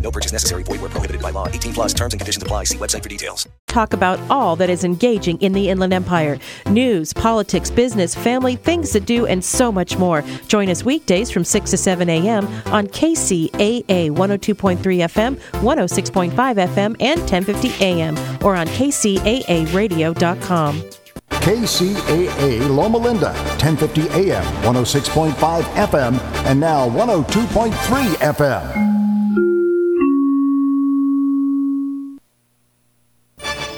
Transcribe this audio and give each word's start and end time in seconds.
No 0.00 0.10
purchase 0.10 0.32
necessary. 0.32 0.62
Void 0.62 0.80
where 0.80 0.90
prohibited 0.90 1.20
by 1.20 1.30
law. 1.30 1.48
18 1.48 1.74
plus 1.74 1.92
terms 1.92 2.14
and 2.14 2.20
conditions 2.20 2.42
apply. 2.42 2.64
See 2.64 2.78
website 2.78 3.02
for 3.02 3.08
details. 3.08 3.48
Talk 3.66 3.92
about 3.92 4.18
all 4.30 4.56
that 4.56 4.70
is 4.70 4.84
engaging 4.84 5.38
in 5.40 5.52
the 5.52 5.68
Inland 5.68 5.92
Empire 5.92 6.38
news, 6.66 7.12
politics, 7.12 7.70
business, 7.70 8.14
family, 8.14 8.56
things 8.56 8.90
to 8.92 9.00
do, 9.00 9.26
and 9.26 9.44
so 9.44 9.70
much 9.70 9.98
more. 9.98 10.24
Join 10.48 10.70
us 10.70 10.84
weekdays 10.84 11.30
from 11.30 11.44
6 11.44 11.70
to 11.70 11.76
7 11.76 12.08
a.m. 12.08 12.46
on 12.66 12.86
KCAA 12.86 14.10
102.3 14.10 14.78
FM, 14.78 15.36
106.5 15.36 16.32
FM, 16.32 16.96
and 17.00 17.20
1050 17.20 17.84
AM, 17.84 18.16
or 18.42 18.56
on 18.56 18.66
KCAAradio.com. 18.68 20.82
KCAA 21.30 22.68
Loma 22.74 22.98
Linda, 22.98 23.32
1050 23.60 24.08
AM, 24.08 24.42
106.5 24.62 25.62
FM, 25.62 26.18
and 26.46 26.58
now 26.58 26.88
102.3 26.88 27.70
FM. 28.16 29.05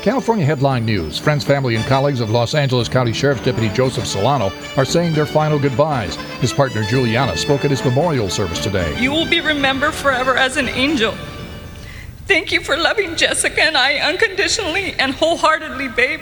California 0.09 0.43
headline 0.43 0.87
news. 0.87 1.19
Friends, 1.19 1.45
family, 1.45 1.77
and 1.77 1.85
colleagues 1.85 2.21
of 2.21 2.31
Los 2.31 2.55
Angeles 2.55 2.89
County 2.89 3.13
Sheriff's 3.13 3.43
Deputy 3.43 3.69
Joseph 3.75 4.07
Solano 4.07 4.51
are 4.79 4.87
saying 4.87 5.13
their 5.13 5.27
final 5.27 5.59
goodbyes. 5.59 6.17
His 6.41 6.51
partner 6.51 6.83
Juliana 6.85 7.37
spoke 7.37 7.67
at 7.67 7.71
his 7.71 7.85
memorial 7.85 8.31
service 8.31 8.59
today. 8.59 8.99
You 8.99 9.11
will 9.11 9.29
be 9.29 9.41
remembered 9.41 9.93
forever 9.93 10.35
as 10.35 10.57
an 10.57 10.67
angel. 10.71 11.15
Thank 12.25 12.53
you 12.53 12.63
for 12.63 12.75
loving 12.75 13.17
Jessica 13.17 13.63
and 13.63 13.77
I 13.77 13.97
unconditionally 13.97 14.95
and 14.95 15.13
wholeheartedly, 15.13 15.89
babe. 15.89 16.21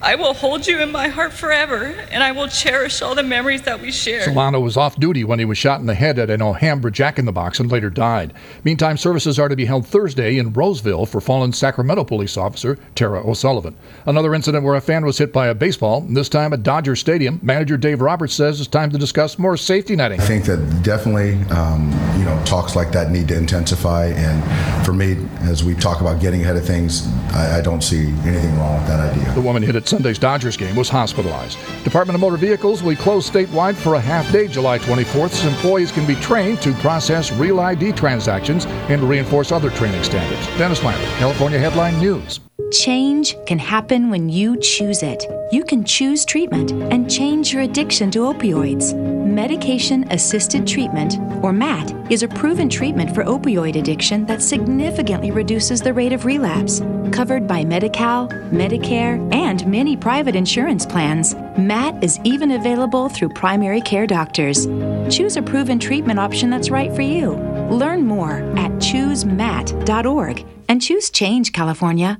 I 0.00 0.14
will 0.14 0.32
hold 0.32 0.64
you 0.64 0.78
in 0.78 0.92
my 0.92 1.08
heart 1.08 1.32
forever, 1.32 1.86
and 2.12 2.22
I 2.22 2.30
will 2.30 2.46
cherish 2.46 3.02
all 3.02 3.16
the 3.16 3.24
memories 3.24 3.62
that 3.62 3.80
we 3.80 3.90
share. 3.90 4.22
Solano 4.22 4.60
was 4.60 4.76
off 4.76 4.94
duty 5.00 5.24
when 5.24 5.40
he 5.40 5.44
was 5.44 5.58
shot 5.58 5.80
in 5.80 5.86
the 5.86 5.94
head 5.94 6.20
at 6.20 6.30
an 6.30 6.40
Alhambra 6.40 6.92
Jack 6.92 7.18
in 7.18 7.24
the 7.24 7.32
Box 7.32 7.58
and 7.58 7.68
later 7.68 7.90
died. 7.90 8.32
Meantime, 8.62 8.96
services 8.96 9.40
are 9.40 9.48
to 9.48 9.56
be 9.56 9.64
held 9.64 9.84
Thursday 9.84 10.38
in 10.38 10.52
Roseville 10.52 11.04
for 11.04 11.20
fallen 11.20 11.52
Sacramento 11.52 12.04
police 12.04 12.36
officer 12.36 12.78
Tara 12.94 13.28
O'Sullivan. 13.28 13.76
Another 14.06 14.36
incident 14.36 14.62
where 14.62 14.76
a 14.76 14.80
fan 14.80 15.04
was 15.04 15.18
hit 15.18 15.32
by 15.32 15.48
a 15.48 15.54
baseball, 15.54 16.02
this 16.02 16.28
time 16.28 16.52
at 16.52 16.62
Dodger 16.62 16.94
Stadium. 16.94 17.40
Manager 17.42 17.76
Dave 17.76 18.00
Roberts 18.00 18.34
says 18.34 18.60
it's 18.60 18.68
time 18.68 18.92
to 18.92 18.98
discuss 18.98 19.36
more 19.36 19.56
safety 19.56 19.96
netting. 19.96 20.20
I 20.20 20.24
think 20.24 20.44
that 20.44 20.82
definitely, 20.84 21.32
um, 21.50 21.90
you 22.16 22.24
know, 22.24 22.40
talks 22.44 22.76
like 22.76 22.92
that 22.92 23.10
need 23.10 23.26
to 23.28 23.36
intensify. 23.36 24.06
And 24.06 24.86
for 24.86 24.92
me, 24.92 25.16
as 25.40 25.64
we 25.64 25.74
talk 25.74 26.00
about 26.00 26.20
getting 26.20 26.42
ahead 26.42 26.56
of 26.56 26.64
things, 26.64 27.08
I, 27.32 27.58
I 27.58 27.60
don't 27.60 27.82
see 27.82 28.06
anything 28.24 28.56
wrong 28.58 28.78
with 28.78 28.86
that 28.86 29.12
idea. 29.12 29.34
The 29.34 29.40
woman 29.40 29.64
hit 29.64 29.74
at 29.74 29.87
Sunday's 29.88 30.18
Dodgers 30.18 30.56
game 30.56 30.76
was 30.76 30.88
hospitalized. 30.88 31.58
Department 31.82 32.14
of 32.14 32.20
Motor 32.20 32.36
Vehicles 32.36 32.82
will 32.82 32.96
close 32.96 33.28
statewide 33.28 33.74
for 33.74 33.94
a 33.94 34.00
half 34.00 34.30
day 34.30 34.46
July 34.46 34.78
24th 34.78 35.30
so 35.30 35.48
employees 35.48 35.90
can 35.90 36.06
be 36.06 36.14
trained 36.16 36.60
to 36.62 36.74
process 36.74 37.32
real 37.32 37.60
ID 37.60 37.92
transactions 37.92 38.66
and 38.66 39.02
reinforce 39.02 39.50
other 39.50 39.70
training 39.70 40.02
standards. 40.02 40.46
Dennis 40.58 40.84
Lambert, 40.84 41.08
California 41.18 41.58
Headline 41.58 41.98
News. 41.98 42.40
Change 42.72 43.34
can 43.46 43.58
happen 43.58 44.10
when 44.10 44.28
you 44.28 44.56
choose 44.58 45.02
it. 45.02 45.24
You 45.52 45.64
can 45.64 45.84
choose 45.84 46.26
treatment 46.26 46.70
and 46.92 47.10
change 47.10 47.52
your 47.52 47.62
addiction 47.62 48.10
to 48.10 48.18
opioids. 48.18 48.94
Medication 49.26 50.04
assisted 50.10 50.66
treatment, 50.66 51.18
or 51.42 51.52
MAT, 51.52 51.94
is 52.10 52.22
a 52.22 52.28
proven 52.28 52.68
treatment 52.68 53.14
for 53.14 53.24
opioid 53.24 53.76
addiction 53.76 54.26
that 54.26 54.42
significantly 54.42 55.30
reduces 55.30 55.80
the 55.80 55.94
rate 55.94 56.12
of 56.12 56.26
relapse. 56.26 56.82
Covered 57.10 57.46
by 57.46 57.64
Medi 57.64 57.88
Cal, 57.88 58.28
Medicare, 58.50 59.16
and 59.32 59.66
many 59.66 59.96
private 59.96 60.36
insurance 60.36 60.84
plans, 60.84 61.34
MAT 61.56 62.04
is 62.04 62.18
even 62.24 62.50
available 62.50 63.08
through 63.08 63.30
primary 63.30 63.80
care 63.80 64.06
doctors. 64.06 64.66
Choose 65.08 65.38
a 65.38 65.42
proven 65.42 65.78
treatment 65.78 66.18
option 66.18 66.50
that's 66.50 66.70
right 66.70 66.92
for 66.94 67.02
you. 67.02 67.32
Learn 67.70 68.04
more 68.04 68.38
at 68.58 68.72
choosemat.org 68.72 70.44
and 70.68 70.82
choose 70.82 71.08
Change 71.08 71.52
California. 71.52 72.18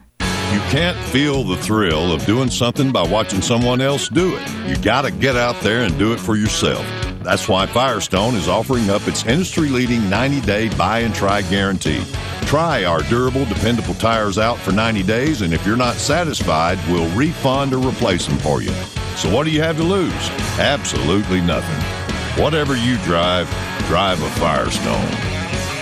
You 0.52 0.60
can't 0.70 0.96
feel 1.10 1.44
the 1.44 1.58
thrill 1.58 2.10
of 2.10 2.24
doing 2.24 2.48
something 2.48 2.90
by 2.90 3.02
watching 3.02 3.42
someone 3.42 3.82
else 3.82 4.08
do 4.08 4.34
it. 4.34 4.50
You 4.66 4.82
got 4.82 5.02
to 5.02 5.10
get 5.10 5.36
out 5.36 5.60
there 5.60 5.82
and 5.82 5.98
do 5.98 6.14
it 6.14 6.18
for 6.18 6.36
yourself. 6.36 6.86
That's 7.22 7.48
why 7.48 7.66
Firestone 7.66 8.34
is 8.34 8.48
offering 8.48 8.88
up 8.88 9.06
its 9.06 9.26
industry 9.26 9.68
leading 9.68 10.08
90 10.08 10.40
day 10.40 10.74
buy 10.76 11.00
and 11.00 11.14
try 11.14 11.42
guarantee. 11.42 12.02
Try 12.46 12.84
our 12.84 13.02
durable, 13.02 13.44
dependable 13.44 13.92
tires 13.94 14.38
out 14.38 14.56
for 14.56 14.72
90 14.72 15.02
days, 15.02 15.42
and 15.42 15.52
if 15.52 15.66
you're 15.66 15.76
not 15.76 15.96
satisfied, 15.96 16.78
we'll 16.88 17.14
refund 17.14 17.74
or 17.74 17.86
replace 17.86 18.26
them 18.26 18.38
for 18.38 18.62
you. 18.62 18.72
So, 19.16 19.30
what 19.30 19.44
do 19.44 19.50
you 19.50 19.60
have 19.60 19.76
to 19.76 19.82
lose? 19.82 20.30
Absolutely 20.58 21.42
nothing. 21.42 22.42
Whatever 22.42 22.74
you 22.74 22.96
drive, 23.02 23.50
drive 23.86 24.22
a 24.22 24.30
Firestone. 24.40 25.10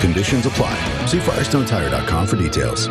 Conditions 0.00 0.44
apply. 0.44 0.76
See 1.06 1.18
FirestoneTire.com 1.18 2.26
for 2.26 2.36
details. 2.36 2.88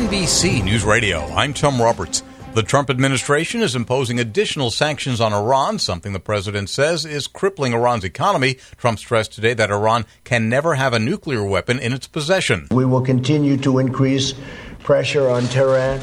NBC 0.00 0.64
News 0.64 0.82
Radio. 0.82 1.26
I'm 1.34 1.52
Tom 1.52 1.78
Roberts. 1.78 2.22
The 2.54 2.62
Trump 2.62 2.88
administration 2.88 3.60
is 3.60 3.76
imposing 3.76 4.18
additional 4.18 4.70
sanctions 4.70 5.20
on 5.20 5.34
Iran, 5.34 5.78
something 5.78 6.14
the 6.14 6.18
president 6.18 6.70
says 6.70 7.04
is 7.04 7.26
crippling 7.26 7.74
Iran's 7.74 8.02
economy. 8.02 8.54
Trump 8.78 8.98
stressed 8.98 9.34
today 9.34 9.52
that 9.52 9.70
Iran 9.70 10.06
can 10.24 10.48
never 10.48 10.76
have 10.76 10.94
a 10.94 10.98
nuclear 10.98 11.44
weapon 11.44 11.78
in 11.78 11.92
its 11.92 12.06
possession. 12.06 12.66
We 12.70 12.86
will 12.86 13.02
continue 13.02 13.58
to 13.58 13.78
increase 13.78 14.32
pressure 14.78 15.28
on 15.28 15.42
Tehran 15.48 16.00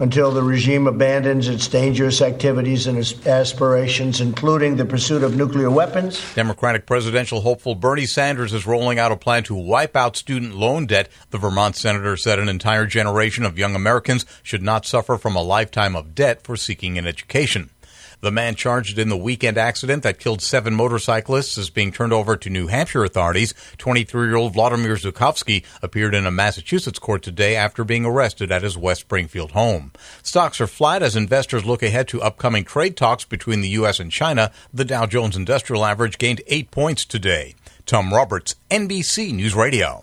until 0.00 0.30
the 0.30 0.42
regime 0.42 0.86
abandons 0.86 1.46
its 1.46 1.68
dangerous 1.68 2.22
activities 2.22 2.86
and 2.86 2.98
aspirations, 3.26 4.20
including 4.20 4.76
the 4.76 4.84
pursuit 4.84 5.22
of 5.22 5.36
nuclear 5.36 5.70
weapons. 5.70 6.20
Democratic 6.34 6.86
presidential 6.86 7.42
hopeful 7.42 7.74
Bernie 7.74 8.06
Sanders 8.06 8.54
is 8.54 8.66
rolling 8.66 8.98
out 8.98 9.12
a 9.12 9.16
plan 9.16 9.44
to 9.44 9.54
wipe 9.54 9.94
out 9.94 10.16
student 10.16 10.56
loan 10.56 10.86
debt. 10.86 11.08
The 11.30 11.38
Vermont 11.38 11.76
senator 11.76 12.16
said 12.16 12.38
an 12.38 12.48
entire 12.48 12.86
generation 12.86 13.44
of 13.44 13.58
young 13.58 13.74
Americans 13.74 14.24
should 14.42 14.62
not 14.62 14.86
suffer 14.86 15.18
from 15.18 15.36
a 15.36 15.42
lifetime 15.42 15.94
of 15.94 16.14
debt 16.14 16.42
for 16.42 16.56
seeking 16.56 16.96
an 16.96 17.06
education. 17.06 17.70
The 18.20 18.30
man 18.30 18.54
charged 18.54 18.98
in 18.98 19.08
the 19.08 19.16
weekend 19.16 19.56
accident 19.56 20.02
that 20.02 20.18
killed 20.18 20.42
seven 20.42 20.74
motorcyclists 20.74 21.56
is 21.56 21.70
being 21.70 21.90
turned 21.90 22.12
over 22.12 22.36
to 22.36 22.50
New 22.50 22.66
Hampshire 22.66 23.04
authorities. 23.04 23.54
23-year-old 23.78 24.52
Vladimir 24.52 24.96
Zhukovskyy 24.96 25.64
appeared 25.82 26.14
in 26.14 26.26
a 26.26 26.30
Massachusetts 26.30 26.98
court 26.98 27.22
today 27.22 27.56
after 27.56 27.82
being 27.82 28.04
arrested 28.04 28.52
at 28.52 28.62
his 28.62 28.76
West 28.76 29.02
Springfield 29.02 29.52
home. 29.52 29.92
Stocks 30.22 30.60
are 30.60 30.66
flat 30.66 31.02
as 31.02 31.16
investors 31.16 31.64
look 31.64 31.82
ahead 31.82 32.08
to 32.08 32.20
upcoming 32.20 32.64
trade 32.64 32.96
talks 32.96 33.24
between 33.24 33.62
the 33.62 33.70
U.S. 33.70 33.98
and 33.98 34.12
China. 34.12 34.52
The 34.72 34.84
Dow 34.84 35.06
Jones 35.06 35.36
Industrial 35.36 35.84
Average 35.84 36.18
gained 36.18 36.42
eight 36.46 36.70
points 36.70 37.06
today. 37.06 37.54
Tom 37.86 38.12
Roberts, 38.12 38.54
NBC 38.70 39.32
News 39.32 39.54
Radio. 39.54 40.02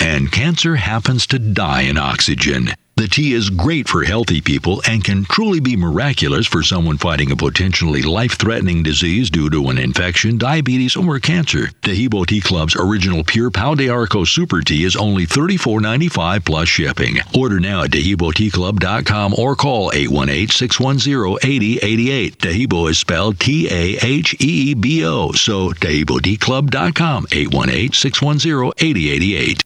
and 0.00 0.32
cancer 0.32 0.76
happens 0.76 1.26
to 1.26 1.38
die 1.38 1.82
in 1.82 1.98
oxygen. 1.98 2.72
The 2.96 3.08
tea 3.08 3.34
is 3.34 3.50
great 3.50 3.88
for 3.88 4.04
healthy 4.04 4.40
people 4.40 4.80
and 4.88 5.04
can 5.04 5.24
truly 5.24 5.60
be 5.60 5.76
miraculous 5.76 6.46
for 6.46 6.62
someone 6.62 6.96
fighting 6.96 7.30
a 7.30 7.36
potentially 7.36 8.00
life 8.00 8.38
threatening 8.38 8.82
disease 8.82 9.28
due 9.28 9.50
to 9.50 9.68
an 9.68 9.76
infection, 9.76 10.38
diabetes, 10.38 10.96
or 10.96 11.18
cancer. 11.18 11.66
Taheebo 11.82 12.26
Tea 12.26 12.40
Club's 12.40 12.74
original 12.74 13.22
Pure 13.22 13.50
Pau 13.50 13.74
d'Arco 13.74 14.24
Super 14.24 14.62
Tea 14.62 14.84
is 14.84 14.96
only 14.96 15.26
$34.95 15.26 16.42
plus 16.46 16.68
shipping. 16.68 17.16
Order 17.36 17.60
now 17.60 17.82
at 17.82 17.90
TaheeboTeaClub.com 17.90 19.34
or 19.36 19.54
call 19.56 19.92
818 19.92 20.48
610 20.48 21.50
8088. 21.50 22.38
Tahibo 22.38 22.88
is 22.88 22.98
spelled 22.98 23.38
T 23.38 23.68
A 23.70 23.98
H 24.02 24.32
E 24.40 24.70
E 24.70 24.74
B 24.74 25.04
O, 25.04 25.32
so 25.32 25.68
TaheeboTeaClub.com 25.68 27.26
818 27.30 27.92
610 27.92 28.72
8088. 28.78 29.65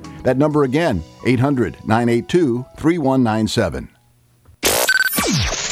That 0.23 0.37
number 0.37 0.63
again, 0.63 1.03
800 1.25 1.77
982 1.85 2.65
3197. 2.77 3.89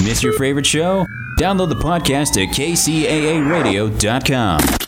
Miss 0.03 0.23
your 0.23 0.33
favorite 0.37 0.65
show? 0.65 1.05
Download 1.37 1.69
the 1.69 1.75
podcast 1.75 2.41
at 2.41 2.53
kcaaradio.com. 2.55 4.78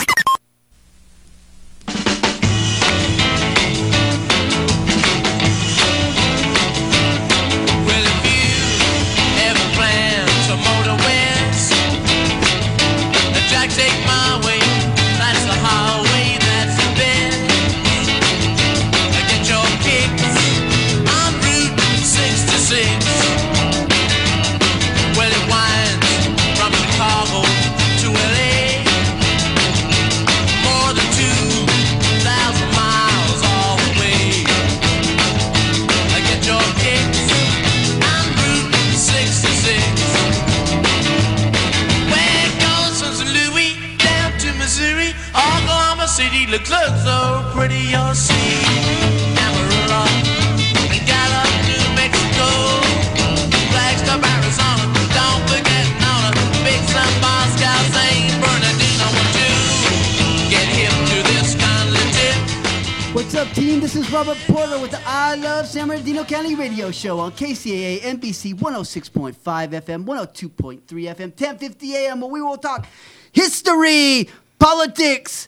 Bernardino 66.51 66.55
County 66.55 66.55
Radio 66.55 66.91
Show 66.91 67.19
on 67.19 67.31
KCAA 67.31 67.99
NBC 68.01 68.53
106.5 68.55 69.35
FM, 69.35 70.05
102.3 70.05 70.81
FM, 70.81 71.19
1050 71.19 71.95
AM, 71.95 72.21
where 72.21 72.29
we 72.29 72.41
will 72.41 72.57
talk 72.57 72.87
history, 73.31 74.29
politics, 74.59 75.47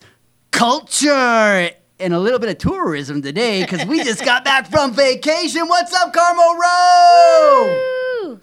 culture, 0.51 1.71
and 1.99 2.13
a 2.13 2.19
little 2.19 2.39
bit 2.39 2.49
of 2.49 2.57
tourism 2.57 3.21
today 3.21 3.63
because 3.63 3.85
we 3.85 4.03
just 4.03 4.23
got 4.23 4.45
back 4.45 4.69
from 4.69 4.93
vacation. 4.93 5.67
What's 5.67 5.93
up, 5.93 6.13
Carmel 6.13 6.55
Rowe? 6.55 8.39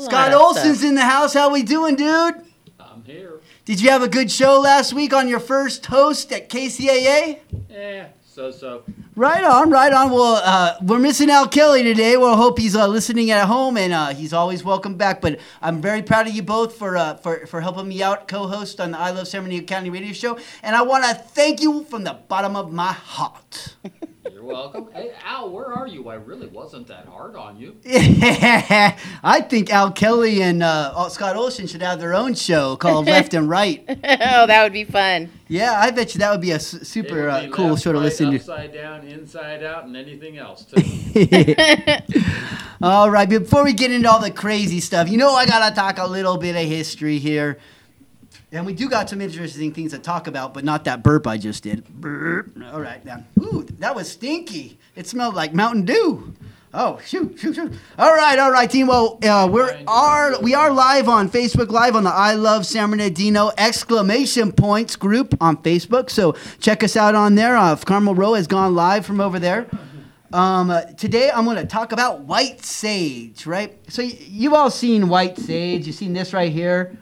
Scott 0.00 0.32
Olson's 0.32 0.82
in 0.82 0.94
the 0.94 1.04
house. 1.04 1.34
How 1.34 1.52
we 1.52 1.62
doing, 1.62 1.96
dude? 1.96 2.34
I'm 2.78 3.04
here. 3.04 3.40
Did 3.64 3.80
you 3.80 3.90
have 3.90 4.02
a 4.02 4.08
good 4.08 4.30
show 4.30 4.60
last 4.60 4.92
week 4.92 5.12
on 5.12 5.28
your 5.28 5.40
first 5.40 5.86
host 5.86 6.32
at 6.32 6.48
KCAA? 6.48 7.40
Yeah, 7.68 8.08
so 8.24 8.50
so. 8.50 8.84
Right 9.20 9.44
on, 9.44 9.68
right 9.68 9.92
on. 9.92 10.10
Well, 10.10 10.40
uh, 10.42 10.76
we're 10.80 10.98
missing 10.98 11.28
Al 11.28 11.46
Kelly 11.46 11.82
today. 11.82 12.16
We'll 12.16 12.36
hope 12.36 12.58
he's 12.58 12.74
uh, 12.74 12.86
listening 12.86 13.30
at 13.30 13.44
home, 13.44 13.76
and 13.76 13.92
uh, 13.92 14.14
he's 14.14 14.32
always 14.32 14.64
welcome 14.64 14.94
back. 14.94 15.20
But 15.20 15.40
I'm 15.60 15.82
very 15.82 16.00
proud 16.00 16.26
of 16.26 16.32
you 16.34 16.42
both 16.42 16.78
for 16.78 16.96
uh, 16.96 17.16
for 17.16 17.44
for 17.46 17.60
helping 17.60 17.86
me 17.86 18.02
out, 18.02 18.28
co-host 18.28 18.80
on 18.80 18.92
the 18.92 18.98
I 18.98 19.10
Love 19.10 19.28
San 19.28 19.42
Bernardino 19.42 19.66
County 19.66 19.90
Radio 19.90 20.14
Show, 20.14 20.38
and 20.62 20.74
I 20.74 20.80
want 20.80 21.04
to 21.04 21.12
thank 21.12 21.60
you 21.60 21.84
from 21.84 22.04
the 22.04 22.14
bottom 22.14 22.56
of 22.56 22.72
my 22.72 22.92
heart. 22.94 23.76
You're 24.32 24.44
welcome. 24.44 24.88
Hey, 24.92 25.12
Al, 25.24 25.50
where 25.50 25.72
are 25.72 25.86
you? 25.86 26.08
I 26.08 26.14
really 26.14 26.46
wasn't 26.46 26.86
that 26.88 27.06
hard 27.06 27.36
on 27.36 27.58
you. 27.58 27.76
I 27.86 29.40
think 29.48 29.70
Al 29.70 29.92
Kelly 29.92 30.42
and 30.42 30.62
uh, 30.62 31.08
Scott 31.08 31.36
Olson 31.36 31.66
should 31.66 31.82
have 31.82 32.00
their 32.00 32.14
own 32.14 32.34
show 32.34 32.76
called 32.76 33.06
Left 33.06 33.34
and 33.34 33.48
Right. 33.48 33.84
oh, 33.88 34.46
that 34.46 34.62
would 34.62 34.72
be 34.72 34.84
fun. 34.84 35.30
Yeah, 35.48 35.78
I 35.78 35.90
bet 35.90 36.14
you 36.14 36.20
that 36.20 36.30
would 36.30 36.40
be 36.40 36.52
a 36.52 36.60
super 36.60 37.28
uh, 37.28 37.48
cool 37.48 37.76
show 37.76 37.92
to 37.92 37.98
right, 37.98 38.04
listen 38.04 38.30
to. 38.30 38.36
Upside 38.36 38.72
down, 38.72 39.06
inside 39.10 39.62
out, 39.62 39.84
and 39.84 39.96
anything 39.96 40.38
else. 40.38 40.66
All 42.82 43.10
right, 43.10 43.28
before 43.28 43.64
we 43.64 43.74
get 43.74 43.92
into 43.92 44.10
all 44.10 44.20
the 44.20 44.30
crazy 44.30 44.80
stuff, 44.80 45.10
you 45.10 45.18
know 45.18 45.34
I 45.34 45.44
gotta 45.44 45.74
talk 45.74 45.98
a 45.98 46.06
little 46.06 46.38
bit 46.38 46.56
of 46.56 46.66
history 46.66 47.18
here. 47.18 47.58
And 48.52 48.66
we 48.66 48.72
do 48.72 48.88
got 48.88 49.08
some 49.08 49.20
interesting 49.20 49.72
things 49.72 49.92
to 49.92 49.98
talk 49.98 50.26
about, 50.26 50.54
but 50.54 50.64
not 50.64 50.84
that 50.84 51.02
burp 51.02 51.26
I 51.26 51.36
just 51.36 51.62
did. 51.62 51.86
Burp. 51.88 52.50
All 52.72 52.80
right, 52.80 53.04
now. 53.04 53.24
Ooh, 53.38 53.64
that 53.78 53.94
was 53.94 54.10
stinky. 54.10 54.78
It 54.96 55.06
smelled 55.06 55.34
like 55.34 55.54
Mountain 55.54 55.84
Dew. 55.84 56.34
Oh, 56.72 57.00
shoot, 57.04 57.36
shoot, 57.36 57.56
shoot. 57.56 57.72
All 57.98 58.14
right, 58.14 58.38
all 58.38 58.52
right, 58.52 58.70
team. 58.70 58.86
Well, 58.86 59.18
uh, 59.24 59.48
we're 59.50 59.82
are 59.88 60.40
we 60.40 60.54
are 60.54 60.70
live 60.70 61.08
on 61.08 61.28
Facebook 61.28 61.70
Live 61.70 61.96
on 61.96 62.04
the 62.04 62.10
I 62.12 62.34
Love 62.34 62.64
San 62.64 62.90
Bernardino 62.90 63.50
exclamation 63.58 64.52
points 64.52 64.94
group 64.94 65.34
on 65.40 65.56
Facebook. 65.56 66.10
So 66.10 66.36
check 66.60 66.84
us 66.84 66.96
out 66.96 67.16
on 67.16 67.34
there. 67.34 67.56
Uh, 67.56 67.74
Carmel 67.74 68.14
Rowe 68.14 68.34
has 68.34 68.46
gone 68.46 68.76
live 68.76 69.04
from 69.04 69.20
over 69.20 69.40
there. 69.40 69.66
Um, 70.32 70.70
uh, 70.70 70.82
today 70.82 71.28
I'm 71.34 71.44
going 71.44 71.56
to 71.56 71.66
talk 71.66 71.90
about 71.90 72.20
white 72.20 72.64
sage, 72.64 73.46
right? 73.46 73.76
So 73.92 74.04
y- 74.04 74.16
you've 74.20 74.52
all 74.52 74.70
seen 74.70 75.08
white 75.08 75.38
sage. 75.38 75.88
You've 75.88 75.96
seen 75.96 76.12
this 76.12 76.32
right 76.32 76.52
here, 76.52 76.96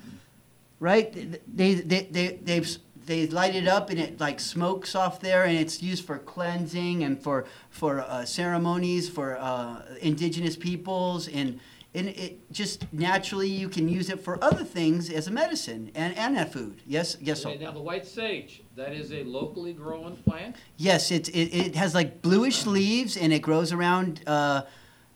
right? 0.81 1.13
They 1.47 1.75
they 1.75 2.05
they 2.05 2.39
they've 2.43 2.79
they 3.09 3.27
light 3.27 3.57
it 3.57 3.67
up 3.67 3.91
and 3.91 3.99
it 3.99 4.21
like 4.21 4.38
smokes 4.38 4.95
off 4.95 5.19
there, 5.19 5.45
and 5.45 5.57
it's 5.59 5.83
used 5.83 6.05
for 6.05 6.19
cleansing 6.19 7.03
and 7.03 7.21
for 7.21 7.47
for 7.71 8.00
uh, 8.03 8.25
ceremonies 8.25 9.09
for 9.09 9.37
uh, 9.38 9.83
indigenous 10.00 10.57
peoples 10.57 11.27
and. 11.27 11.59
And 11.95 12.09
it 12.11 12.53
just 12.53 12.85
naturally 12.93 13.49
you 13.49 13.67
can 13.71 13.88
use 13.88 14.11
it 14.11 14.21
for 14.21 14.38
other 14.45 14.62
things 14.62 15.09
as 15.11 15.27
a 15.27 15.31
medicine 15.31 15.91
and, 15.95 16.15
and 16.19 16.37
a 16.37 16.45
food. 16.45 16.83
Yes, 16.87 17.17
yes. 17.19 17.41
so- 17.43 17.49
Okay, 17.49 17.65
now 17.65 17.71
the 17.73 17.81
white 17.81 18.07
sage, 18.07 18.62
that 18.77 18.93
is 18.93 19.11
a 19.11 19.25
locally 19.25 19.73
grown 19.73 20.17
plant. 20.17 20.57
Yes, 20.77 21.11
it, 21.11 21.29
it, 21.31 21.49
it 21.67 21.75
has 21.77 21.95
like 21.95 22.21
bluish 22.21 22.67
leaves 22.67 23.17
and 23.17 23.33
it 23.33 23.41
grows 23.41 23.73
around 23.73 24.23
uh, 24.27 24.62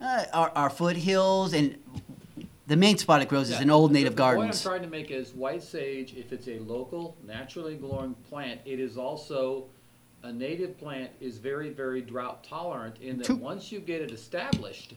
uh, 0.00 0.24
our, 0.32 0.50
our 0.56 0.70
foothills. 0.70 1.52
And 1.52 1.76
the 2.66 2.76
main 2.76 2.96
spot 2.98 3.22
it 3.22 3.28
grows 3.28 3.48
is 3.48 3.56
Yeah, 3.56 3.62
in 3.62 3.70
old 3.70 3.92
native 3.92 4.16
the 4.16 4.22
point 4.22 4.36
gardens. 4.36 4.66
I'm 4.66 4.72
trying 4.72 4.82
to 4.82 4.88
make 4.88 5.10
is 5.10 5.32
white 5.32 5.62
sage, 5.62 6.14
if 6.14 6.32
it's 6.32 6.48
a 6.48 6.58
local, 6.60 7.16
naturally 7.26 7.76
growing 7.76 8.14
plant, 8.28 8.60
it 8.64 8.78
is 8.78 8.96
also 8.96 9.66
a 10.22 10.32
native 10.32 10.78
plant 10.78 11.10
is 11.20 11.38
very, 11.38 11.70
very 11.70 12.00
drought 12.00 12.44
tolerant 12.44 12.96
in 13.00 13.18
that 13.18 13.26
True. 13.26 13.36
once 13.36 13.72
you 13.72 13.80
get 13.80 14.00
it 14.00 14.12
established, 14.12 14.94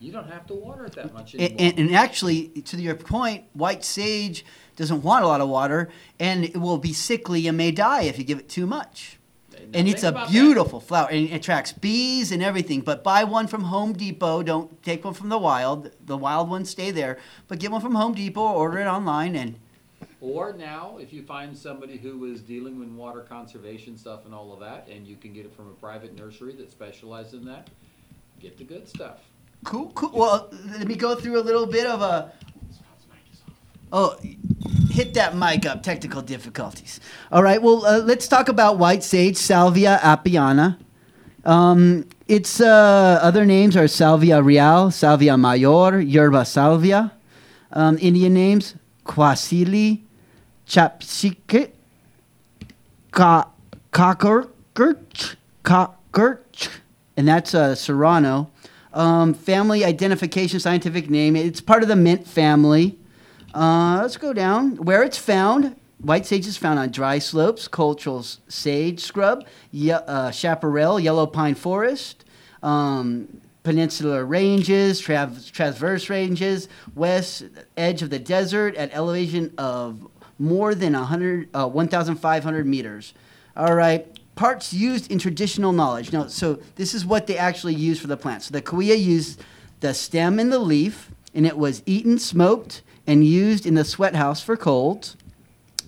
You 0.00 0.12
don't 0.12 0.30
have 0.30 0.46
to 0.48 0.54
water 0.54 0.84
it 0.84 0.92
that 0.92 1.14
much 1.14 1.34
anymore. 1.34 1.56
And, 1.58 1.78
and, 1.78 1.88
and 1.88 1.96
actually, 1.96 2.48
to 2.48 2.76
your 2.76 2.94
point, 2.94 3.44
white 3.54 3.82
sage 3.84 4.44
doesn't 4.76 5.02
want 5.02 5.24
a 5.24 5.26
lot 5.26 5.40
of 5.40 5.48
water, 5.48 5.88
and 6.18 6.44
it 6.44 6.58
will 6.58 6.76
be 6.76 6.92
sickly 6.92 7.46
and 7.46 7.56
may 7.56 7.70
die 7.70 8.02
if 8.02 8.18
you 8.18 8.24
give 8.24 8.38
it 8.38 8.48
too 8.48 8.66
much. 8.66 9.18
And 9.72 9.88
it's 9.88 10.02
a 10.02 10.08
about 10.08 10.26
that. 10.26 10.32
beautiful 10.32 10.80
flower, 10.80 11.08
and 11.10 11.28
it 11.28 11.32
attracts 11.32 11.72
bees 11.72 12.30
and 12.32 12.42
everything. 12.42 12.80
But 12.80 13.02
buy 13.02 13.24
one 13.24 13.46
from 13.46 13.64
Home 13.64 13.92
Depot. 13.92 14.42
Don't 14.42 14.82
take 14.82 15.04
one 15.04 15.14
from 15.14 15.28
the 15.28 15.38
wild. 15.38 15.90
The 16.04 16.16
wild 16.16 16.50
ones 16.50 16.70
stay 16.70 16.90
there. 16.90 17.18
But 17.48 17.58
get 17.58 17.70
one 17.70 17.80
from 17.80 17.94
Home 17.94 18.14
Depot. 18.14 18.40
Order 18.40 18.80
it 18.80 18.86
online, 18.86 19.34
and 19.36 19.56
Or 20.20 20.52
now, 20.52 20.98
if 20.98 21.12
you 21.12 21.22
find 21.22 21.56
somebody 21.56 21.96
who 21.96 22.24
is 22.24 22.40
dealing 22.40 22.78
with 22.78 22.88
water 22.88 23.20
conservation 23.20 23.96
stuff 23.96 24.24
and 24.24 24.34
all 24.34 24.52
of 24.52 24.60
that, 24.60 24.88
and 24.88 25.06
you 25.06 25.16
can 25.16 25.32
get 25.32 25.44
it 25.44 25.54
from 25.54 25.68
a 25.68 25.74
private 25.74 26.18
nursery 26.18 26.54
that 26.56 26.70
specializes 26.70 27.34
in 27.34 27.44
that, 27.46 27.70
get 28.40 28.56
the 28.56 28.64
good 28.64 28.88
stuff. 28.88 29.20
Cool, 29.64 29.90
cool. 29.94 30.10
Well, 30.12 30.50
let 30.78 30.86
me 30.86 30.94
go 30.94 31.14
through 31.14 31.40
a 31.40 31.42
little 31.42 31.66
bit 31.66 31.86
of 31.86 32.02
a. 32.02 32.32
Oh, 33.92 34.16
hit 34.94 35.14
that 35.14 35.36
mic 35.36 35.66
up. 35.66 35.82
Technical 35.82 36.22
difficulties. 36.22 37.00
All 37.32 37.42
right. 37.42 37.60
Well, 37.60 37.84
uh, 37.84 37.98
let's 37.98 38.28
talk 38.28 38.48
about 38.48 38.78
white 38.78 39.02
sage, 39.02 39.36
Salvia 39.36 39.98
apiana. 40.02 40.78
Um, 41.44 42.08
its 42.28 42.60
uh, 42.60 43.18
other 43.20 43.44
names 43.44 43.76
are 43.76 43.88
Salvia 43.88 44.40
real, 44.40 44.90
Salvia 44.90 45.36
mayor, 45.36 46.00
Yerba 46.00 46.44
salvia. 46.46 47.12
Um, 47.72 47.98
Indian 48.00 48.32
names: 48.32 48.76
Quasili, 49.04 50.02
Chapsike, 50.66 51.72
Ka 53.10 53.50
Kakirch, 53.92 55.36
Kakirch, 55.64 56.68
and 57.16 57.28
that's 57.28 57.54
uh, 57.54 57.74
Serrano. 57.74 58.50
Um, 58.94 59.34
family 59.34 59.84
identification, 59.84 60.60
scientific 60.60 61.10
name. 61.10 61.34
It's 61.34 61.60
part 61.60 61.82
of 61.82 61.88
the 61.88 61.96
mint 61.96 62.26
family. 62.28 62.96
Uh, 63.54 64.00
let's 64.02 64.16
go 64.16 64.32
down. 64.32 64.76
Where 64.76 65.02
it's 65.04 65.16
found, 65.18 65.76
white 66.00 66.26
sage 66.26 66.46
is 66.46 66.56
found 66.56 66.78
on 66.78 66.90
dry 66.90 67.18
slopes, 67.20 67.68
cultural 67.68 68.24
sage 68.48 69.00
scrub, 69.00 69.46
ye- 69.70 69.92
uh, 69.92 70.30
chaparral, 70.32 70.98
yellow 70.98 71.26
pine 71.26 71.54
forest, 71.54 72.24
um, 72.64 73.28
peninsular 73.62 74.24
ranges, 74.26 75.00
trav- 75.00 75.50
transverse 75.52 76.10
ranges, 76.10 76.68
west 76.96 77.44
edge 77.76 78.02
of 78.02 78.10
the 78.10 78.18
desert 78.18 78.74
at 78.74 78.92
elevation 78.92 79.52
of 79.56 80.06
more 80.38 80.74
than 80.74 80.94
100, 80.94 81.48
uh, 81.54 81.68
1,500 81.68 82.66
meters. 82.66 83.14
All 83.56 83.74
right. 83.74 84.06
Parts 84.34 84.74
used 84.74 85.12
in 85.12 85.20
traditional 85.20 85.72
knowledge. 85.72 86.12
Now, 86.12 86.26
so 86.26 86.58
this 86.74 86.92
is 86.92 87.06
what 87.06 87.28
they 87.28 87.38
actually 87.38 87.76
use 87.76 88.00
for 88.00 88.08
the 88.08 88.16
plant. 88.16 88.42
So 88.42 88.52
the 88.52 88.60
Cahuilla 88.60 88.96
used 89.00 89.40
the 89.78 89.94
stem 89.94 90.40
and 90.40 90.52
the 90.52 90.58
leaf, 90.58 91.12
and 91.32 91.46
it 91.46 91.56
was 91.56 91.84
eaten, 91.86 92.18
smoked, 92.18 92.82
and 93.06 93.24
used 93.24 93.66
in 93.66 93.74
the 93.74 93.84
sweat 93.84 94.14
house 94.14 94.40
for 94.42 94.56
colds. 94.56 95.16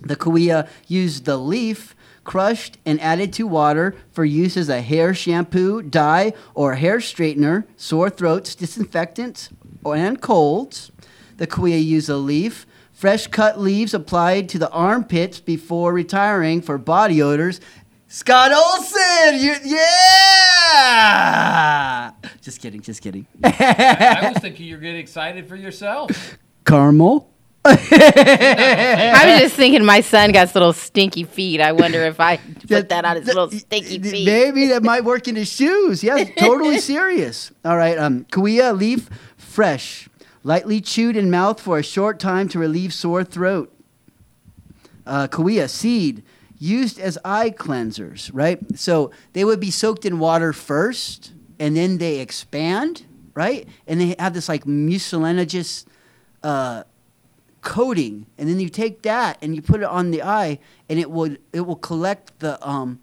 The 0.01 0.15
Cahuilla 0.15 0.67
used 0.87 1.25
the 1.25 1.37
leaf, 1.37 1.95
crushed, 2.23 2.77
and 2.85 3.01
added 3.01 3.33
to 3.33 3.47
water 3.47 3.95
for 4.11 4.23
use 4.25 4.55
as 4.57 4.69
a 4.69 4.81
hair 4.81 5.13
shampoo, 5.13 5.81
dye, 5.81 6.33
or 6.53 6.75
hair 6.75 6.97
straightener, 6.97 7.65
sore 7.77 8.09
throats, 8.09 8.53
disinfectants, 8.55 9.49
and 9.85 10.21
colds. 10.21 10.91
The 11.37 11.47
Cahuilla 11.47 11.83
used 11.83 12.07
the 12.09 12.17
leaf, 12.17 12.67
fresh 12.91 13.27
cut 13.27 13.59
leaves 13.59 13.93
applied 13.93 14.49
to 14.49 14.59
the 14.59 14.69
armpits 14.71 15.39
before 15.39 15.93
retiring 15.93 16.61
for 16.61 16.77
body 16.77 17.21
odors. 17.21 17.61
Scott 18.09 18.51
Olson, 18.53 19.35
you, 19.39 19.55
yeah! 20.67 21.07
Just 22.41 22.61
kidding, 22.61 22.81
just 22.81 23.01
kidding. 23.01 23.27
I 23.43 24.31
was 24.33 24.37
thinking 24.41 24.67
you're 24.67 24.79
getting 24.79 25.01
excited 25.01 25.47
for 25.47 25.55
yourself. 25.55 26.37
Caramel. 26.67 27.27
I 27.65 29.23
was 29.25 29.41
just 29.41 29.55
thinking 29.55 29.83
my 29.83 30.01
son 30.01 30.31
got 30.31 30.47
his 30.47 30.55
little 30.55 30.73
stinky 30.73 31.23
feet. 31.23 31.59
I 31.59 31.71
wonder 31.71 32.03
if 32.03 32.19
I 32.19 32.37
put 32.67 32.89
that 32.89 33.03
on 33.05 33.15
his 33.17 33.25
little 33.25 33.49
stinky 33.49 33.99
feet. 33.99 34.25
Maybe 34.25 34.67
that 34.67 34.83
might 34.83 35.03
work 35.03 35.27
in 35.27 35.35
his 35.35 35.51
shoes. 35.51 36.03
Yes, 36.03 36.29
totally 36.37 36.79
serious. 36.93 37.51
All 37.65 37.77
right, 37.77 37.97
um, 37.97 38.25
Cahuilla 38.31 38.73
leaf 38.73 39.09
fresh, 39.37 40.07
lightly 40.43 40.79
chewed 40.81 41.17
in 41.17 41.31
mouth 41.31 41.59
for 41.59 41.77
a 41.77 41.83
short 41.83 42.19
time 42.19 42.47
to 42.49 42.59
relieve 42.59 42.93
sore 42.93 43.23
throat. 43.23 43.73
Uh, 45.05 45.27
Cahuilla 45.27 45.67
seed 45.69 46.23
used 46.59 46.99
as 46.99 47.17
eye 47.23 47.49
cleansers, 47.49 48.29
right? 48.33 48.59
So 48.77 49.11
they 49.33 49.45
would 49.45 49.59
be 49.59 49.71
soaked 49.71 50.05
in 50.05 50.19
water 50.19 50.53
first, 50.53 51.33
and 51.59 51.75
then 51.77 51.97
they 51.97 52.19
expand, 52.19 53.05
right? 53.33 53.67
And 53.87 54.01
they 54.01 54.15
have 54.19 54.33
this 54.33 54.49
like 54.49 54.65
mucilaginous 54.65 55.85
uh, 56.43 56.83
coating, 57.61 58.25
and 58.37 58.47
then 58.47 58.59
you 58.59 58.69
take 58.69 59.01
that 59.01 59.37
and 59.41 59.55
you 59.55 59.61
put 59.61 59.81
it 59.81 59.87
on 59.87 60.11
the 60.11 60.21
eye, 60.23 60.59
and 60.89 60.99
it 60.99 61.09
would 61.11 61.39
it 61.53 61.61
will 61.61 61.75
collect 61.75 62.39
the 62.39 62.65
um, 62.67 62.99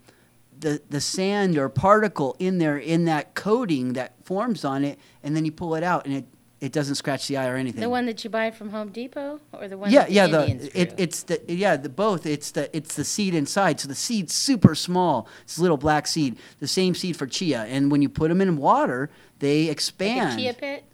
the 0.59 0.81
the 0.89 1.01
sand 1.01 1.57
or 1.57 1.69
particle 1.69 2.35
in 2.39 2.57
there 2.57 2.77
in 2.77 3.05
that 3.05 3.35
coating 3.35 3.93
that 3.93 4.13
forms 4.23 4.65
on 4.65 4.83
it, 4.83 4.97
and 5.23 5.35
then 5.35 5.45
you 5.45 5.51
pull 5.51 5.75
it 5.75 5.83
out, 5.83 6.05
and 6.05 6.15
it 6.15 6.25
it 6.61 6.71
doesn't 6.71 6.95
scratch 6.95 7.27
the 7.27 7.37
eye 7.37 7.47
or 7.47 7.57
anything. 7.57 7.81
The 7.81 7.89
one 7.89 8.05
that 8.07 8.23
you 8.23 8.29
buy 8.29 8.49
from 8.49 8.69
Home 8.71 8.89
Depot, 8.89 9.39
or 9.53 9.67
the 9.67 9.77
one 9.77 9.91
yeah, 9.91 10.05
the 10.05 10.11
yeah, 10.13 10.25
Indians 10.25 10.63
the 10.69 10.81
it, 10.81 10.93
it's 10.97 11.23
the 11.23 11.41
yeah 11.47 11.75
the 11.77 11.89
both. 11.89 12.25
It's 12.25 12.51
the 12.51 12.75
it's 12.75 12.95
the 12.95 13.03
seed 13.03 13.35
inside. 13.35 13.79
So 13.79 13.87
the 13.87 13.93
seed's 13.95 14.33
super 14.33 14.73
small. 14.73 15.27
It's 15.43 15.57
a 15.57 15.61
little 15.61 15.77
black 15.77 16.07
seed. 16.07 16.37
The 16.59 16.67
same 16.67 16.95
seed 16.95 17.17
for 17.17 17.27
chia, 17.27 17.63
and 17.65 17.91
when 17.91 18.01
you 18.01 18.09
put 18.09 18.29
them 18.29 18.41
in 18.41 18.57
water, 18.57 19.11
they 19.39 19.63
Like 19.63 19.73
expand. 19.73 20.39
chia 20.39 20.53
pet? 20.53 20.85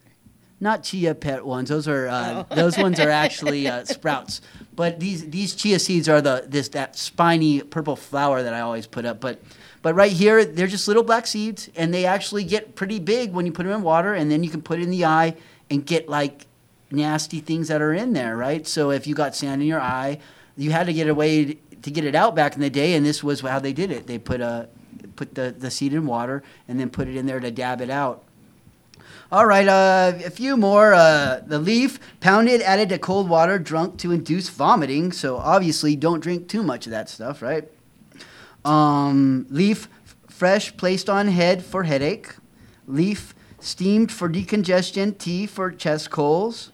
Not 0.61 0.83
chia 0.83 1.15
pet 1.15 1.45
ones. 1.45 1.69
Those 1.69 1.87
are 1.87 2.07
uh, 2.07 2.45
Oh. 2.49 2.55
those 2.55 2.77
ones 2.77 2.99
are 2.99 3.09
actually 3.09 3.67
uh, 3.67 3.83
sprouts. 3.95 4.41
But 4.75 4.99
these 4.99 5.29
these 5.29 5.55
chia 5.55 5.79
seeds 5.79 6.07
are 6.07 6.21
the 6.21 6.45
this 6.47 6.69
that 6.69 6.95
spiny 6.95 7.61
purple 7.61 7.95
flower 7.95 8.43
that 8.43 8.53
I 8.53 8.61
always 8.61 8.87
put 8.87 9.03
up. 9.05 9.19
But 9.19 9.41
but 9.81 9.95
right 9.95 10.11
here 10.11 10.45
they're 10.45 10.67
just 10.67 10.87
little 10.87 11.03
black 11.03 11.25
seeds, 11.27 11.69
and 11.75 11.93
they 11.93 12.05
actually 12.05 12.43
get 12.43 12.75
pretty 12.75 12.99
big 12.99 13.33
when 13.33 13.45
you 13.45 13.51
put 13.51 13.63
them 13.63 13.73
in 13.73 13.81
water, 13.81 14.13
and 14.13 14.31
then 14.31 14.43
you 14.43 14.49
can 14.49 14.61
put 14.61 14.79
it 14.79 14.83
in 14.83 14.91
the 14.91 15.03
eye 15.03 15.35
and 15.69 15.85
get 15.85 16.07
like 16.07 16.45
nasty 16.91 17.39
things 17.39 17.67
that 17.69 17.81
are 17.81 17.93
in 17.93 18.13
there, 18.13 18.37
right? 18.37 18.67
So 18.67 18.91
if 18.91 19.07
you 19.07 19.15
got 19.15 19.35
sand 19.35 19.61
in 19.61 19.67
your 19.67 19.81
eye, 19.81 20.19
you 20.55 20.71
had 20.71 20.85
to 20.85 20.93
get 20.93 21.07
away 21.07 21.57
to 21.81 21.91
get 21.91 22.05
it 22.05 22.13
out 22.13 22.35
back 22.35 22.53
in 22.53 22.61
the 22.61 22.69
day, 22.69 22.93
and 22.93 23.03
this 23.03 23.23
was 23.23 23.41
how 23.41 23.59
they 23.59 23.73
did 23.73 23.91
it. 23.91 24.05
They 24.05 24.19
put 24.19 24.41
a 24.41 24.69
put 25.15 25.35
the, 25.35 25.53
the 25.57 25.71
seed 25.71 25.93
in 25.93 26.05
water 26.05 26.43
and 26.67 26.79
then 26.79 26.89
put 26.89 27.07
it 27.07 27.15
in 27.15 27.25
there 27.25 27.39
to 27.39 27.51
dab 27.51 27.81
it 27.81 27.89
out. 27.89 28.23
All 29.31 29.45
right, 29.45 29.65
uh, 29.65 30.11
a 30.25 30.29
few 30.29 30.57
more. 30.57 30.93
Uh, 30.93 31.39
the 31.45 31.57
leaf, 31.57 32.01
pounded, 32.19 32.61
added 32.61 32.89
to 32.89 32.99
cold 32.99 33.29
water, 33.29 33.57
drunk 33.57 33.97
to 33.99 34.11
induce 34.11 34.49
vomiting. 34.49 35.13
So 35.13 35.37
obviously, 35.37 35.95
don't 35.95 36.19
drink 36.19 36.49
too 36.49 36.61
much 36.63 36.85
of 36.85 36.91
that 36.91 37.07
stuff, 37.07 37.41
right? 37.41 37.63
Um, 38.65 39.47
leaf, 39.49 39.87
fresh, 40.27 40.75
placed 40.75 41.09
on 41.09 41.29
head 41.29 41.63
for 41.63 41.83
headache. 41.83 42.35
Leaf, 42.87 43.33
steamed 43.61 44.11
for 44.11 44.27
decongestion, 44.27 45.17
tea 45.17 45.47
for 45.47 45.71
chest 45.71 46.09
colds. 46.09 46.73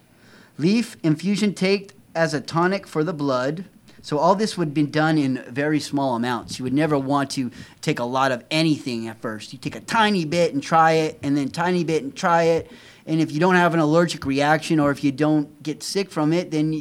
Leaf, 0.57 0.97
infusion 1.03 1.53
take 1.53 1.91
as 2.15 2.33
a 2.33 2.41
tonic 2.41 2.87
for 2.87 3.03
the 3.03 3.13
blood. 3.13 3.65
So 4.01 4.17
all 4.17 4.35
this 4.35 4.57
would 4.57 4.73
be 4.73 4.83
done 4.83 5.17
in 5.17 5.43
very 5.49 5.79
small 5.79 6.15
amounts. 6.15 6.59
You 6.59 6.63
would 6.63 6.73
never 6.73 6.97
want 6.97 7.31
to 7.31 7.51
take 7.81 7.99
a 7.99 8.03
lot 8.03 8.31
of 8.31 8.43
anything 8.51 9.07
at 9.07 9.21
first. 9.21 9.53
You 9.53 9.59
take 9.59 9.75
a 9.75 9.81
tiny 9.81 10.25
bit 10.25 10.53
and 10.53 10.61
try 10.61 10.93
it, 10.93 11.19
and 11.23 11.35
then 11.35 11.49
tiny 11.49 11.83
bit 11.83 12.03
and 12.03 12.15
try 12.15 12.43
it. 12.43 12.71
And 13.05 13.21
if 13.21 13.31
you 13.31 13.39
don't 13.39 13.55
have 13.55 13.73
an 13.73 13.79
allergic 13.79 14.25
reaction, 14.25 14.79
or 14.79 14.91
if 14.91 15.03
you 15.03 15.11
don't 15.11 15.63
get 15.63 15.81
sick 15.81 16.11
from 16.11 16.33
it, 16.33 16.51
then 16.51 16.73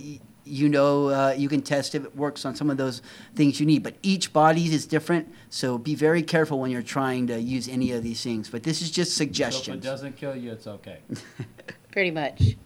you 0.46 0.68
know 0.68 1.08
uh, 1.08 1.34
you 1.36 1.48
can 1.48 1.60
test 1.60 1.94
if 1.94 2.04
it 2.04 2.16
works 2.16 2.44
on 2.44 2.54
some 2.54 2.70
of 2.70 2.76
those 2.76 3.02
things 3.34 3.60
you 3.60 3.66
need. 3.66 3.82
But 3.82 3.94
each 4.02 4.32
body 4.32 4.64
is 4.66 4.86
different, 4.86 5.32
so 5.50 5.78
be 5.78 5.94
very 5.94 6.22
careful 6.22 6.58
when 6.58 6.70
you're 6.70 6.82
trying 6.82 7.26
to 7.28 7.40
use 7.40 7.68
any 7.68 7.92
of 7.92 8.02
these 8.02 8.22
things. 8.22 8.48
But 8.48 8.62
this 8.62 8.82
is 8.82 8.90
just 8.90 9.16
So 9.66 9.72
if 9.72 9.78
it 9.78 9.82
doesn't 9.82 10.16
kill 10.16 10.36
you, 10.36 10.52
it's 10.52 10.66
okay. 10.66 10.98
Pretty 11.96 12.10
much. 12.10 12.56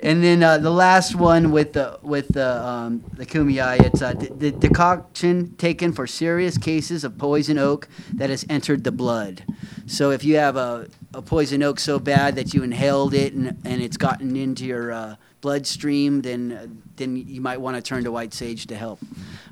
And 0.00 0.24
then 0.24 0.42
uh, 0.42 0.56
the 0.56 0.70
last 0.70 1.14
one 1.14 1.52
with 1.52 1.74
the 1.74 1.98
with 2.00 2.28
the 2.28 2.56
um, 2.66 3.04
the 3.12 3.26
Kumeyaay, 3.26 3.84
it's 3.84 4.00
uh, 4.00 4.14
the 4.14 4.50
decoction 4.50 5.54
taken 5.56 5.92
for 5.92 6.06
serious 6.06 6.56
cases 6.56 7.04
of 7.04 7.18
poison 7.18 7.58
oak 7.58 7.86
that 8.14 8.30
has 8.30 8.46
entered 8.48 8.84
the 8.84 8.90
blood. 8.90 9.44
So 9.84 10.10
if 10.10 10.24
you 10.24 10.36
have 10.36 10.56
a, 10.56 10.88
a 11.12 11.20
poison 11.20 11.62
oak 11.62 11.80
so 11.80 11.98
bad 11.98 12.34
that 12.36 12.54
you 12.54 12.62
inhaled 12.62 13.12
it 13.12 13.34
and, 13.34 13.58
and 13.62 13.82
it's 13.82 13.98
gotten 13.98 14.34
into 14.36 14.64
your 14.64 14.90
uh, 14.90 15.16
bloodstream, 15.42 16.22
then 16.22 16.52
uh, 16.52 16.66
then 16.96 17.14
you 17.14 17.42
might 17.42 17.60
want 17.60 17.76
to 17.76 17.82
turn 17.82 18.04
to 18.04 18.10
white 18.10 18.32
sage 18.32 18.68
to 18.68 18.74
help. 18.74 19.00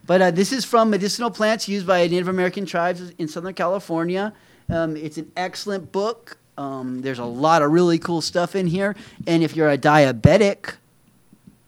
But 0.06 0.22
uh, 0.22 0.30
this 0.30 0.50
is 0.50 0.64
from 0.64 0.88
medicinal 0.88 1.30
plants 1.30 1.68
used 1.68 1.86
by 1.86 2.06
Native 2.08 2.28
American 2.28 2.64
tribes 2.64 3.10
in 3.18 3.28
Southern 3.28 3.52
California. 3.52 4.32
Um, 4.70 4.96
it's 4.96 5.18
an 5.18 5.30
excellent 5.36 5.92
book. 5.92 6.38
Um, 6.56 7.02
there's 7.02 7.18
a 7.18 7.24
lot 7.24 7.62
of 7.62 7.70
really 7.70 7.98
cool 7.98 8.20
stuff 8.20 8.54
in 8.54 8.66
here. 8.66 8.96
And 9.26 9.42
if 9.42 9.54
you're 9.54 9.70
a 9.70 9.78
diabetic, 9.78 10.74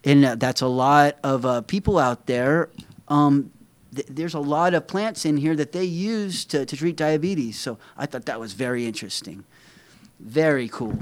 and 0.04 0.25
uh, 0.25 0.35
that's 0.37 0.61
a 0.61 0.66
lot 0.66 1.16
of 1.23 1.45
uh, 1.45 1.61
people 1.62 1.99
out 1.99 2.26
there, 2.26 2.71
um, 3.09 3.50
th- 3.95 4.07
there's 4.09 4.35
a 4.35 4.40
lot 4.40 4.75
of 4.75 4.87
plants 4.87 5.25
in 5.25 5.37
here 5.37 5.54
that 5.57 5.73
they 5.73 5.85
use 5.85 6.45
to, 6.47 6.64
to 6.64 6.76
treat 6.76 6.97
diabetes. 6.97 7.59
So 7.59 7.78
I 7.97 8.07
thought 8.07 8.26
that 8.26 8.40
was 8.40 8.52
very 8.52 8.87
interesting. 8.87 9.45
Very 10.21 10.68
cool. 10.68 10.99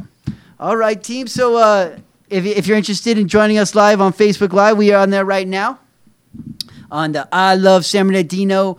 All 0.59 0.77
right, 0.77 1.01
team. 1.01 1.27
So 1.27 1.57
uh, 1.57 1.99
if, 2.29 2.45
if 2.45 2.67
you're 2.67 2.77
interested 2.77 3.19
in 3.19 3.29
joining 3.29 3.59
us 3.59 3.75
live 3.75 4.01
on 4.01 4.13
Facebook 4.13 4.53
Live, 4.53 4.77
we 4.77 4.93
are 4.93 5.03
on 5.03 5.11
there 5.11 5.25
right 5.25 5.47
now 5.47 5.79
on 6.91 7.13
the 7.13 7.29
I 7.33 7.55
Love 7.55 7.85
San 7.85 8.07
Bernardino 8.07 8.79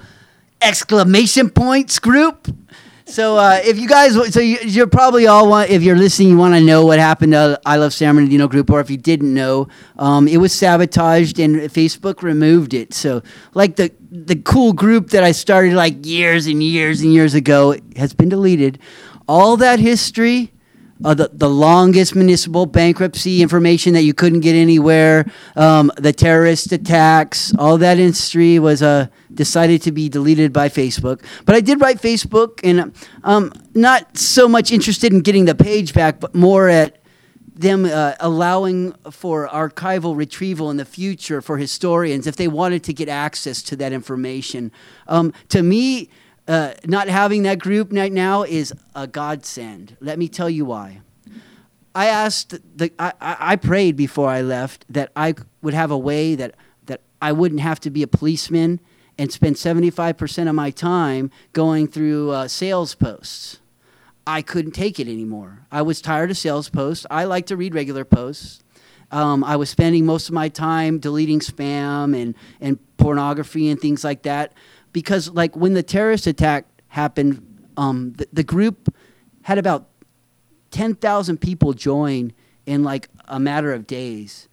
exclamation 0.62 1.50
points 1.50 2.00
group. 2.00 2.48
So 3.08 3.38
uh, 3.38 3.62
if 3.64 3.80
you 3.80 3.88
guys, 3.88 4.16
so 4.34 4.42
you, 4.42 4.58
you're 4.64 4.86
probably 4.86 5.28
all 5.28 5.50
want, 5.50 5.70
if 5.70 5.82
you're 5.82 5.96
listening, 5.96 6.28
you 6.28 6.38
want 6.38 6.56
to 6.56 6.62
know 6.62 6.86
what 6.86 7.00
happened 7.00 7.32
to 7.32 7.60
I 7.66 7.78
Love 7.78 7.94
San 7.94 8.14
Bernardino 8.16 8.50
group, 8.50 8.70
or 8.70 8.82
if 8.82 8.90
you 8.90 8.98
didn't 8.98 9.34
know, 9.34 9.70
um, 9.98 10.28
it 10.28 10.38
was 10.38 10.52
sabotaged 10.52 11.40
and 11.40 11.56
Facebook 11.56 12.22
removed 12.22 12.74
it. 12.74 12.94
So 12.94 13.24
like 13.54 13.78
the 13.78 13.94
the 14.12 14.36
cool 14.36 14.74
group 14.74 15.12
that 15.12 15.24
I 15.24 15.32
started 15.32 15.74
like 15.74 16.06
years 16.06 16.48
and 16.48 16.62
years 16.62 17.02
and 17.02 17.14
years 17.14 17.34
ago 17.34 17.78
has 17.96 18.14
been 18.14 18.28
deleted. 18.28 18.78
All 19.26 19.56
that 19.58 19.80
history 19.80 20.52
uh, 21.04 21.14
the, 21.14 21.30
the 21.34 21.50
longest 21.50 22.16
municipal 22.16 22.66
bankruptcy 22.66 23.42
information 23.42 23.94
that 23.94 24.04
you 24.04 24.14
couldn't 24.14 24.42
get 24.42 24.56
anywhere, 24.56 25.26
um, 25.56 25.92
the 25.98 26.14
terrorist 26.14 26.72
attacks, 26.72 27.54
all 27.58 27.78
that 27.78 27.98
history 27.98 28.60
was 28.60 28.82
uh, 28.82 29.08
decided 29.34 29.82
to 29.84 29.92
be 29.92 30.10
deleted 30.10 30.52
by 30.52 30.70
Facebook. 30.70 31.22
But 31.46 31.56
I 31.56 31.62
did 31.62 31.82
write 31.82 32.02
Facebook, 32.02 32.60
and 32.64 32.94
um, 33.24 33.52
not 33.74 34.18
so 34.18 34.48
much 34.48 34.72
interested 34.72 35.14
in 35.14 35.22
getting 35.22 35.46
the 35.46 35.56
page 35.56 35.94
back, 35.94 36.20
but 36.20 36.34
more 36.34 36.68
at 36.68 36.98
them 37.60 37.86
uh, 37.86 38.14
allowing 38.20 38.94
for 39.12 39.48
archival 39.48 40.16
retrieval 40.16 40.70
in 40.70 40.78
the 40.78 40.86
future 40.86 41.42
for 41.42 41.58
historians 41.58 42.28
if 42.28 42.36
they 42.36 42.48
wanted 42.48 42.84
to 42.84 42.94
get 42.94 43.10
access 43.10 43.64
to 43.64 43.76
that 43.76 43.92
information. 43.92 44.72
Um, 45.08 45.34
to 45.50 45.64
me, 45.64 46.10
uh, 46.48 46.74
not 46.86 47.08
having 47.08 47.44
that 47.44 47.60
group 47.60 47.92
right 47.92 48.12
now 48.12 48.44
is 48.44 48.74
a 48.96 49.08
godsend. 49.08 49.98
Let 50.00 50.18
me 50.18 50.28
tell 50.28 50.50
you 50.50 50.66
why. 50.66 51.02
I 51.94 52.06
asked 52.08 52.60
the 52.78 52.92
I, 53.00 53.14
I 53.20 53.56
prayed 53.56 53.96
before 53.96 54.30
I 54.30 54.42
left 54.42 54.86
that 54.90 55.12
I 55.16 55.34
would 55.62 55.74
have 55.74 55.90
a 55.92 55.98
way 55.98 56.36
that 56.36 56.56
that 56.86 57.02
I 57.22 57.32
wouldn't 57.32 57.62
have 57.62 57.80
to 57.82 57.90
be 57.90 58.04
a 58.04 58.08
policeman 58.08 58.80
and 59.18 59.32
spend 59.32 59.56
75% 59.56 60.48
of 60.48 60.54
my 60.54 60.70
time 60.70 61.32
going 61.54 61.88
through 61.88 62.30
uh, 62.30 62.48
sales 62.48 62.94
posts. 62.94 63.60
I 64.28 64.44
couldn't 64.44 64.74
take 64.74 65.00
it 65.00 65.08
anymore. 65.08 65.66
I 65.72 65.82
was 65.82 66.02
tired 66.02 66.30
of 66.30 66.38
sales 66.38 66.70
posts. 66.70 67.08
I 67.10 67.24
like 67.24 67.48
to 67.48 67.58
read 67.58 67.74
regular 67.74 68.06
posts. 68.06 68.62
Um, 69.10 69.44
I 69.44 69.56
was 69.56 69.70
spending 69.70 70.06
most 70.06 70.28
of 70.28 70.36
my 70.36 70.50
time 70.50 71.00
deleting 71.00 71.40
spam 71.40 72.16
and, 72.16 72.36
and 72.62 72.78
pornography 72.98 73.70
and 73.70 73.80
things 73.80 74.04
like 74.04 74.24
that 74.24 74.54
because, 74.98 75.30
like, 75.30 75.56
when 75.56 75.76
the 75.76 75.84
terrorist 75.84 76.26
attack 76.26 76.66
happened, 76.88 77.70
um, 77.78 78.14
the, 78.14 78.28
the 78.34 78.44
group 78.44 78.92
had 79.44 79.60
about 79.60 79.90
10,000 80.72 81.38
people 81.40 81.74
join 81.74 82.34
in 82.66 82.84
like 82.84 83.10
a 83.28 83.40
matter 83.40 83.72
of 83.74 83.86
days. 83.86 84.50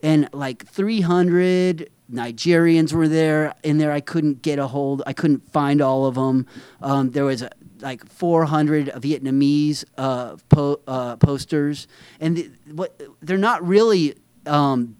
And 0.00 0.28
like 0.32 0.64
300 0.68 1.90
Nigerians 2.12 2.92
were 2.92 3.08
there 3.08 3.56
in 3.64 3.78
there. 3.78 3.90
I 3.90 3.98
couldn't 3.98 4.40
get 4.40 4.60
a 4.60 4.68
hold, 4.68 5.02
I 5.04 5.14
couldn't 5.14 5.50
find 5.50 5.82
all 5.82 6.06
of 6.06 6.14
them. 6.14 6.46
Um, 6.80 7.10
there 7.10 7.24
was 7.24 7.42
like 7.80 8.08
400 8.08 8.92
Vietnamese 8.98 9.84
uh, 9.96 10.36
po- 10.48 10.80
uh, 10.86 11.16
posters. 11.16 11.88
And 12.20 12.56
what, 12.70 13.02
they're 13.20 13.36
not 13.36 13.66
really 13.66 14.14
um, 14.46 14.96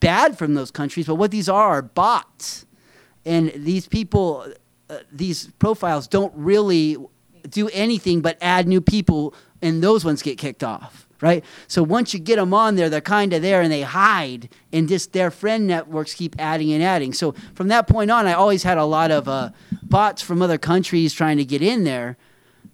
bad 0.00 0.36
from 0.36 0.54
those 0.54 0.72
countries, 0.72 1.06
but 1.06 1.14
what 1.14 1.30
these 1.30 1.48
are 1.48 1.68
are 1.68 1.82
bots. 1.82 2.66
And 3.24 3.52
these 3.54 3.86
people, 3.86 4.46
uh, 4.90 4.98
these 5.12 5.46
profiles 5.58 6.08
don't 6.08 6.32
really 6.34 6.96
do 7.48 7.68
anything 7.72 8.20
but 8.20 8.36
add 8.40 8.66
new 8.68 8.80
people, 8.80 9.34
and 9.60 9.82
those 9.82 10.04
ones 10.04 10.22
get 10.22 10.38
kicked 10.38 10.64
off, 10.64 11.06
right? 11.20 11.44
So 11.68 11.82
once 11.82 12.14
you 12.14 12.20
get 12.20 12.36
them 12.36 12.54
on 12.54 12.76
there, 12.76 12.88
they're 12.88 13.00
kind 13.00 13.32
of 13.32 13.42
there 13.42 13.62
and 13.62 13.70
they 13.70 13.82
hide, 13.82 14.48
and 14.72 14.88
just 14.88 15.12
their 15.12 15.30
friend 15.30 15.66
networks 15.66 16.14
keep 16.14 16.34
adding 16.38 16.72
and 16.72 16.82
adding. 16.82 17.12
So 17.12 17.32
from 17.54 17.68
that 17.68 17.86
point 17.86 18.10
on, 18.10 18.26
I 18.26 18.32
always 18.32 18.62
had 18.62 18.78
a 18.78 18.84
lot 18.84 19.10
of 19.10 19.28
uh, 19.28 19.50
bots 19.82 20.22
from 20.22 20.42
other 20.42 20.58
countries 20.58 21.12
trying 21.12 21.36
to 21.38 21.44
get 21.44 21.62
in 21.62 21.84
there. 21.84 22.16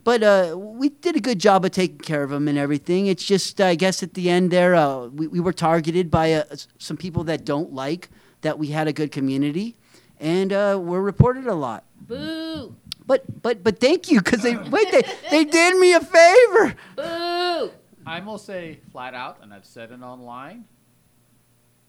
But 0.05 0.23
uh, 0.23 0.57
we 0.57 0.89
did 0.89 1.17
a 1.17 1.21
good 1.21 1.39
job 1.39 1.67
of 1.67 1.73
taking 1.73 1.99
care 1.99 2.23
of 2.23 2.31
them 2.31 2.49
and 2.49 2.57
everything. 2.57 3.09
It's 3.09 3.25
just, 3.25 3.61
I 3.61 3.75
guess, 3.75 4.03
at 4.03 4.15
the 4.15 4.31
end 4.31 4.51
there, 4.51 4.75
uh, 4.75 5.07
we, 5.09 5.27
we 5.27 5.41
were 5.41 5.53
targeted 5.53 6.11
by 6.11 6.33
uh, 6.33 6.45
some 6.79 6.97
people 6.97 7.25
that 7.25 7.45
don't 7.45 7.75
like 7.75 8.09
that 8.41 8.59
we 8.59 8.69
had 8.69 8.89
a 8.89 8.93
good 8.93 9.13
community, 9.13 9.77
and 10.21 10.53
uh, 10.53 10.79
we're 10.83 11.01
reported 11.01 11.47
a 11.47 11.55
lot. 11.55 11.85
Boo! 12.01 12.75
But 13.07 13.43
but 13.43 13.65
but 13.65 13.81
thank 13.81 14.11
you 14.11 14.21
because 14.21 14.43
they 14.43 14.57
wait 14.57 14.91
they, 14.91 15.03
they 15.31 15.45
did 15.45 15.77
me 15.79 15.95
a 15.95 16.01
favor. 16.01 16.75
Boo! 16.97 17.71
I 18.07 18.21
will 18.21 18.39
say 18.39 18.81
flat 18.91 19.15
out, 19.15 19.39
and 19.43 19.53
I've 19.53 19.67
said 19.67 19.93
it 19.93 20.03
online, 20.03 20.65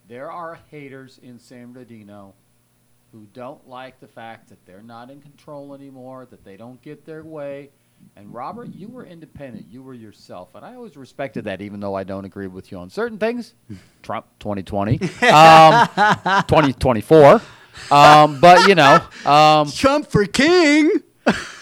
there 0.08 0.32
are 0.32 0.60
haters 0.70 1.20
in 1.24 1.40
San 1.40 1.72
Bernardino 1.72 2.34
who 3.12 3.26
don't 3.34 3.68
like 3.68 4.00
the 4.00 4.08
fact 4.08 4.50
that 4.50 4.66
they're 4.66 4.84
not 4.84 5.10
in 5.10 5.22
control 5.22 5.74
anymore, 5.74 6.28
that 6.30 6.44
they 6.44 6.58
don't 6.58 6.82
get 6.82 7.06
their 7.06 7.24
way. 7.24 7.70
And 8.16 8.34
Robert, 8.34 8.74
you 8.74 8.88
were 8.88 9.06
independent. 9.06 9.68
You 9.70 9.82
were 9.84 9.94
yourself. 9.94 10.56
And 10.56 10.64
I 10.64 10.76
always 10.76 10.96
respected 10.96 11.46
that, 11.46 11.62
even 11.62 11.80
though 11.80 11.96
I 11.96 12.04
don't 12.04 12.26
agree 12.26 12.48
with 12.48 12.72
you 12.72 12.78
on 12.78 12.90
certain 12.90 13.18
things. 13.18 13.54
Trump 14.04 14.26
2020, 14.40 15.00
um, 15.02 15.88
2024. 16.48 17.42
Um, 17.92 18.40
but, 18.40 18.68
you 18.68 18.76
know. 18.76 19.02
Um, 19.26 19.72
Trump 19.76 20.08
for 20.08 20.26
king. 20.26 20.92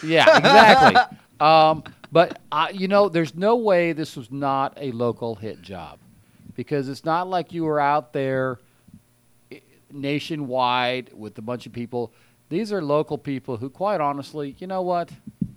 yeah, 0.02 0.36
exactly. 0.38 1.18
um, 1.40 1.84
but 2.10 2.40
uh, 2.50 2.68
you 2.72 2.88
know, 2.88 3.08
there's 3.08 3.34
no 3.34 3.56
way 3.56 3.92
this 3.92 4.16
was 4.16 4.30
not 4.30 4.72
a 4.80 4.92
local 4.92 5.34
hit 5.34 5.60
job, 5.60 5.98
because 6.54 6.88
it's 6.88 7.04
not 7.04 7.28
like 7.28 7.52
you 7.52 7.64
were 7.64 7.80
out 7.80 8.12
there 8.12 8.58
nationwide 9.92 11.10
with 11.14 11.36
a 11.38 11.42
bunch 11.42 11.66
of 11.66 11.72
people. 11.72 12.12
These 12.48 12.72
are 12.72 12.82
local 12.82 13.18
people 13.18 13.58
who, 13.58 13.68
quite 13.68 14.00
honestly, 14.00 14.56
you 14.58 14.66
know 14.66 14.82
what? 14.82 15.10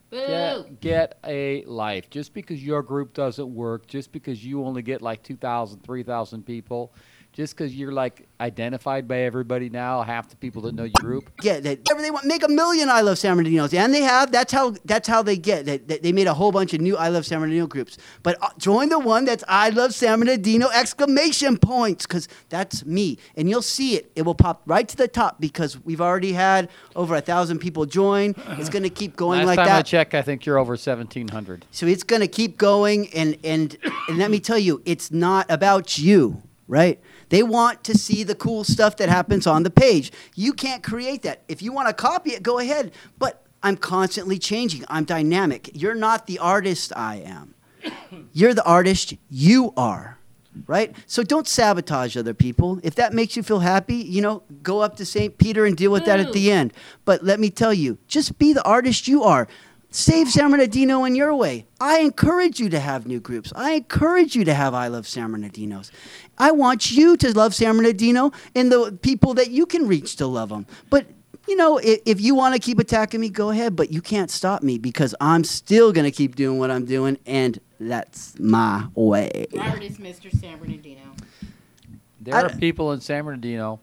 Boo! 0.09 0.17
Get, 0.27 0.81
get 0.81 1.19
a 1.25 1.63
life. 1.63 2.09
Just 2.09 2.33
because 2.33 2.61
your 2.63 2.83
group 2.83 3.13
doesn't 3.13 3.53
work, 3.53 3.87
just 3.87 4.11
because 4.11 4.43
you 4.43 4.65
only 4.65 4.81
get 4.81 5.01
like 5.01 5.23
2,000, 5.23 5.81
3,000 5.81 6.45
people, 6.45 6.91
just 7.33 7.55
because 7.55 7.73
you're 7.73 7.91
like 7.93 8.27
identified 8.41 9.07
by 9.07 9.19
everybody 9.19 9.69
now, 9.69 10.01
half 10.01 10.29
the 10.29 10.35
people 10.35 10.63
that 10.63 10.75
know 10.75 10.83
your 10.83 10.91
group, 10.99 11.29
Yeah, 11.41 11.59
that 11.61 11.79
whatever 11.79 12.01
they 12.01 12.11
want. 12.11 12.25
Make 12.25 12.43
a 12.43 12.49
million 12.49 12.89
I 12.89 13.01
Love 13.01 13.17
San 13.17 13.37
Bernardinos, 13.37 13.73
and 13.73 13.93
they 13.93 14.01
have. 14.01 14.31
That's 14.31 14.51
how. 14.51 14.75
That's 14.83 15.07
how 15.07 15.23
they 15.23 15.37
get. 15.37 15.65
They, 15.65 15.77
they, 15.77 15.99
they 15.99 16.11
made 16.11 16.27
a 16.27 16.33
whole 16.33 16.51
bunch 16.51 16.73
of 16.73 16.81
new 16.81 16.97
I 16.97 17.07
Love 17.07 17.25
San 17.25 17.39
Bernardino 17.39 17.67
groups. 17.67 17.97
But 18.21 18.37
uh, 18.41 18.49
join 18.57 18.89
the 18.89 18.99
one 18.99 19.25
that's 19.25 19.43
I 19.47 19.69
Love 19.69 19.93
San 19.93 20.19
Bernardino 20.19 20.67
exclamation 20.69 21.57
points, 21.57 22.05
because 22.05 22.27
that's 22.49 22.85
me, 22.85 23.17
and 23.35 23.49
you'll 23.49 23.61
see 23.61 23.95
it. 23.95 24.11
It 24.15 24.23
will 24.23 24.35
pop 24.35 24.63
right 24.65 24.87
to 24.87 24.97
the 24.97 25.07
top 25.07 25.39
because 25.39 25.79
we've 25.83 26.01
already 26.01 26.33
had 26.33 26.69
over 26.95 27.15
a 27.15 27.21
thousand 27.21 27.59
people 27.59 27.85
join. 27.85 28.35
It's 28.59 28.69
going 28.69 28.83
to 28.83 28.89
keep 28.89 29.15
going 29.15 29.39
last 29.39 29.47
like 29.47 29.55
time 29.57 29.67
that. 29.67 29.79
I 29.79 29.81
check, 29.83 30.13
I 30.13 30.21
think 30.21 30.45
you're 30.45 30.57
over 30.57 30.73
1,700. 30.73 31.65
So 31.71 31.85
it's 31.85 32.03
going 32.03 32.21
to 32.21 32.27
keep 32.27 32.57
going, 32.57 33.07
and 33.13 33.37
and 33.43 33.77
and 34.09 34.17
let 34.17 34.29
me 34.29 34.39
tell 34.41 34.59
you, 34.59 34.81
it's 34.85 35.11
not 35.11 35.45
about 35.49 35.97
you, 35.97 36.41
right? 36.67 36.99
They 37.31 37.43
want 37.43 37.85
to 37.85 37.97
see 37.97 38.23
the 38.23 38.35
cool 38.35 38.65
stuff 38.65 38.97
that 38.97 39.07
happens 39.07 39.47
on 39.47 39.63
the 39.63 39.69
page. 39.69 40.11
You 40.35 40.51
can't 40.51 40.83
create 40.83 41.21
that. 41.21 41.41
If 41.47 41.61
you 41.61 41.71
want 41.71 41.87
to 41.87 41.93
copy 41.93 42.31
it, 42.31 42.43
go 42.43 42.59
ahead. 42.59 42.91
But 43.17 43.45
I'm 43.63 43.77
constantly 43.77 44.37
changing. 44.37 44.83
I'm 44.89 45.05
dynamic. 45.05 45.71
You're 45.73 45.95
not 45.95 46.27
the 46.27 46.39
artist 46.39 46.91
I 46.93 47.15
am. 47.25 47.55
You're 48.33 48.53
the 48.53 48.65
artist 48.65 49.13
you 49.29 49.73
are. 49.77 50.17
Right? 50.67 50.93
So 51.07 51.23
don't 51.23 51.47
sabotage 51.47 52.17
other 52.17 52.33
people. 52.33 52.81
If 52.83 52.95
that 52.95 53.13
makes 53.13 53.37
you 53.37 53.43
feel 53.43 53.59
happy, 53.59 53.95
you 53.95 54.21
know, 54.21 54.43
go 54.61 54.81
up 54.81 54.97
to 54.97 55.05
St. 55.05 55.37
Peter 55.37 55.65
and 55.65 55.77
deal 55.77 55.91
with 55.91 56.03
that 56.03 56.19
at 56.19 56.27
mm. 56.27 56.33
the 56.33 56.51
end. 56.51 56.73
But 57.05 57.23
let 57.23 57.39
me 57.39 57.49
tell 57.49 57.73
you, 57.73 57.97
just 58.07 58.37
be 58.37 58.51
the 58.51 58.63
artist 58.63 59.07
you 59.07 59.23
are. 59.23 59.47
Save 59.93 60.29
San 60.29 60.51
Bernardino 60.51 61.03
in 61.03 61.15
your 61.15 61.35
way. 61.35 61.65
I 61.81 61.99
encourage 61.99 62.61
you 62.61 62.69
to 62.69 62.79
have 62.79 63.05
new 63.05 63.19
groups. 63.19 63.51
I 63.55 63.73
encourage 63.73 64.35
you 64.37 64.45
to 64.45 64.53
have 64.53 64.73
I 64.73 64.87
Love 64.87 65.05
San 65.05 65.31
Bernardinos. 65.33 65.91
I 66.37 66.51
want 66.51 66.91
you 66.91 67.17
to 67.17 67.37
love 67.37 67.53
San 67.53 67.75
Bernardino 67.75 68.31
and 68.55 68.71
the 68.71 68.97
people 69.01 69.33
that 69.33 69.51
you 69.51 69.65
can 69.65 69.87
reach 69.87 70.15
to 70.15 70.27
love 70.27 70.47
them. 70.47 70.65
But 70.89 71.07
you 71.47 71.57
know, 71.57 71.77
if, 71.77 71.99
if 72.05 72.21
you 72.21 72.35
want 72.35 72.55
to 72.55 72.61
keep 72.61 72.79
attacking 72.79 73.19
me, 73.19 73.27
go 73.29 73.49
ahead. 73.49 73.75
But 73.75 73.91
you 73.91 74.01
can't 74.01 74.31
stop 74.31 74.63
me 74.63 74.77
because 74.77 75.13
I'm 75.19 75.43
still 75.43 75.91
going 75.91 76.05
to 76.05 76.11
keep 76.11 76.35
doing 76.35 76.57
what 76.57 76.71
I'm 76.71 76.85
doing, 76.85 77.17
and 77.25 77.59
that's 77.79 78.39
my 78.39 78.87
way. 78.95 79.47
Robert 79.53 79.83
is 79.83 79.97
Mr. 79.97 80.31
San 80.39 80.57
Bernardino. 80.57 81.01
There 82.21 82.35
I 82.35 82.43
are 82.43 82.49
people 82.49 82.93
in 82.93 83.01
San 83.01 83.25
Bernardino, 83.25 83.81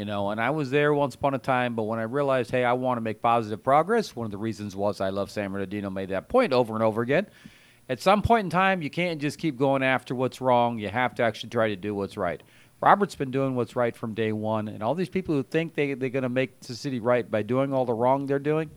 you 0.00 0.06
know, 0.06 0.30
and 0.30 0.40
I 0.40 0.48
was 0.48 0.70
there 0.70 0.94
once 0.94 1.14
upon 1.14 1.34
a 1.34 1.38
time, 1.38 1.74
but 1.74 1.82
when 1.82 1.98
I 1.98 2.04
realized, 2.04 2.50
hey, 2.50 2.64
I 2.64 2.72
want 2.72 2.96
to 2.96 3.02
make 3.02 3.20
positive 3.20 3.62
progress, 3.62 4.16
one 4.16 4.24
of 4.24 4.30
the 4.30 4.38
reasons 4.38 4.74
was 4.74 4.98
I 4.98 5.10
love 5.10 5.30
San 5.30 5.52
Bernardino, 5.52 5.90
made 5.90 6.08
that 6.08 6.26
point 6.26 6.54
over 6.54 6.72
and 6.72 6.82
over 6.82 7.02
again. 7.02 7.26
At 7.86 8.00
some 8.00 8.22
point 8.22 8.44
in 8.44 8.50
time, 8.50 8.80
you 8.80 8.88
can't 8.88 9.20
just 9.20 9.36
keep 9.38 9.58
going 9.58 9.82
after 9.82 10.14
what's 10.14 10.40
wrong. 10.40 10.78
You 10.78 10.88
have 10.88 11.14
to 11.16 11.22
actually 11.22 11.50
try 11.50 11.68
to 11.68 11.76
do 11.76 11.94
what's 11.94 12.16
right. 12.16 12.42
Robert's 12.80 13.14
been 13.14 13.30
doing 13.30 13.54
what's 13.54 13.76
right 13.76 13.94
from 13.94 14.14
day 14.14 14.32
one, 14.32 14.68
and 14.68 14.82
all 14.82 14.94
these 14.94 15.10
people 15.10 15.34
who 15.34 15.42
think 15.42 15.74
they, 15.74 15.92
they're 15.92 16.08
going 16.08 16.22
to 16.22 16.30
make 16.30 16.58
the 16.60 16.74
city 16.74 16.98
right 16.98 17.30
by 17.30 17.42
doing 17.42 17.74
all 17.74 17.84
the 17.84 17.92
wrong 17.92 18.24
they're 18.24 18.38
doing, 18.38 18.70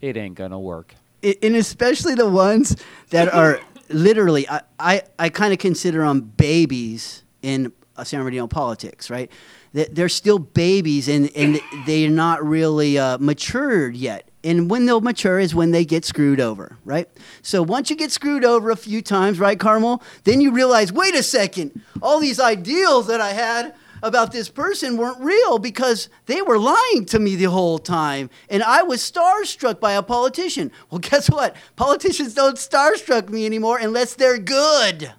it 0.00 0.16
ain't 0.16 0.36
going 0.36 0.52
to 0.52 0.58
work. 0.60 0.94
And 1.42 1.56
especially 1.56 2.14
the 2.14 2.30
ones 2.30 2.76
that 3.10 3.34
are 3.34 3.58
literally, 3.88 4.48
I, 4.48 4.60
I, 4.78 5.02
I 5.18 5.30
kind 5.30 5.52
of 5.52 5.58
consider 5.58 6.02
them 6.02 6.20
babies 6.20 7.24
in 7.42 7.72
uh, 7.96 8.04
San 8.04 8.20
Bernardino 8.20 8.46
politics, 8.46 9.10
right? 9.10 9.32
They- 9.72 9.88
They're 9.90 10.08
still 10.08 10.38
babies 10.38 11.08
and, 11.08 11.30
and 11.36 11.60
they're 11.86 12.10
not 12.10 12.44
really 12.44 12.98
uh, 12.98 13.18
matured 13.18 13.96
yet. 13.96 14.28
And 14.44 14.70
when 14.70 14.86
they'll 14.86 15.00
mature 15.00 15.38
is 15.40 15.54
when 15.54 15.72
they 15.72 15.84
get 15.84 16.04
screwed 16.04 16.40
over, 16.40 16.78
right? 16.84 17.08
So 17.42 17.60
once 17.62 17.90
you 17.90 17.96
get 17.96 18.12
screwed 18.12 18.44
over 18.44 18.70
a 18.70 18.76
few 18.76 19.02
times, 19.02 19.40
right, 19.40 19.58
Carmel, 19.58 20.02
then 20.24 20.40
you 20.40 20.52
realize, 20.52 20.92
wait 20.92 21.14
a 21.16 21.22
second, 21.24 21.80
all 22.00 22.20
these 22.20 22.38
ideals 22.38 23.08
that 23.08 23.20
I 23.20 23.30
had 23.30 23.74
about 24.00 24.30
this 24.30 24.48
person 24.48 24.96
weren't 24.96 25.18
real 25.20 25.58
because 25.58 26.08
they 26.26 26.40
were 26.40 26.56
lying 26.56 27.04
to 27.06 27.18
me 27.18 27.34
the 27.34 27.50
whole 27.50 27.80
time. 27.80 28.30
And 28.48 28.62
I 28.62 28.82
was 28.84 29.00
starstruck 29.00 29.80
by 29.80 29.94
a 29.94 30.04
politician. 30.04 30.70
Well, 30.88 30.98
guess 31.10 31.28
what? 31.28 31.56
Politicians 31.74 32.32
don't 32.32 32.56
starstruck 32.56 33.28
me 33.28 33.44
anymore 33.44 33.78
unless 33.78 34.14
they're 34.14 34.38
good. 34.38 35.12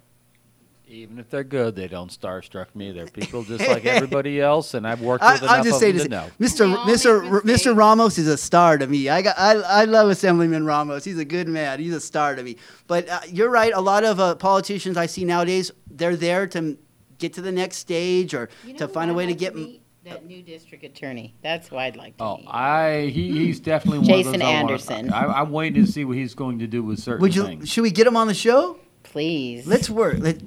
Even 0.90 1.18
if 1.20 1.30
they're 1.30 1.44
good, 1.44 1.76
they 1.76 1.86
don't 1.86 2.10
starstruck 2.10 2.66
me. 2.74 2.90
They're 2.90 3.06
people 3.06 3.44
just 3.44 3.66
like 3.68 3.86
everybody 3.86 4.40
else, 4.40 4.74
and 4.74 4.86
I've 4.86 5.00
worked 5.00 5.22
I, 5.22 5.34
with 5.34 5.42
enough 5.42 5.54
I'm 5.58 5.64
just 5.64 5.74
of 5.76 5.80
saying 5.80 5.96
them 5.98 6.08
this, 6.38 6.54
to 6.54 6.66
know. 6.66 6.76
Mr. 6.78 6.84
Mr. 7.30 7.40
Mr. 7.42 7.76
Ramos 7.76 8.18
is 8.18 8.26
a 8.26 8.36
star 8.36 8.76
to 8.76 8.86
me. 8.86 9.08
I 9.08 9.22
got 9.22 9.38
I, 9.38 9.52
I 9.52 9.84
love 9.84 10.10
Assemblyman 10.10 10.64
Ramos. 10.66 11.04
He's 11.04 11.18
a 11.18 11.24
good 11.24 11.46
man. 11.48 11.78
He's 11.78 11.94
a 11.94 12.00
star 12.00 12.34
to 12.34 12.42
me. 12.42 12.56
But 12.88 13.08
uh, 13.08 13.20
you're 13.28 13.50
right. 13.50 13.72
A 13.72 13.80
lot 13.80 14.02
of 14.04 14.18
uh, 14.18 14.34
politicians 14.34 14.96
I 14.96 15.06
see 15.06 15.24
nowadays, 15.24 15.70
they're 15.88 16.16
there 16.16 16.46
to 16.48 16.76
get 17.18 17.34
to 17.34 17.40
the 17.42 17.52
next 17.52 17.76
stage 17.76 18.34
or 18.34 18.48
to 18.78 18.88
find 18.88 19.10
a 19.10 19.14
way 19.14 19.26
to 19.26 19.34
get. 19.34 19.54
That 20.02 20.24
new 20.24 20.42
district 20.42 20.82
attorney. 20.82 21.34
That's 21.42 21.68
who 21.68 21.76
I'd 21.76 21.94
like 21.94 22.16
to 22.16 22.24
Oh, 22.24 22.40
I 22.46 23.10
he, 23.12 23.32
he's 23.32 23.60
definitely 23.72 23.98
one 23.98 24.06
Jason 24.08 24.34
of 24.36 24.40
those 24.40 24.42
I 24.42 24.44
wanna- 24.54 24.58
Anderson. 24.72 25.12
I, 25.12 25.24
I'm 25.26 25.50
waiting 25.52 25.84
to 25.84 25.92
see 25.92 26.06
what 26.06 26.16
he's 26.16 26.34
going 26.34 26.58
to 26.60 26.66
do 26.66 26.82
with 26.82 27.00
certain 27.00 27.20
Would 27.20 27.34
you? 27.36 27.44
things. 27.44 27.68
Should 27.68 27.82
we 27.82 27.90
get 27.90 28.06
him 28.06 28.16
on 28.16 28.26
the 28.26 28.32
show? 28.32 28.78
Please. 29.02 29.66
Let's 29.66 29.90
work. 29.90 30.16
Let, 30.20 30.38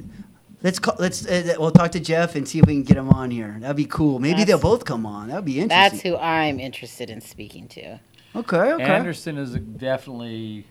let's 0.64 0.80
call, 0.80 0.96
let's 0.98 1.26
uh, 1.28 1.56
we'll 1.60 1.72
talk 1.72 1.92
to 1.92 2.00
Jeff 2.00 2.36
and 2.36 2.48
see 2.48 2.60
if 2.60 2.66
we 2.66 2.74
can 2.74 2.84
get 2.84 2.98
him 2.98 3.10
on 3.10 3.30
here. 3.30 3.58
That'd 3.60 3.78
be 3.78 3.86
cool. 3.86 4.20
Maybe 4.20 4.40
That's- 4.40 4.48
they'll 4.48 4.60
both 4.60 4.86
come 4.86 5.06
on. 5.06 5.28
That'd 5.28 5.46
be 5.46 5.60
interesting. 5.60 6.00
That's 6.00 6.02
who 6.02 6.18
I'm 6.18 6.60
interested 6.60 7.10
in 7.10 7.22
speaking 7.22 7.68
to. 7.70 8.00
Okay. 8.36 8.58
Okay. 8.74 8.84
Anderson 8.84 9.38
is 9.38 9.52
definitely. 9.54 10.66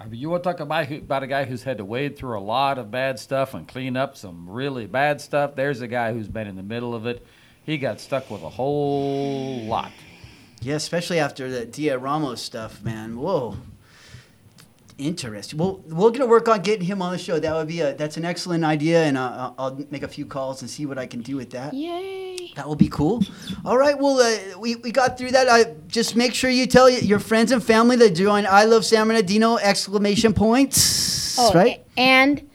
I 0.00 0.06
mean, 0.06 0.20
you 0.20 0.30
want 0.30 0.44
to 0.44 0.50
talk 0.50 0.60
about 0.60 0.86
who, 0.86 0.98
about 0.98 1.22
a 1.24 1.26
guy 1.26 1.44
who's 1.44 1.64
had 1.64 1.78
to 1.78 1.84
wade 1.84 2.16
through 2.16 2.38
a 2.38 2.40
lot 2.40 2.78
of 2.78 2.90
bad 2.90 3.18
stuff 3.18 3.54
and 3.54 3.66
clean 3.66 3.96
up 3.96 4.16
some 4.16 4.48
really 4.48 4.86
bad 4.86 5.20
stuff. 5.20 5.56
There's 5.56 5.80
a 5.80 5.88
guy 5.88 6.12
who's 6.12 6.28
been 6.28 6.46
in 6.46 6.54
the 6.54 6.62
middle 6.62 6.94
of 6.94 7.06
it. 7.06 7.26
He 7.64 7.78
got 7.78 8.00
stuck 8.00 8.30
with 8.30 8.42
a 8.42 8.48
whole 8.48 9.64
lot. 9.64 9.90
Yeah, 10.60 10.76
especially 10.76 11.18
after 11.18 11.50
the 11.50 11.66
Dia 11.66 11.98
Ramos 11.98 12.40
stuff, 12.40 12.82
man. 12.82 13.18
Whoa. 13.18 13.56
Interesting. 14.98 15.60
Well, 15.60 15.80
we're 15.86 16.10
gonna 16.10 16.26
work 16.26 16.48
on 16.48 16.60
getting 16.60 16.84
him 16.84 17.00
on 17.02 17.12
the 17.12 17.18
show. 17.18 17.38
That 17.38 17.54
would 17.54 17.68
be 17.68 17.80
a 17.80 17.94
that's 17.94 18.16
an 18.16 18.24
excellent 18.24 18.64
idea, 18.64 19.04
and 19.04 19.16
uh, 19.16 19.52
I'll 19.56 19.78
make 19.90 20.02
a 20.02 20.08
few 20.08 20.26
calls 20.26 20.60
and 20.60 20.68
see 20.68 20.86
what 20.86 20.98
I 20.98 21.06
can 21.06 21.22
do 21.22 21.36
with 21.36 21.50
that. 21.50 21.72
Yay! 21.72 22.52
That 22.56 22.66
will 22.66 22.74
be 22.74 22.88
cool. 22.88 23.22
All 23.64 23.78
right. 23.78 23.96
Well, 23.96 24.18
uh, 24.18 24.58
we 24.58 24.74
we 24.76 24.90
got 24.90 25.16
through 25.16 25.30
that. 25.30 25.48
I 25.48 25.74
just 25.86 26.16
make 26.16 26.34
sure 26.34 26.50
you 26.50 26.66
tell 26.66 26.90
your 26.90 27.20
friends 27.20 27.52
and 27.52 27.62
family 27.62 27.96
to 27.96 28.10
join. 28.10 28.44
I 28.44 28.64
love 28.64 28.84
San 28.84 29.06
Bernardino! 29.06 29.56
Exclamation 29.58 30.34
points. 30.34 31.38
Oh, 31.38 31.52
right. 31.52 31.84
and 31.96 32.48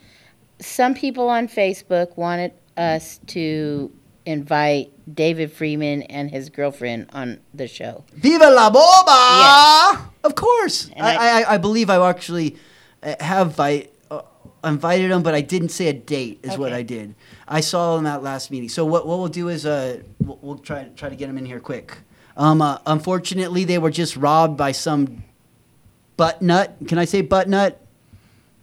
some 0.60 0.94
people 0.94 1.30
on 1.30 1.48
Facebook 1.48 2.18
wanted 2.18 2.52
us 2.76 3.20
to 3.28 3.90
invite 4.26 4.93
David 5.12 5.52
Freeman 5.52 6.04
and 6.04 6.32
his 6.32 6.50
girlfriend 6.50 7.10
on 7.14 7.40
the 7.54 7.68
show. 7.68 8.04
Viva 8.14 8.50
la 8.50 8.70
boba! 8.70 9.98
Yes. 9.98 10.10
Of 10.24 10.36
course. 10.36 10.90
I, 10.98 11.44
I, 11.44 11.54
I 11.56 11.58
believe 11.58 11.90
I 11.90 12.10
actually 12.10 12.58
uh, 13.02 13.16
have 13.20 13.60
I, 13.60 13.90
uh, 14.10 14.22
invited 14.64 15.12
them, 15.12 15.24
but 15.24 15.34
I 15.34 15.42
didn't 15.42 15.70
say 15.70 15.88
a 15.88 15.94
date. 15.94 16.40
Is 16.44 16.58
what 16.58 16.74
I 16.74 16.84
did. 16.84 17.16
I 17.48 17.60
saw 17.60 17.96
them 17.96 18.06
at 18.06 18.24
last 18.24 18.52
meeting. 18.52 18.70
So 18.70 18.86
what, 18.86 19.06
what 19.06 19.20
we'll 19.20 19.28
do 19.28 19.50
is 19.50 19.66
uh, 19.66 20.02
we'll, 20.20 20.40
we'll 20.42 20.58
try 20.58 20.88
try 20.96 21.10
to 21.10 21.16
get 21.16 21.28
them 21.28 21.38
in 21.38 21.46
here 21.46 21.60
quick. 21.60 21.98
Um, 22.38 22.62
uh, 22.62 22.80
unfortunately, 22.86 23.64
they 23.66 23.78
were 23.78 23.92
just 23.92 24.16
robbed 24.16 24.58
by 24.58 24.72
some 24.72 25.24
butt 26.18 26.42
nut. 26.42 26.76
Can 26.88 26.98
I 26.98 27.06
say 27.06 27.22
butt 27.22 27.50
nut? 27.50 27.80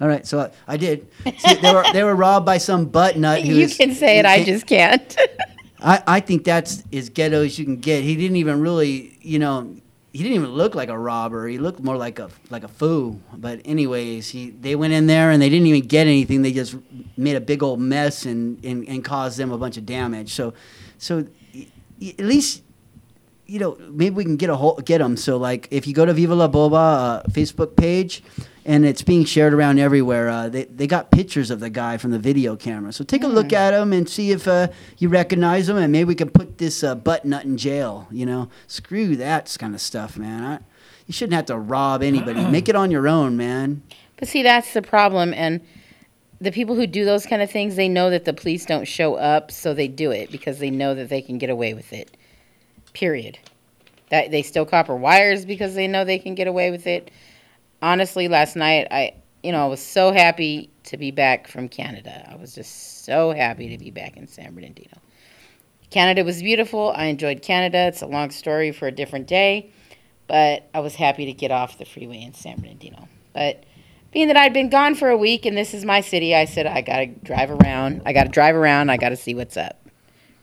All 0.01 0.09
right, 0.09 0.27
so 0.27 0.41
I, 0.41 0.51
I 0.67 0.77
did. 0.79 1.07
See, 1.39 1.55
they 1.57 1.75
were 1.75 1.85
they 1.93 2.03
were 2.03 2.17
robbed 2.17 2.47
by 2.47 2.57
some 2.57 2.87
butt 2.87 3.19
nut. 3.19 3.45
You 3.45 3.69
can 3.69 3.95
say 3.95 4.19
it, 4.19 4.25
I 4.25 4.43
just 4.45 4.67
can't. 4.67 5.17
I, 5.83 6.03
I 6.07 6.21
think 6.21 6.45
that's 6.45 6.83
as 6.93 7.09
ghetto 7.11 7.45
as 7.45 7.59
you 7.59 7.65
can 7.65 7.77
get. 7.77 8.03
He 8.05 8.17
didn't 8.17 8.37
even 8.37 8.61
really, 8.61 9.19
you 9.23 9.39
know, 9.39 9.77
he 10.13 10.19
didn't 10.19 10.35
even 10.35 10.51
look 10.51 10.75
like 10.75 10.89
a 10.89 10.99
robber. 10.99 11.47
He 11.47 11.59
looked 11.59 11.81
more 11.81 11.97
like 11.97 12.19
a 12.19 12.31
like 12.51 12.65
a 12.65 12.69
fool. 12.69 13.21
But 13.33 13.61
anyways, 13.65 14.29
he 14.29 14.51
they 14.51 14.75
went 14.75 14.93
in 14.93 15.07
there 15.07 15.31
and 15.31 15.41
they 15.41 15.49
didn't 15.49 15.67
even 15.69 15.87
get 15.87 16.07
anything. 16.07 16.43
They 16.43 16.53
just 16.53 16.77
made 17.17 17.37
a 17.37 17.41
big 17.41 17.63
old 17.63 17.81
mess 17.81 18.27
and 18.27 18.65
and, 18.65 18.89
and 18.89 19.05
caused 19.05 19.39
them 19.39 19.53
a 19.53 19.59
bunch 19.59 19.77
of 19.77 19.87
damage. 19.87 20.35
So, 20.35 20.55
so 20.99 21.27
at 22.01 22.25
least. 22.25 22.63
You 23.47 23.59
know, 23.59 23.77
maybe 23.91 24.15
we 24.15 24.23
can 24.23 24.37
get 24.37 24.49
a 24.49 24.55
whole, 24.55 24.77
get 24.77 24.99
them. 24.99 25.17
So, 25.17 25.37
like, 25.37 25.67
if 25.73 25.85
you 25.89 25.93
go 25.93 26.07
to 26.07 26.13
Viva 26.15 26.37
La 26.37 26.47
Boba 26.47 26.75
uh, 26.75 27.23
Facebook 27.31 27.75
page, 27.75 28.23
and 28.65 28.85
it's 28.85 29.03
being 29.03 29.25
shared 29.25 29.55
around 29.55 29.79
everywhere. 29.79 30.29
Uh, 30.29 30.49
they 30.49 30.65
they 30.65 30.87
got 30.87 31.11
pictures 31.11 31.51
of 31.51 31.61
the 31.61 31.71
guy 31.71 31.97
from 31.97 32.11
the 32.11 32.19
video 32.19 32.57
camera. 32.57 32.93
So 32.93 33.05
take 33.05 33.23
a 33.23 33.29
look 33.29 33.53
at 33.53 33.75
him 33.75 33.93
and 33.93 34.09
see 34.09 34.31
if 34.31 34.47
uh, 34.47 34.69
you 34.99 35.09
recognize 35.09 35.69
him, 35.69 35.77
and 35.77 35.91
maybe 35.93 36.09
we 36.09 36.15
can 36.15 36.31
put 36.31 36.59
this 36.59 36.85
uh, 36.85 36.95
butt 36.95 37.25
nut 37.25 37.45
in 37.45 37.57
jail. 37.57 38.07
You 38.11 38.27
know, 38.27 38.49
screw 38.67 39.17
that 39.17 39.57
kind 39.59 39.75
of 39.75 39.81
stuff, 39.81 40.17
man. 40.17 40.45
I, 40.45 40.59
you 41.07 41.13
shouldn't 41.13 41.35
have 41.35 41.47
to 41.47 41.59
rob 41.59 42.03
anybody. 42.03 42.45
Make 42.47 42.69
it 42.69 42.77
on 42.77 42.91
your 42.91 43.09
own, 43.09 43.37
man. 43.37 43.83
But 44.17 44.29
see, 44.29 44.43
that's 44.43 44.75
the 44.75 44.83
problem. 44.83 45.35
And 45.35 45.61
the 46.41 46.53
people 46.53 46.77
who 46.77 46.87
do 46.87 47.05
those 47.05 47.27
kind 47.27 47.43
of 47.43 47.51
things, 47.51 47.75
they 47.75 47.89
know 47.89 48.11
that 48.11 48.25
the 48.25 48.33
police 48.33 48.65
don't 48.65 48.87
show 48.87 49.15
up, 49.17 49.51
so 49.51 49.75
they 49.75 49.89
do 49.89 50.11
it 50.11 50.31
because 50.31 50.59
they 50.59 50.71
know 50.71 50.95
that 50.95 51.09
they 51.09 51.21
can 51.21 51.39
get 51.39 51.51
away 51.51 51.75
with 51.75 51.93
it. 51.93 52.17
Period. 52.93 53.39
That 54.11 54.31
they 54.31 54.43
steal 54.43 54.65
copper 54.65 54.95
wires 54.95 55.45
because 55.45 55.75
they 55.75 55.89
know 55.89 56.05
they 56.05 56.19
can 56.19 56.35
get 56.35 56.47
away 56.47 56.71
with 56.71 56.87
it. 56.87 57.11
Honestly, 57.83 58.29
last 58.29 58.57
night 58.57 58.89
I, 58.91 59.15
you 59.43 59.53
know, 59.53 59.65
I 59.65 59.69
was 59.69 59.85
so 59.85 60.13
happy 60.13 60.71
to 60.85 60.97
be 60.97 61.11
back 61.11 61.49
from 61.49 61.69
Canada. 61.69 62.29
I 62.31 62.37
was 62.37 62.55
just 62.55 63.05
so 63.05 63.33
happy 63.33 63.69
to 63.71 63.79
be 63.79 63.91
back 63.91 64.17
in 64.17 64.27
San 64.27 64.55
Bernardino. 64.55 64.99
Canada 65.91 66.25
was 66.25 66.43
beautiful. 66.43 66.93
I 66.95 67.07
enjoyed 67.07 67.43
Canada. 67.43 67.89
It's 67.89 68.03
a 68.03 68.07
long 68.07 68.31
story 68.31 68.71
for 68.71 68.87
a 68.87 68.93
different 68.93 69.27
day, 69.27 69.73
but 70.29 70.69
I 70.73 70.81
was 70.81 70.95
happy 70.95 71.27
to 71.27 71.33
get 71.33 71.51
off 71.51 71.79
the 71.79 71.85
freeway 71.85 72.23
in 72.23 72.35
San 72.35 72.61
Bernardino. 72.61 73.09
But 73.33 73.65
being 74.13 74.29
that 74.29 74.37
I'd 74.37 74.53
been 74.53 74.71
gone 74.71 74.95
for 74.95 75.09
a 75.09 75.17
week 75.17 75.47
and 75.47 75.57
this 75.57 75.75
is 75.75 75.85
my 75.85 76.01
city, 76.01 76.35
I 76.35 76.45
said 76.45 76.67
I 76.67 76.81
gotta 76.81 77.07
drive 77.07 77.51
around. 77.51 78.03
I 78.05 78.13
gotta 78.13 78.29
drive 78.29 78.55
around. 78.55 78.91
I 78.91 78.97
gotta 78.97 79.17
see 79.17 79.35
what's 79.35 79.57
up. 79.57 79.81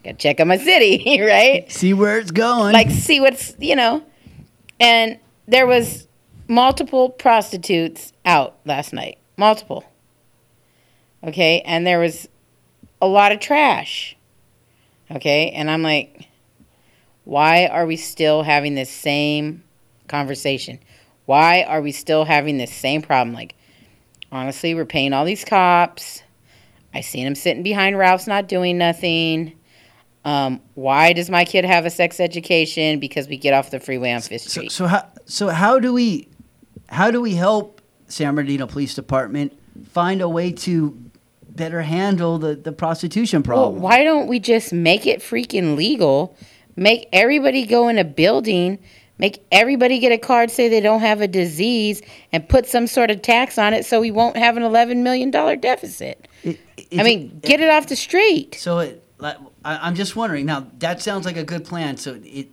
Gotta 0.04 0.18
check 0.18 0.40
out 0.40 0.48
my 0.48 0.58
city, 0.58 1.22
right? 1.22 1.70
See 1.72 1.94
where 1.94 2.20
it's 2.20 2.32
going. 2.32 2.74
Like 2.74 2.90
see 2.90 3.20
what's 3.20 3.56
you 3.60 3.76
know. 3.76 4.04
And 4.80 5.20
there 5.48 5.66
was 5.68 6.08
multiple 6.48 7.10
prostitutes 7.10 8.14
out 8.26 8.58
last 8.66 8.94
night. 8.94 9.18
Multiple. 9.38 9.84
Okay, 11.24 11.62
and 11.62 11.86
there 11.86 12.00
was 12.00 12.28
a 13.02 13.08
lot 13.08 13.32
of 13.32 13.40
trash. 13.40 14.16
Okay, 15.10 15.50
and 15.52 15.70
I'm 15.70 15.82
like, 15.84 16.28
why 17.24 17.68
are 17.68 17.86
we 17.86 17.96
still 17.98 18.44
having 18.44 18.76
this 18.76 18.90
same 18.90 19.64
conversation? 20.08 20.80
Why 21.26 21.64
are 21.64 21.82
we 21.82 21.92
still 21.92 22.26
having 22.26 22.58
this 22.58 22.74
same 22.74 23.02
problem? 23.02 23.34
Like, 23.34 23.56
honestly, 24.32 24.74
we're 24.74 24.86
paying 24.86 25.14
all 25.14 25.26
these 25.26 25.44
cops. 25.44 26.24
I 26.94 27.02
seen 27.02 27.26
them 27.26 27.36
sitting 27.36 27.64
behind 27.64 27.98
Ralph's 27.98 28.28
not 28.28 28.48
doing 28.48 28.78
nothing. 28.78 29.54
Um, 30.24 30.62
why 30.76 31.14
does 31.14 31.30
my 31.30 31.46
kid 31.46 31.64
have 31.66 31.86
a 31.86 31.90
sex 31.90 32.20
education? 32.20 33.00
Because 33.00 33.28
we 33.28 33.38
get 33.38 33.54
off 33.54 33.72
the 33.72 33.80
freeway 33.80 34.12
on 34.14 34.22
Fifth 34.22 34.44
So, 34.44 34.50
Street. 34.50 34.72
so 34.72 34.88
how 34.88 35.06
so 35.26 35.50
how 35.50 35.80
do 35.80 35.94
we 35.94 36.28
how 36.90 37.12
do 37.12 37.22
we 37.22 37.36
help 37.36 37.82
San 38.08 38.36
Bernardino 38.36 38.68
Police 38.68 38.96
Department 38.96 39.58
find 39.92 40.22
a 40.22 40.30
way 40.30 40.52
to 40.52 40.98
better 41.50 41.82
handle 41.82 42.38
the, 42.38 42.56
the 42.56 42.72
prostitution 42.72 43.40
Well, 43.42 43.44
problem? 43.44 43.82
why 43.82 44.04
don't 44.04 44.28
we 44.28 44.40
just 44.40 44.72
make 44.72 45.06
it 45.06 45.20
freaking 45.20 45.76
legal? 45.76 46.36
Make 46.76 47.10
everybody 47.12 47.66
go 47.66 47.88
in 47.88 47.98
a 47.98 48.04
building, 48.04 48.78
make 49.18 49.44
everybody 49.52 50.00
get 50.00 50.12
a 50.12 50.18
card, 50.18 50.52
say 50.52 50.70
they 50.70 50.80
don't 50.80 51.00
have 51.02 51.22
a 51.22 51.28
disease, 51.28 52.02
and 52.32 52.48
put 52.48 52.68
some 52.68 52.86
sort 52.86 53.10
of 53.10 53.22
tax 53.24 53.58
on 53.58 53.74
it 53.74 53.86
so 53.86 54.00
we 54.00 54.12
won't 54.12 54.38
have 54.38 54.58
an 54.58 54.64
$11 54.64 54.98
million 54.98 55.32
deficit. 55.32 56.28
I 56.46 57.04
mean, 57.04 57.40
get 57.40 57.60
it 57.60 57.70
off 57.70 57.88
the 57.88 57.96
street. 57.96 58.56
So 58.56 58.80
it, 58.80 59.04
I, 59.20 59.36
I'm 59.66 59.96
just 59.96 60.16
wondering. 60.16 60.46
Now 60.46 60.68
that 60.80 61.02
sounds 61.02 61.26
like 61.26 61.38
a 61.38 61.44
good 61.44 61.66
plan. 61.66 61.98
So 61.98 62.20
it 62.24 62.50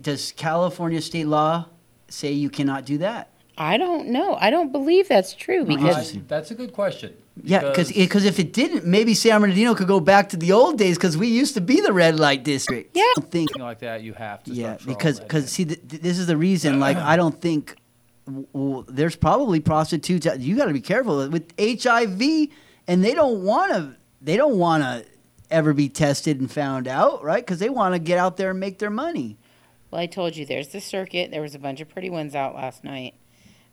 does 0.00 0.32
California 0.32 1.00
state 1.00 1.26
law 1.26 1.66
say 2.08 2.32
you 2.32 2.50
cannot 2.50 2.84
do 2.84 2.98
that? 2.98 3.30
I 3.60 3.76
don't 3.76 4.08
know. 4.08 4.36
I 4.40 4.50
don't 4.50 4.70
believe 4.72 5.08
that's 5.08 5.34
true 5.34 5.64
because 5.64 6.14
I- 6.14 6.20
that's 6.28 6.50
a 6.50 6.54
good 6.54 6.72
question. 6.72 7.14
Yeah, 7.42 7.60
because 7.60 7.90
eh, 7.92 7.94
because 8.04 8.24
if 8.24 8.38
it 8.40 8.52
didn't, 8.52 8.84
maybe 8.84 9.14
San 9.14 9.40
Bernardino 9.40 9.74
could 9.74 9.86
go 9.86 10.00
back 10.00 10.28
to 10.30 10.36
the 10.36 10.50
old 10.52 10.76
days 10.76 10.96
because 10.96 11.16
we 11.16 11.28
used 11.28 11.54
to 11.54 11.60
be 11.60 11.80
the 11.80 11.92
red 11.92 12.18
light 12.18 12.42
district. 12.42 12.96
Yeah, 12.96 13.02
I 13.02 13.12
don't 13.16 13.30
think. 13.30 13.50
Something 13.50 13.62
like 13.62 13.78
that, 13.80 14.02
you 14.02 14.12
have 14.14 14.42
to. 14.44 14.52
Yeah, 14.52 14.76
start 14.76 14.86
because 14.88 15.20
because 15.20 15.48
see, 15.50 15.64
th- 15.64 15.80
th- 15.88 16.02
this 16.02 16.18
is 16.18 16.26
the 16.26 16.36
reason. 16.36 16.80
Like, 16.80 16.96
I 16.96 17.16
don't 17.16 17.40
think 17.40 17.76
w- 18.26 18.46
w- 18.52 18.84
there's 18.88 19.14
probably 19.14 19.60
prostitutes. 19.60 20.26
Uh, 20.26 20.36
you 20.38 20.56
got 20.56 20.64
to 20.66 20.72
be 20.72 20.80
careful 20.80 21.28
with 21.28 21.52
HIV, 21.60 22.48
and 22.88 23.04
they 23.04 23.14
don't 23.14 23.44
want 23.44 23.72
to. 23.72 23.96
They 24.20 24.36
don't 24.36 24.58
want 24.58 24.82
to 24.82 25.04
ever 25.48 25.72
be 25.72 25.88
tested 25.88 26.40
and 26.40 26.50
found 26.50 26.88
out, 26.88 27.22
right? 27.22 27.44
Because 27.46 27.60
they 27.60 27.68
want 27.70 27.94
to 27.94 28.00
get 28.00 28.18
out 28.18 28.36
there 28.36 28.50
and 28.50 28.58
make 28.58 28.80
their 28.80 28.90
money. 28.90 29.36
Well, 29.92 30.00
I 30.00 30.06
told 30.06 30.36
you 30.36 30.44
there's 30.44 30.68
the 30.68 30.80
circuit. 30.80 31.30
There 31.30 31.40
was 31.40 31.54
a 31.54 31.58
bunch 31.60 31.80
of 31.80 31.88
pretty 31.88 32.10
ones 32.10 32.34
out 32.34 32.56
last 32.56 32.82
night. 32.82 33.14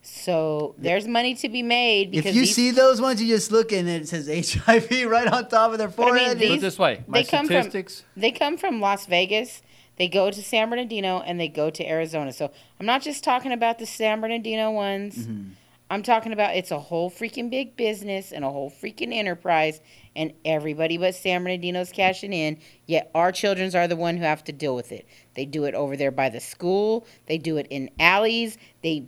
So 0.07 0.75
there's 0.77 1.07
money 1.07 1.33
to 1.35 1.49
be 1.49 1.63
made 1.63 2.11
because 2.11 2.27
If 2.27 2.35
you 2.35 2.41
these, 2.41 2.55
see 2.55 2.71
those 2.71 3.01
ones, 3.01 3.21
you 3.21 3.27
just 3.27 3.51
look 3.51 3.71
and 3.71 3.89
it 3.89 4.07
says 4.07 4.27
HIV 4.65 5.09
right 5.09 5.27
on 5.27 5.49
top 5.49 5.71
of 5.71 5.79
their 5.79 5.87
But 5.87 6.03
I 6.03 6.05
mean, 6.11 6.15
forehead. 6.19 6.39
these- 6.39 6.49
Put 6.49 6.57
it 6.57 6.61
this 6.61 6.77
way, 6.79 7.03
my 7.07 7.19
they 7.19 7.23
come 7.27 7.45
statistics. 7.47 8.01
from 8.01 8.21
they 8.21 8.31
come 8.31 8.57
from 8.57 8.79
Las 8.81 9.07
Vegas. 9.07 9.61
They 9.97 10.07
go 10.07 10.29
to 10.29 10.43
San 10.43 10.69
Bernardino 10.69 11.21
and 11.21 11.39
they 11.39 11.47
go 11.47 11.69
to 11.69 11.87
Arizona. 11.87 12.33
So 12.33 12.51
I'm 12.79 12.85
not 12.85 13.01
just 13.01 13.23
talking 13.23 13.51
about 13.51 13.79
the 13.79 13.85
San 13.85 14.21
Bernardino 14.21 14.69
ones. 14.71 15.15
Mm-hmm. 15.17 15.49
I'm 15.89 16.01
talking 16.03 16.33
about 16.33 16.55
it's 16.55 16.71
a 16.71 16.79
whole 16.79 17.09
freaking 17.11 17.49
big 17.49 17.77
business 17.77 18.31
and 18.31 18.43
a 18.43 18.49
whole 18.49 18.71
freaking 18.71 19.13
enterprise, 19.13 19.79
and 20.15 20.33
everybody 20.43 20.97
but 20.97 21.13
San 21.15 21.43
Bernardino's 21.43 21.91
cashing 21.91 22.33
in. 22.33 22.57
Yet 22.87 23.09
our 23.15 23.31
childrens 23.31 23.73
are 23.75 23.87
the 23.87 23.95
one 23.95 24.17
who 24.17 24.23
have 24.23 24.43
to 24.45 24.51
deal 24.51 24.75
with 24.75 24.91
it. 24.91 25.07
They 25.35 25.45
do 25.45 25.63
it 25.65 25.75
over 25.75 25.95
there 25.95 26.09
by 26.11 26.29
the 26.29 26.39
school. 26.41 27.05
They 27.27 27.37
do 27.37 27.57
it 27.57 27.67
in 27.69 27.91
alleys. 27.99 28.57
They, 28.81 29.05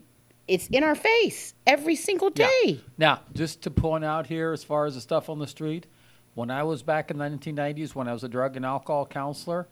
it's 0.47 0.67
in 0.67 0.83
our 0.83 0.95
face 0.95 1.53
every 1.65 1.95
single 1.95 2.29
day. 2.29 2.81
Now, 2.97 3.21
just 3.33 3.61
to 3.63 3.71
point 3.71 4.05
out 4.05 4.27
here, 4.27 4.53
as 4.53 4.63
far 4.63 4.85
as 4.85 4.95
the 4.95 5.01
stuff 5.01 5.29
on 5.29 5.39
the 5.39 5.47
street, 5.47 5.87
when 6.35 6.51
I 6.51 6.63
was 6.63 6.83
back 6.83 7.11
in 7.11 7.17
the 7.17 7.25
1990s, 7.25 7.95
when 7.95 8.07
I 8.07 8.13
was 8.13 8.23
a 8.23 8.29
drug 8.29 8.55
and 8.55 8.65
alcohol 8.65 9.05
counselor 9.05 9.67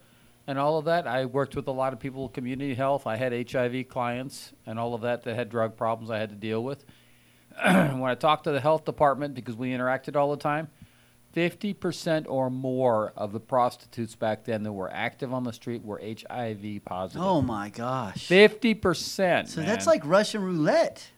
and 0.47 0.59
all 0.59 0.77
of 0.77 0.85
that, 0.85 1.07
I 1.07 1.25
worked 1.25 1.55
with 1.55 1.67
a 1.67 1.71
lot 1.71 1.93
of 1.93 1.99
people 1.99 2.23
with 2.23 2.33
community 2.33 2.73
health. 2.73 3.07
I 3.07 3.15
had 3.15 3.51
HIV 3.51 3.87
clients 3.87 4.53
and 4.65 4.77
all 4.77 4.93
of 4.93 5.01
that 5.01 5.23
that 5.23 5.35
had 5.35 5.49
drug 5.49 5.77
problems 5.77 6.11
I 6.11 6.19
had 6.19 6.29
to 6.29 6.35
deal 6.35 6.63
with. 6.63 6.85
when 7.63 8.03
I 8.03 8.15
talked 8.15 8.43
to 8.45 8.51
the 8.51 8.59
health 8.59 8.83
department, 8.83 9.33
because 9.33 9.55
we 9.55 9.71
interacted 9.71 10.15
all 10.15 10.31
the 10.31 10.41
time, 10.41 10.67
50% 11.35 12.25
or 12.29 12.49
more 12.49 13.11
of 13.17 13.33
the 13.33 13.39
prostitutes 13.39 14.15
back 14.15 14.45
then 14.45 14.63
that 14.63 14.71
were 14.71 14.91
active 14.91 15.33
on 15.33 15.43
the 15.43 15.51
street 15.53 15.83
were 15.83 15.99
HIV 16.01 16.85
positive. 16.85 17.21
Oh 17.21 17.41
my 17.41 17.69
gosh. 17.69 18.27
50%. 18.29 19.47
So 19.49 19.61
that's 19.61 19.85
like 19.87 20.01
Russian 20.05 20.41
roulette. 20.43 21.09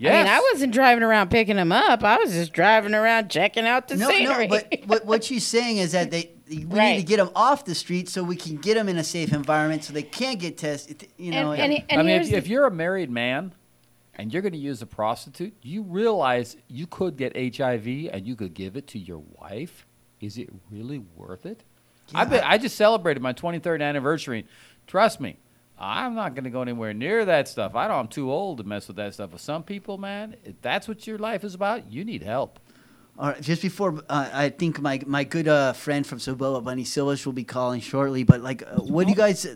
I 0.00 0.04
mean, 0.04 0.26
I 0.26 0.40
wasn't 0.52 0.72
driving 0.72 1.04
around 1.04 1.30
picking 1.30 1.54
them 1.56 1.70
up. 1.70 2.02
I 2.02 2.16
was 2.16 2.32
just 2.32 2.52
driving 2.52 2.92
around 2.92 3.30
checking 3.30 3.66
out 3.68 3.86
the 3.86 3.94
No, 3.96 4.08
scenery. 4.10 4.48
no, 4.48 4.58
but 4.70 4.80
what, 4.86 5.04
what 5.06 5.24
she's 5.28 5.46
saying 5.46 5.76
is 5.76 5.92
that 5.92 6.10
they 6.10 6.32
we 6.48 6.56
need 6.64 6.96
to 6.98 7.02
get 7.04 7.16
them 7.18 7.30
off 7.36 7.64
the 7.64 7.74
street 7.74 8.08
so 8.08 8.22
we 8.22 8.36
can 8.36 8.56
get 8.56 8.74
them 8.74 8.88
in 8.88 8.98
a 8.98 9.04
safe 9.04 9.32
environment 9.32 9.84
so 9.84 9.92
they 9.92 10.02
can't 10.02 10.38
get 10.40 10.58
tested. 10.58 11.06
You 11.16 11.30
know, 11.30 11.52
And- 11.52 11.72
and- 11.72 11.84
I 11.92 11.96
mean, 11.98 12.06
here's 12.08 12.26
if, 12.26 12.32
the- 12.32 12.36
if 12.38 12.48
you're 12.48 12.66
a 12.66 12.70
married 12.70 13.10
man 13.10 13.54
and 14.14 14.32
you're 14.32 14.42
going 14.42 14.52
to 14.52 14.58
use 14.58 14.82
a 14.82 14.86
prostitute, 14.86 15.54
you 15.62 15.82
realize 15.82 16.56
you 16.68 16.86
could 16.86 17.16
get 17.16 17.34
HIV 17.34 17.86
and 18.12 18.26
you 18.26 18.36
could 18.36 18.54
give 18.54 18.76
it 18.76 18.86
to 18.88 18.98
your 18.98 19.22
wife. 19.40 19.86
Is 20.20 20.38
it 20.38 20.50
really 20.70 20.98
worth 20.98 21.46
it? 21.46 21.64
I 22.14 22.24
bet 22.24 22.44
I 22.44 22.58
just 22.58 22.76
celebrated 22.76 23.22
my 23.22 23.32
23rd 23.32 23.82
anniversary. 23.82 24.46
Trust 24.86 25.20
me, 25.20 25.38
I'm 25.78 26.14
not 26.14 26.34
going 26.34 26.44
to 26.44 26.50
go 26.50 26.62
anywhere 26.62 26.92
near 26.92 27.24
that 27.24 27.48
stuff. 27.48 27.74
I 27.74 27.88
don't. 27.88 27.98
I'm 27.98 28.08
too 28.08 28.30
old 28.30 28.58
to 28.58 28.64
mess 28.64 28.86
with 28.86 28.96
that 28.96 29.14
stuff. 29.14 29.30
But 29.30 29.40
some 29.40 29.62
people, 29.62 29.98
man, 29.98 30.36
if 30.44 30.60
that's 30.60 30.86
what 30.86 31.06
your 31.06 31.18
life 31.18 31.42
is 31.42 31.54
about, 31.54 31.90
you 31.90 32.04
need 32.04 32.22
help. 32.22 32.58
All 33.18 33.28
right, 33.28 33.40
just 33.42 33.60
before 33.60 34.02
uh, 34.08 34.30
I 34.32 34.48
think 34.48 34.80
my 34.80 35.00
my 35.06 35.24
good 35.24 35.46
uh, 35.46 35.74
friend 35.74 36.06
from 36.06 36.18
Soboa, 36.18 36.62
Bunny 36.62 36.84
Silvers, 36.84 37.26
will 37.26 37.34
be 37.34 37.44
calling 37.44 37.80
shortly. 37.80 38.22
But 38.22 38.40
like, 38.40 38.62
uh, 38.62 38.76
what 38.76 39.04
do 39.04 39.10
you 39.10 39.16
guys? 39.16 39.46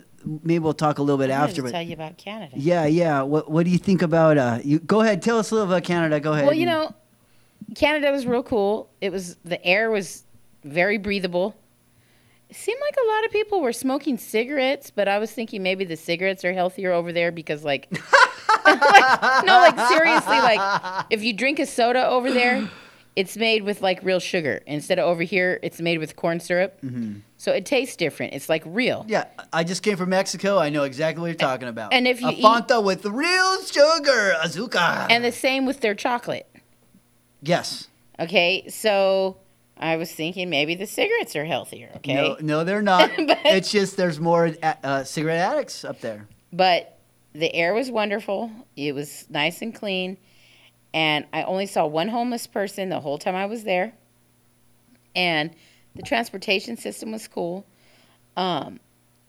Maybe 0.42 0.58
we'll 0.58 0.74
talk 0.74 0.98
a 0.98 1.02
little 1.02 1.18
bit 1.18 1.30
I 1.30 1.38
wanted 1.38 1.50
after. 1.50 1.62
But 1.62 1.70
tell 1.72 1.82
you 1.82 1.94
about 1.94 2.18
Canada. 2.18 2.52
yeah, 2.56 2.84
yeah. 2.86 3.22
What 3.22 3.50
what 3.50 3.64
do 3.64 3.70
you 3.70 3.78
think 3.78 4.02
about? 4.02 4.36
Uh, 4.36 4.58
you 4.64 4.78
go 4.80 5.00
ahead. 5.00 5.22
Tell 5.22 5.38
us 5.38 5.50
a 5.50 5.54
little 5.54 5.68
about 5.70 5.84
Canada. 5.84 6.18
Go 6.20 6.32
ahead. 6.32 6.44
Well, 6.46 6.54
you 6.54 6.66
know, 6.66 6.94
Canada 7.74 8.10
was 8.10 8.26
real 8.26 8.42
cool. 8.42 8.90
It 9.00 9.10
was 9.12 9.36
the 9.44 9.64
air 9.64 9.90
was 9.90 10.24
very 10.64 10.98
breathable. 10.98 11.54
It 12.48 12.56
seemed 12.56 12.80
like 12.80 12.94
a 13.04 13.06
lot 13.08 13.24
of 13.24 13.30
people 13.32 13.60
were 13.60 13.72
smoking 13.72 14.18
cigarettes, 14.18 14.90
but 14.90 15.08
I 15.08 15.18
was 15.18 15.32
thinking 15.32 15.62
maybe 15.62 15.84
the 15.84 15.96
cigarettes 15.96 16.44
are 16.44 16.52
healthier 16.52 16.92
over 16.92 17.12
there 17.12 17.32
because, 17.32 17.64
like, 17.64 17.88
like 18.64 19.44
no, 19.44 19.58
like 19.60 19.78
seriously, 19.88 20.38
like 20.38 21.04
if 21.10 21.22
you 21.24 21.32
drink 21.32 21.58
a 21.58 21.66
soda 21.66 22.06
over 22.06 22.30
there, 22.30 22.68
it's 23.16 23.36
made 23.36 23.62
with 23.64 23.82
like 23.82 24.00
real 24.02 24.20
sugar 24.20 24.62
instead 24.66 24.98
of 25.00 25.06
over 25.06 25.22
here, 25.24 25.58
it's 25.62 25.80
made 25.80 25.98
with 25.98 26.14
corn 26.16 26.38
syrup. 26.38 26.80
Mhm. 26.82 27.22
So 27.38 27.52
it 27.52 27.66
tastes 27.66 27.96
different. 27.96 28.32
It's 28.32 28.48
like 28.48 28.62
real. 28.64 29.04
Yeah, 29.08 29.24
I 29.52 29.62
just 29.62 29.82
came 29.82 29.96
from 29.98 30.08
Mexico. 30.08 30.58
I 30.58 30.70
know 30.70 30.84
exactly 30.84 31.20
what 31.20 31.26
you're 31.28 31.34
talking 31.34 31.68
about. 31.68 31.92
and 31.92 32.08
if 32.08 32.20
you 32.20 32.28
a 32.28 32.32
eat- 32.32 32.42
Fanta 32.42 32.82
with 32.82 33.04
real 33.04 33.62
sugar, 33.62 34.34
azúcar. 34.42 35.06
And 35.10 35.22
the 35.24 35.32
same 35.32 35.66
with 35.66 35.80
their 35.80 35.94
chocolate. 35.94 36.46
yes. 37.42 37.88
Okay, 38.18 38.66
so 38.70 39.36
I 39.76 39.96
was 39.96 40.10
thinking 40.10 40.48
maybe 40.48 40.74
the 40.74 40.86
cigarettes 40.86 41.36
are 41.36 41.44
healthier. 41.44 41.90
Okay, 41.96 42.14
No, 42.14 42.36
no, 42.40 42.64
they're 42.64 42.80
not. 42.80 43.10
but, 43.26 43.38
it's 43.44 43.70
just 43.70 43.98
there's 43.98 44.18
more 44.18 44.52
uh, 44.62 44.72
uh, 44.82 45.04
cigarette 45.04 45.38
addicts 45.52 45.84
up 45.84 46.00
there. 46.00 46.26
but 46.52 46.98
the 47.34 47.54
air 47.54 47.74
was 47.74 47.90
wonderful. 47.90 48.50
It 48.76 48.94
was 48.94 49.26
nice 49.28 49.60
and 49.60 49.74
clean, 49.74 50.16
and 50.94 51.26
I 51.34 51.42
only 51.42 51.66
saw 51.66 51.84
one 51.84 52.08
homeless 52.08 52.46
person 52.46 52.88
the 52.88 53.00
whole 53.00 53.18
time 53.18 53.34
I 53.34 53.44
was 53.44 53.64
there. 53.64 53.92
And 55.14 55.50
the 55.96 56.02
transportation 56.02 56.76
system 56.76 57.12
was 57.12 57.26
cool. 57.26 57.66
Um, 58.36 58.80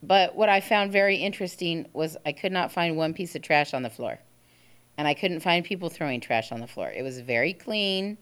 but 0.03 0.35
what 0.35 0.49
I 0.49 0.61
found 0.61 0.91
very 0.91 1.17
interesting 1.17 1.87
was 1.93 2.17
I 2.25 2.31
could 2.31 2.51
not 2.51 2.71
find 2.71 2.97
one 2.97 3.13
piece 3.13 3.35
of 3.35 3.41
trash 3.41 3.73
on 3.73 3.81
the 3.81 3.89
floor, 3.89 4.19
and 4.97 5.07
I 5.07 5.13
couldn't 5.13 5.39
find 5.39 5.65
people 5.65 5.89
throwing 5.89 6.21
trash 6.21 6.51
on 6.51 6.59
the 6.59 6.67
floor. 6.67 6.91
It 6.95 7.01
was 7.01 7.19
very 7.19 7.53
clean 7.53 8.17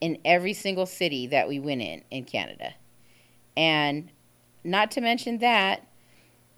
in 0.00 0.18
every 0.24 0.52
single 0.52 0.86
city 0.86 1.26
that 1.28 1.48
we 1.48 1.58
went 1.58 1.82
in 1.82 2.02
in 2.10 2.24
Canada, 2.24 2.74
and 3.56 4.10
not 4.62 4.90
to 4.92 5.00
mention 5.00 5.38
that, 5.38 5.86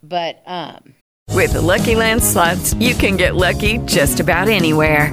but 0.03 0.42
um, 0.47 0.95
With 1.33 1.53
the 1.53 1.62
Lucky 1.62 1.95
Land 1.95 2.23
slots, 2.23 2.75
you 2.75 2.95
can 2.95 3.16
get 3.16 3.37
lucky 3.37 3.79
just 3.79 4.21
about 4.21 4.49
anywhere. 4.49 5.12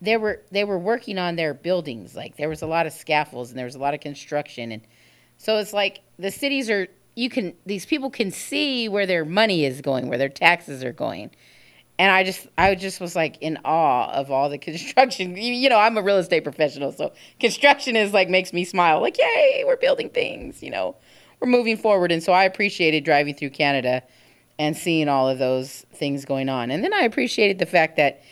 They 0.00 0.16
were 0.16 0.42
they 0.50 0.64
were 0.64 0.78
working 0.78 1.18
on 1.18 1.36
their 1.36 1.54
buildings. 1.54 2.14
Like 2.14 2.36
there 2.36 2.48
was 2.48 2.62
a 2.62 2.66
lot 2.66 2.86
of 2.86 2.92
scaffolds 2.92 3.50
and 3.50 3.58
there 3.58 3.66
was 3.66 3.74
a 3.74 3.78
lot 3.78 3.94
of 3.94 4.00
construction, 4.00 4.72
and 4.72 4.82
so 5.36 5.58
it's 5.58 5.72
like 5.72 6.00
the 6.18 6.30
cities 6.30 6.70
are. 6.70 6.88
You 7.16 7.28
can 7.28 7.54
these 7.66 7.84
people 7.84 8.08
can 8.08 8.30
see 8.30 8.88
where 8.88 9.04
their 9.04 9.24
money 9.24 9.64
is 9.64 9.80
going, 9.80 10.08
where 10.08 10.16
their 10.16 10.28
taxes 10.28 10.82
are 10.84 10.92
going, 10.92 11.30
and 11.98 12.10
I 12.10 12.24
just 12.24 12.46
I 12.56 12.74
just 12.76 13.00
was 13.00 13.14
like 13.14 13.36
in 13.42 13.58
awe 13.64 14.10
of 14.12 14.30
all 14.30 14.48
the 14.48 14.58
construction. 14.68 15.36
You, 15.36 15.52
you 15.52 15.68
know, 15.68 15.78
I'm 15.78 15.98
a 15.98 16.02
real 16.02 16.16
estate 16.16 16.44
professional, 16.44 16.92
so 16.92 17.12
construction 17.38 17.96
is 17.96 18.12
like 18.14 18.28
makes 18.28 18.52
me 18.52 18.64
smile. 18.64 19.00
Like, 19.00 19.18
yay, 19.18 19.64
we're 19.66 19.76
building 19.76 20.08
things. 20.08 20.62
You 20.62 20.70
know, 20.70 20.96
we're 21.40 21.48
moving 21.48 21.76
forward, 21.76 22.10
and 22.10 22.22
so 22.22 22.32
I 22.32 22.44
appreciated 22.44 23.04
driving 23.04 23.34
through 23.34 23.50
Canada 23.50 24.02
and 24.58 24.76
seeing 24.76 25.08
all 25.08 25.28
of 25.28 25.38
those 25.38 25.84
things 25.92 26.24
going 26.24 26.48
on, 26.48 26.70
and 26.70 26.82
then 26.82 26.94
I 26.94 27.00
appreciated 27.00 27.58
the 27.58 27.66
fact 27.66 27.96
that 27.96 28.22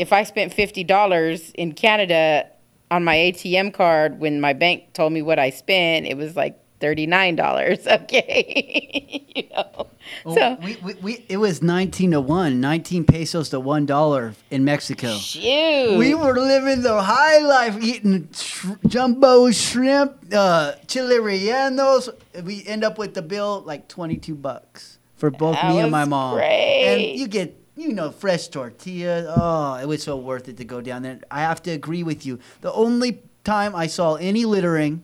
if 0.00 0.12
I 0.12 0.22
spent 0.24 0.52
fifty 0.54 0.82
dollars 0.84 1.50
in 1.52 1.72
Canada 1.72 2.46
on 2.90 3.04
my 3.04 3.16
ATM 3.16 3.72
card 3.72 4.18
when 4.18 4.40
my 4.40 4.52
bank 4.52 4.92
told 4.94 5.12
me 5.12 5.22
what 5.22 5.38
I 5.38 5.50
spent, 5.50 6.06
it 6.06 6.16
was 6.16 6.34
like 6.36 6.58
thirty 6.80 7.06
nine 7.06 7.36
dollars. 7.36 7.86
Okay, 7.86 9.22
you 9.36 9.44
know. 9.54 9.86
Oh, 10.26 10.34
so 10.34 10.58
we, 10.64 10.76
we, 10.82 10.94
we, 10.94 11.24
it 11.28 11.36
was 11.36 11.62
19 11.62 12.12
to 12.12 12.20
1, 12.20 12.60
19 12.60 13.04
pesos 13.04 13.50
to 13.50 13.60
$1 13.60 14.34
in 14.50 14.64
Mexico. 14.64 15.14
Shoot. 15.14 15.98
We 15.98 16.14
were 16.14 16.34
living 16.34 16.82
the 16.82 17.00
high 17.00 17.38
life, 17.38 17.76
eating 17.80 18.28
sh- 18.32 18.66
jumbo 18.88 19.50
shrimp, 19.52 20.16
uh, 20.34 20.72
chili 20.88 21.16
rellenos. 21.18 22.08
We 22.42 22.66
end 22.66 22.82
up 22.82 22.98
with 22.98 23.14
the 23.14 23.22
bill 23.22 23.62
like 23.64 23.86
22 23.86 24.34
bucks 24.34 24.98
for 25.14 25.30
both 25.30 25.54
That 25.56 25.70
me 25.70 25.78
and 25.78 25.92
my 25.92 26.06
mom. 26.06 26.34
great. 26.38 26.84
And 27.12 27.18
you 27.20 27.28
get, 27.28 27.56
you 27.80 27.92
know, 27.94 28.10
fresh 28.10 28.48
tortillas. 28.48 29.26
Oh, 29.28 29.74
it 29.76 29.86
was 29.86 30.02
so 30.02 30.16
worth 30.16 30.48
it 30.48 30.56
to 30.58 30.64
go 30.64 30.80
down 30.80 31.02
there. 31.02 31.18
I 31.30 31.40
have 31.40 31.62
to 31.62 31.70
agree 31.70 32.02
with 32.02 32.26
you. 32.26 32.38
The 32.60 32.72
only 32.72 33.22
time 33.44 33.74
I 33.74 33.86
saw 33.86 34.14
any 34.16 34.44
littering, 34.44 35.02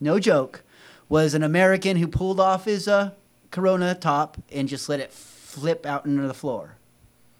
no 0.00 0.18
joke, 0.20 0.62
was 1.08 1.34
an 1.34 1.42
American 1.42 1.96
who 1.96 2.06
pulled 2.06 2.38
off 2.40 2.64
his 2.66 2.86
uh, 2.88 3.10
Corona 3.50 3.94
top 3.94 4.36
and 4.52 4.68
just 4.68 4.88
let 4.88 5.00
it 5.00 5.12
flip 5.12 5.84
out 5.86 6.06
into 6.06 6.26
the 6.26 6.34
floor. 6.34 6.76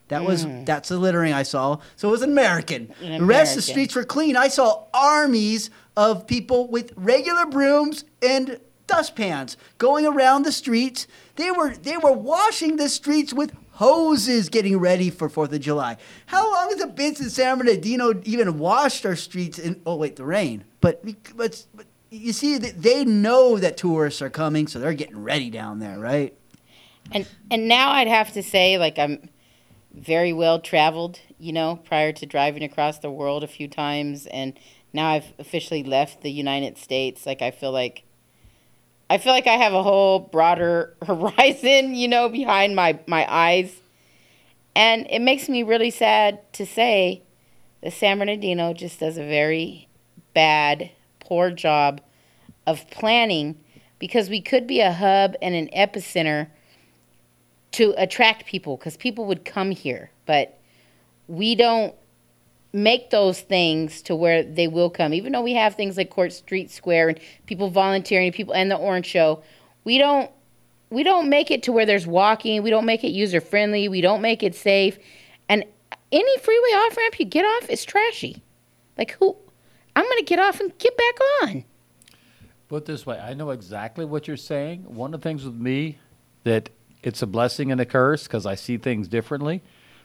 That 0.09 0.25
was 0.25 0.45
Mm. 0.45 0.67
that's 0.67 0.91
the 0.91 0.99
littering 0.99 1.33
I 1.33 1.45
saw. 1.45 1.79
So 1.97 2.09
it 2.09 2.11
was 2.11 2.23
an 2.23 2.31
American. 2.31 2.93
An 3.01 3.21
The 3.21 3.25
rest 3.25 3.53
of 3.53 3.57
the 3.57 3.63
streets 3.73 3.95
were 3.95 4.05
clean. 4.05 4.37
I 4.37 4.49
saw 4.49 4.85
armies 4.93 5.71
of 5.97 6.27
people 6.27 6.69
with 6.69 6.93
regular 6.97 7.47
brooms 7.47 8.05
and 8.21 8.61
dustpans 8.87 9.57
going 9.79 10.05
around 10.07 10.43
the 10.43 10.53
streets. 10.53 11.07
They 11.37 11.51
were 11.51 11.75
they 11.75 11.97
were 11.97 12.13
washing 12.13 12.77
the 12.77 12.91
streets 12.91 13.33
with 13.33 13.53
hoses 13.75 14.49
getting 14.49 14.79
ready 14.79 15.11
for 15.11 15.29
Fourth 15.29 15.53
of 15.53 15.61
July. 15.61 15.97
How 16.27 16.53
long 16.53 16.71
has 16.71 16.81
it 16.81 16.95
been 16.95 17.15
since 17.15 17.35
San 17.35 17.59
Bernardino 17.59 18.21
even 18.25 18.59
washed 18.59 19.05
our 19.05 19.17
streets 19.17 19.59
in 19.59 19.81
oh 19.85 19.97
wait, 19.97 20.17
the 20.17 20.25
rain. 20.25 20.65
But 20.81 21.05
but, 21.37 21.67
but 21.75 21.87
you 22.11 22.33
see 22.33 22.59
they 22.59 23.05
know 23.05 23.59
that 23.59 23.77
tourists 23.77 24.23
are 24.23 24.31
coming, 24.31 24.67
so 24.67 24.79
they're 24.79 24.95
getting 24.95 25.23
ready 25.23 25.51
down 25.51 25.81
there, 25.81 25.99
right? 25.99 26.35
And 27.13 27.27
and 27.51 27.69
now 27.69 27.91
I'd 27.91 28.09
have 28.09 28.33
to 28.35 28.43
say 28.43 28.79
like 28.79 28.99
I'm 28.99 29.29
very 29.93 30.33
well 30.33 30.61
traveled, 30.61 31.21
you 31.39 31.53
know, 31.53 31.77
prior 31.85 32.13
to 32.13 32.27
driving 32.27 32.63
across 32.63 32.99
the 32.99 33.11
world 33.11 33.45
a 33.45 33.49
few 33.49 33.69
times 33.69 34.27
and 34.27 34.59
now 34.93 35.09
I've 35.09 35.33
officially 35.41 35.83
left 35.83 36.23
the 36.23 36.31
United 36.31 36.79
States. 36.79 37.27
Like 37.27 37.43
I 37.43 37.51
feel 37.51 37.73
like 37.73 38.04
I 39.11 39.19
feel 39.19 39.33
like 39.33 39.47
I 39.47 39.57
have 39.57 39.75
a 39.75 39.83
whole 39.83 40.19
broader 40.19 40.95
horizon, 41.07 41.95
you 41.95 42.09
know, 42.09 42.29
behind 42.29 42.77
my 42.77 42.99
my 43.07 43.27
eyes. 43.33 43.75
And 44.77 45.07
it 45.09 45.21
makes 45.21 45.49
me 45.49 45.63
really 45.63 45.91
sad 45.91 46.53
to 46.55 46.67
say 46.67 47.23
that 47.83 47.93
San 47.93 48.19
Bernardino 48.19 48.73
just 48.73 48.99
does 48.99 49.17
a 49.17 49.25
very 49.25 49.89
bad, 50.33 50.91
poor 51.21 51.51
job 51.51 52.01
of 52.67 52.89
planning 52.91 53.57
because 53.99 54.29
we 54.29 54.41
could 54.41 54.67
be 54.67 54.81
a 54.81 54.93
hub 54.93 55.37
and 55.41 55.55
an 55.55 55.69
epicenter 55.77 56.49
to 57.73 57.95
attract 57.97 58.47
people 58.47 58.77
because 58.77 58.97
people 58.97 59.27
would 59.27 59.45
come 59.45 59.71
here, 59.71 60.11
but 60.27 60.59
we 61.29 61.55
don't 61.55 61.95
make 62.75 63.11
those 63.11 63.41
things 63.41 64.03
to 64.03 64.17
where 64.17 64.43
they 64.43 64.67
will 64.67 64.91
come. 64.91 65.15
Even 65.15 65.33
though 65.33 65.43
we 65.43 65.55
have 65.55 65.77
things 65.77 65.97
like 65.97 66.11
Court 66.11 66.33
Street 66.33 66.73
Square 66.73 67.11
and 67.11 67.21
people 67.47 67.71
volunteering, 67.71 68.33
people 68.33 68.53
and 68.53 68.69
the 68.71 68.77
Orange 68.77 69.07
Show, 69.07 69.43
we 69.85 69.97
don't 69.97 70.31
we 70.91 71.03
don't 71.03 71.29
make 71.29 71.51
it 71.51 71.63
to 71.65 71.73
where 71.73 71.87
there's 71.87 72.07
walking. 72.07 72.63
We 72.63 72.71
don't 72.71 72.85
make 72.85 73.05
it 73.05 73.09
user 73.09 73.41
friendly. 73.41 73.89
We 73.89 74.01
don't 74.01 74.21
make 74.21 74.43
it 74.43 74.55
safe. 74.55 74.99
And 75.49 75.65
any 76.13 76.39
freeway 76.39 76.71
off 76.71 76.97
ramp 76.97 77.19
you 77.19 77.25
get 77.25 77.45
off 77.45 77.71
is 77.71 77.85
trashy. 77.85 78.43
Like 78.99 79.13
who? 79.13 79.37
I'm 79.95 80.05
gonna 80.05 80.23
get 80.23 80.41
off 80.41 80.61
and 80.61 80.77
get 80.79 80.97
back 80.97 81.15
on. 81.43 81.65
Put 82.69 82.87
this 82.87 83.07
way, 83.07 83.21
I 83.21 83.35
know 83.35 83.51
exactly 83.51 84.05
what 84.05 84.27
you're 84.27 84.37
saying. 84.37 84.83
One 84.83 85.15
of 85.15 85.21
the 85.21 85.29
things 85.29 85.45
with 85.45 85.55
me 85.55 85.99
that 86.43 86.71
it's 87.05 87.23
a 87.23 87.27
blessing 87.27 87.71
and 87.71 87.81
a 87.81 87.87
curse 87.87 88.25
because 88.25 88.47
I 88.47 88.57
see 88.57 88.79
things 88.79 89.07
differently. 89.07 89.63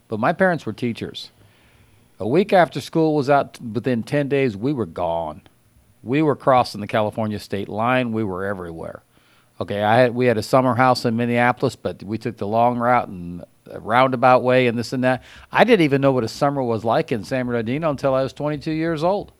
But 0.07 0.19
my 0.19 0.33
parents 0.33 0.65
were 0.65 0.73
teachers. 0.73 1.31
A 2.19 2.27
week 2.27 2.51
after 2.51 2.81
school 2.81 3.15
was 3.15 3.29
out, 3.29 3.57
within 3.61 4.03
10 4.03 4.27
days, 4.27 4.57
we 4.57 4.73
were 4.73 4.85
gone. 4.85 5.41
We 6.03 6.21
were 6.21 6.35
crossing 6.35 6.81
the 6.81 6.87
California 6.87 7.39
state 7.39 7.69
line. 7.69 8.11
We 8.11 8.25
were 8.25 8.45
everywhere. 8.45 9.03
Okay, 9.61 9.81
I 9.83 9.99
had, 9.99 10.15
we 10.15 10.25
had 10.25 10.37
a 10.37 10.43
summer 10.43 10.75
house 10.75 11.05
in 11.05 11.15
Minneapolis, 11.15 11.77
but 11.77 12.03
we 12.03 12.17
took 12.17 12.37
the 12.37 12.47
long 12.47 12.77
route 12.77 13.07
and 13.07 13.43
roundabout 13.77 14.43
way 14.43 14.67
and 14.67 14.77
this 14.77 14.91
and 14.91 15.03
that. 15.03 15.23
I 15.51 15.63
didn't 15.63 15.83
even 15.83 16.01
know 16.01 16.11
what 16.11 16.23
a 16.23 16.29
summer 16.29 16.61
was 16.61 16.83
like 16.83 17.11
in 17.11 17.23
San 17.23 17.45
Bernardino 17.45 17.89
until 17.89 18.13
I 18.13 18.23
was 18.23 18.33
22 18.33 18.71
years 18.71 19.03
old. 19.03 19.31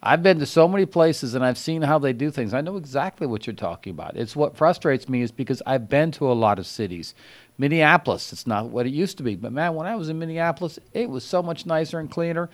I've 0.00 0.22
been 0.22 0.38
to 0.38 0.46
so 0.46 0.68
many 0.68 0.86
places 0.86 1.34
and 1.34 1.44
I've 1.44 1.58
seen 1.58 1.82
how 1.82 1.98
they 1.98 2.12
do 2.12 2.30
things. 2.30 2.54
I 2.54 2.60
know 2.60 2.76
exactly 2.76 3.26
what 3.26 3.46
you're 3.46 3.56
talking 3.56 3.90
about. 3.90 4.16
It's 4.16 4.36
what 4.36 4.56
frustrates 4.56 5.08
me 5.08 5.22
is 5.22 5.32
because 5.32 5.60
I've 5.66 5.88
been 5.88 6.12
to 6.12 6.30
a 6.30 6.34
lot 6.34 6.60
of 6.60 6.66
cities. 6.68 7.14
Minneapolis, 7.58 8.32
it's 8.32 8.46
not 8.46 8.66
what 8.70 8.86
it 8.86 8.90
used 8.92 9.16
to 9.18 9.22
be. 9.22 9.34
But 9.34 9.52
man, 9.52 9.74
when 9.74 9.86
I 9.86 9.96
was 9.96 10.08
in 10.08 10.18
Minneapolis, 10.18 10.78
it 10.94 11.10
was 11.10 11.24
so 11.24 11.42
much 11.42 11.66
nicer 11.66 11.98
and 11.98 12.10
cleaner. 12.10 12.48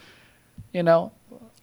You 0.73 0.83
know, 0.83 1.13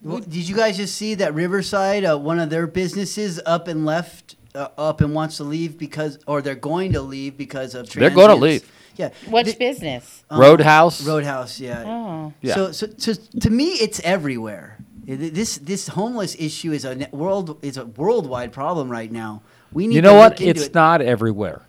Well, 0.03 0.19
Did 0.19 0.47
you 0.47 0.55
guys 0.55 0.77
just 0.77 0.95
see 0.95 1.15
that 1.15 1.33
Riverside, 1.33 2.03
uh, 2.05 2.17
one 2.17 2.39
of 2.39 2.49
their 2.49 2.67
businesses, 2.67 3.39
up 3.45 3.67
and 3.67 3.85
left, 3.85 4.35
uh, 4.53 4.67
up 4.77 5.01
and 5.01 5.13
wants 5.15 5.37
to 5.37 5.43
leave 5.43 5.77
because, 5.77 6.19
or 6.27 6.41
they're 6.41 6.55
going 6.55 6.93
to 6.93 7.01
leave 7.01 7.37
because 7.37 7.73
of. 7.75 7.89
They're 7.89 8.09
gonna 8.09 8.35
leave. 8.35 8.69
Yeah. 8.97 9.09
Which 9.29 9.57
business? 9.57 10.23
Um, 10.29 10.39
Roadhouse? 10.41 11.05
Roadhouse, 11.05 11.59
yeah. 11.59 11.83
Oh. 11.85 12.33
Yeah. 12.41 12.55
So, 12.55 12.71
so, 12.71 12.87
so 12.97 13.13
to 13.39 13.49
me, 13.49 13.69
it's 13.69 13.99
everywhere. 14.01 14.77
This 15.05 15.57
this 15.57 15.87
homeless 15.87 16.35
issue 16.37 16.71
is 16.73 16.85
a 16.85 16.95
ne- 16.95 17.07
world 17.11 17.57
is 17.63 17.77
a 17.77 17.85
worldwide 17.85 18.51
problem 18.51 18.89
right 18.89 19.11
now. 19.11 19.41
We 19.73 19.87
need 19.87 19.95
you 19.95 20.01
to 20.01 20.07
know 20.07 20.15
what? 20.15 20.33
look 20.33 20.41
into 20.41 20.51
It's 20.51 20.67
it. 20.67 20.75
not 20.75 21.01
everywhere. 21.01 21.63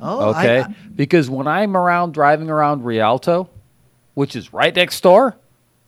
Oh, 0.00 0.30
okay. 0.30 0.60
I- 0.60 0.74
because 0.94 1.28
when 1.30 1.46
I'm 1.46 1.76
around 1.76 2.14
driving 2.14 2.50
around 2.50 2.84
Rialto, 2.84 3.48
which 4.14 4.36
is 4.36 4.52
right 4.52 4.74
next 4.74 5.00
door, 5.02 5.36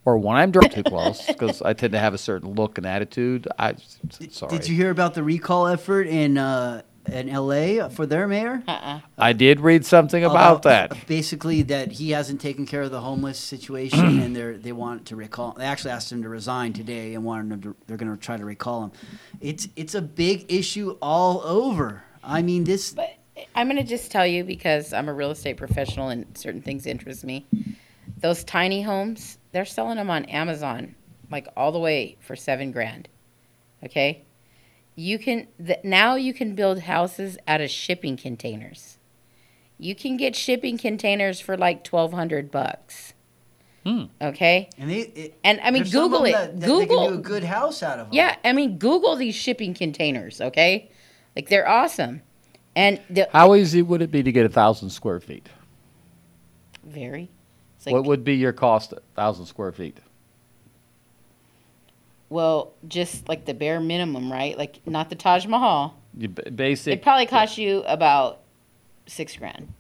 or 0.05 0.19
when 0.19 0.37
I'm 0.37 0.51
driving 0.51 0.71
too 0.83 0.83
close, 0.85 1.25
because 1.27 1.63
I 1.63 1.73
tend 1.73 1.93
to 1.93 1.99
have 1.99 2.15
a 2.15 2.19
certain 2.19 2.55
look 2.55 2.79
and 2.79 2.87
attitude. 2.87 3.47
I 3.59 3.75
sorry. 4.31 4.51
Did 4.51 4.69
you 4.69 4.77
hear 4.77 4.91
about 4.91 5.15
the 5.15 5.23
recall 5.23 5.67
effort 5.67 6.07
in 6.07 6.39
uh, 6.39 6.83
in 7.07 7.29
L.A. 7.29 7.89
for 7.91 8.05
their 8.05 8.27
mayor? 8.27 8.63
Uh-uh. 8.67 9.01
I 9.17 9.33
did 9.33 9.61
read 9.61 9.87
something 9.87 10.25
about 10.25 10.63
that. 10.63 11.07
Basically, 11.07 11.63
that 11.63 11.93
he 11.93 12.11
hasn't 12.11 12.41
taken 12.41 12.67
care 12.67 12.83
of 12.83 12.91
the 12.91 13.01
homeless 13.01 13.39
situation, 13.39 14.01
and 14.23 14.35
they 14.35 14.53
they 14.55 14.73
want 14.73 15.07
to 15.07 15.17
recall. 15.17 15.53
They 15.53 15.65
actually 15.65 15.93
asked 15.93 16.11
him 16.11 16.23
to 16.25 16.29
resign 16.29 16.73
today, 16.73 17.15
and 17.15 17.25
wanted 17.25 17.53
him 17.53 17.61
to. 17.63 17.77
They're 17.87 17.97
going 17.97 18.13
to 18.13 18.21
try 18.21 18.37
to 18.37 18.45
recall 18.45 18.85
him. 18.85 18.93
It's 19.41 19.69
it's 19.77 19.95
a 19.95 20.03
big 20.03 20.47
issue 20.53 20.97
all 21.01 21.43
over. 21.45 22.03
I 22.25 22.43
mean, 22.43 22.65
this. 22.65 22.95
I'm 23.55 23.67
going 23.69 23.77
to 23.77 23.83
just 23.89 24.11
tell 24.11 24.27
you 24.27 24.45
because 24.45 24.93
I'm 24.93 25.09
a 25.09 25.15
real 25.15 25.31
estate 25.31 25.57
professional 25.57 26.09
and 26.09 26.27
certain 26.37 26.63
things 26.63 26.87
interest 26.87 27.25
me. 27.25 27.47
Those 28.19 28.45
tiny 28.45 28.83
homes, 28.83 29.39
they're 29.53 29.65
selling 29.65 29.97
them 29.97 30.11
on 30.11 30.25
Amazon, 30.27 30.95
like 31.31 31.49
all 31.57 31.73
the 31.73 31.79
way 31.79 32.17
for 32.21 32.35
seven 32.37 32.73
grand. 32.73 33.09
Okay, 33.85 34.25
you 34.95 35.19
can 35.19 35.49
th- 35.65 35.81
now 35.85 36.15
you 36.15 36.33
can 36.33 36.55
build 36.55 36.81
houses 36.81 37.37
out 37.47 37.61
of 37.61 37.71
shipping 37.71 38.17
containers. 38.17 38.97
You 39.79 39.95
can 39.95 40.17
get 40.17 40.35
shipping 40.35 40.79
containers 40.79 41.41
for 41.41 41.57
like 41.59 41.85
twelve 41.85 42.15
hundred 42.15 42.51
bucks. 42.51 43.13
Hmm. 43.85 44.05
Okay, 44.21 44.71
and 44.79 44.91
they 44.91 45.01
it, 45.01 45.39
and 45.45 45.61
I 45.61 45.71
mean 45.71 45.83
there's 45.83 45.93
some 45.93 46.05
of 46.05 46.11
Google 46.11 46.25
them 46.25 46.29
it. 46.29 46.33
that- 46.33 46.53
that 46.55 46.61
they 46.61 46.67
Google 46.67 47.05
can 47.05 47.13
do 47.13 47.19
a 47.19 47.23
good 47.23 47.45
house 47.45 47.83
out 47.83 47.99
of 47.99 48.07
them. 48.07 48.15
Yeah, 48.15 48.37
I 48.43 48.53
mean 48.55 48.79
Google 48.79 49.15
these 49.17 49.35
shipping 49.35 49.75
containers. 49.75 50.41
Okay, 50.41 50.91
like 51.37 51.51
they're 51.51 51.69
awesome, 51.69 52.23
and 52.77 53.01
the, 53.11 53.29
How 53.33 53.55
easy 53.57 53.83
would 53.83 54.03
it 54.03 54.13
be 54.13 54.23
to 54.23 54.31
get 54.31 54.47
a 54.47 54.49
thousand 54.49 54.91
square 54.91 55.19
feet? 55.19 55.49
very. 56.85 57.29
It's 57.79 57.87
what 57.87 58.05
would 58.05 58.23
be 58.25 58.35
your 58.37 58.53
cost? 58.53 58.93
A 58.93 59.01
thousand 59.17 59.47
square 59.47 59.73
feet. 59.73 59.99
Well, 62.29 62.73
just 62.89 63.29
like 63.29 63.45
the 63.45 63.55
bare 63.55 63.81
minimum, 63.81 64.33
right? 64.33 64.57
Like 64.59 64.85
not 64.87 65.11
the 65.11 65.15
Taj 65.17 65.47
Mahal. 65.47 65.97
You 66.17 66.29
b- 66.29 66.51
basic. 66.51 66.95
It 66.95 67.03
probably 67.03 67.27
cost 67.27 67.59
you 67.59 67.83
about 67.87 68.41
six 69.07 69.37
grand, 69.37 69.73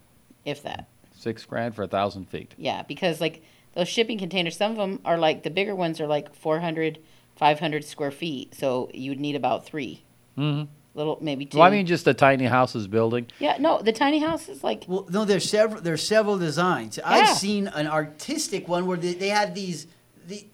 if 0.44 0.62
that. 0.62 0.87
six 1.14 1.44
grand 1.44 1.74
for 1.74 1.82
a 1.82 1.88
thousand 1.88 2.26
feet. 2.28 2.54
Yeah, 2.56 2.82
because 2.82 3.20
like 3.20 3.42
those 3.74 3.88
shipping 3.88 4.18
containers, 4.18 4.56
some 4.56 4.70
of 4.72 4.76
them 4.76 5.00
are 5.04 5.18
like 5.18 5.42
the 5.42 5.50
bigger 5.50 5.74
ones 5.74 6.00
are 6.00 6.06
like 6.06 6.35
400, 6.35 6.98
500 7.37 7.85
square 7.85 8.11
feet. 8.12 8.54
So 8.54 8.90
you 8.94 9.11
would 9.11 9.20
need 9.20 9.35
about 9.37 9.64
three, 9.66 10.02
Mm-hmm. 10.38 10.70
Little 10.96 11.18
maybe 11.20 11.44
two. 11.44 11.59
Well, 11.59 11.66
I 11.66 11.70
mean, 11.70 11.87
just 11.87 12.06
a 12.09 12.14
tiny 12.14 12.46
houses 12.46 12.88
building. 12.88 13.26
yeah, 13.38 13.56
no, 13.61 13.80
the 13.80 13.92
tiny 13.92 14.18
house 14.18 14.48
is 14.48 14.64
like. 14.64 14.85
Well, 14.88 15.06
no, 15.11 15.24
there's 15.24 15.48
several. 15.48 15.80
There's 15.80 16.06
several 16.06 16.38
designs. 16.38 16.96
Yeah. 16.98 17.09
I've 17.09 17.37
seen 17.37 17.68
an 17.68 17.87
artistic 17.87 18.66
one 18.66 18.87
where 18.87 18.96
they, 18.96 19.14
they 19.14 19.28
had 19.28 19.54
these 19.54 19.87
the 20.26 20.46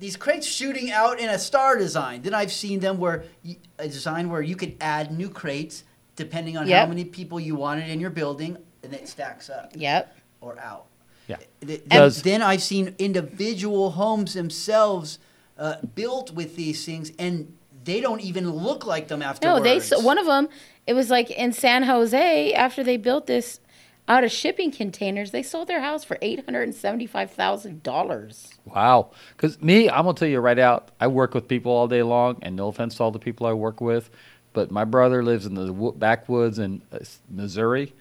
these 0.00 0.16
crates 0.16 0.46
shooting 0.46 0.90
out 0.90 1.20
in 1.20 1.28
a 1.28 1.38
star 1.38 1.76
design. 1.76 2.22
Then 2.22 2.32
I've 2.34 2.52
seen 2.52 2.80
them 2.80 2.98
where 2.98 3.24
y- 3.44 3.56
a 3.78 3.88
design 3.88 4.30
where 4.30 4.42
you 4.42 4.56
could 4.56 4.76
add 4.80 5.12
new 5.16 5.28
crates 5.28 5.84
depending 6.16 6.56
on 6.56 6.64
how 6.64 6.70
Yep. 6.70 6.88
many 6.88 7.04
people 7.04 7.38
you 7.38 7.54
wanted 7.56 7.88
in 7.90 8.00
your 8.00 8.10
building, 8.10 8.56
and 8.82 8.92
it 8.94 9.06
stacks 9.08 9.48
up. 9.50 9.70
Yep. 9.74 10.16
Or 10.40 10.58
out. 10.58 10.86
Yeah. 11.28 11.36
Th- 11.60 11.80
And 11.82 11.90
Does- 11.90 12.22
then 12.22 12.42
I've 12.42 12.62
seen 12.62 12.94
individual 12.98 13.90
homes 13.92 14.34
themselves 14.34 15.18
uh, 15.58 15.76
built 15.94 16.32
with 16.32 16.54
these 16.56 16.84
things, 16.86 17.10
and 17.18 17.52
they 17.88 18.00
don't 18.00 18.20
even 18.20 18.50
look 18.50 18.86
like 18.86 19.08
them 19.08 19.22
afterwards. 19.22 19.90
No, 19.90 19.96
they 19.98 20.04
one 20.04 20.18
of 20.18 20.26
them. 20.26 20.48
It 20.86 20.94
was 20.94 21.10
like 21.10 21.30
in 21.30 21.52
San 21.52 21.84
Jose 21.84 22.52
after 22.52 22.84
they 22.84 22.96
built 22.96 23.26
this 23.26 23.60
out 24.08 24.24
of 24.24 24.32
shipping 24.32 24.70
containers. 24.70 25.30
They 25.30 25.42
sold 25.42 25.68
their 25.68 25.80
house 25.80 26.02
for 26.02 26.18
eight 26.22 26.44
hundred 26.44 26.62
and 26.62 26.74
seventy-five 26.74 27.30
thousand 27.30 27.82
dollars. 27.82 28.54
Wow. 28.64 29.10
Because 29.36 29.60
me, 29.62 29.88
I'm 29.88 30.04
going 30.04 30.14
to 30.14 30.20
tell 30.20 30.28
you 30.28 30.40
right 30.40 30.58
out, 30.58 30.90
I 30.98 31.06
work 31.06 31.34
with 31.34 31.46
people 31.46 31.72
all 31.72 31.88
day 31.88 32.02
long, 32.02 32.38
and 32.42 32.56
no 32.56 32.68
offense 32.68 32.96
to 32.96 33.02
all 33.02 33.10
the 33.10 33.18
people 33.18 33.46
I 33.46 33.52
work 33.52 33.80
with, 33.80 34.10
but 34.52 34.70
my 34.70 34.84
brother 34.84 35.22
lives 35.22 35.46
in 35.46 35.54
the 35.54 35.72
backwoods 35.96 36.58
in 36.58 36.82
uh, 36.92 36.98
Missouri, 37.30 37.94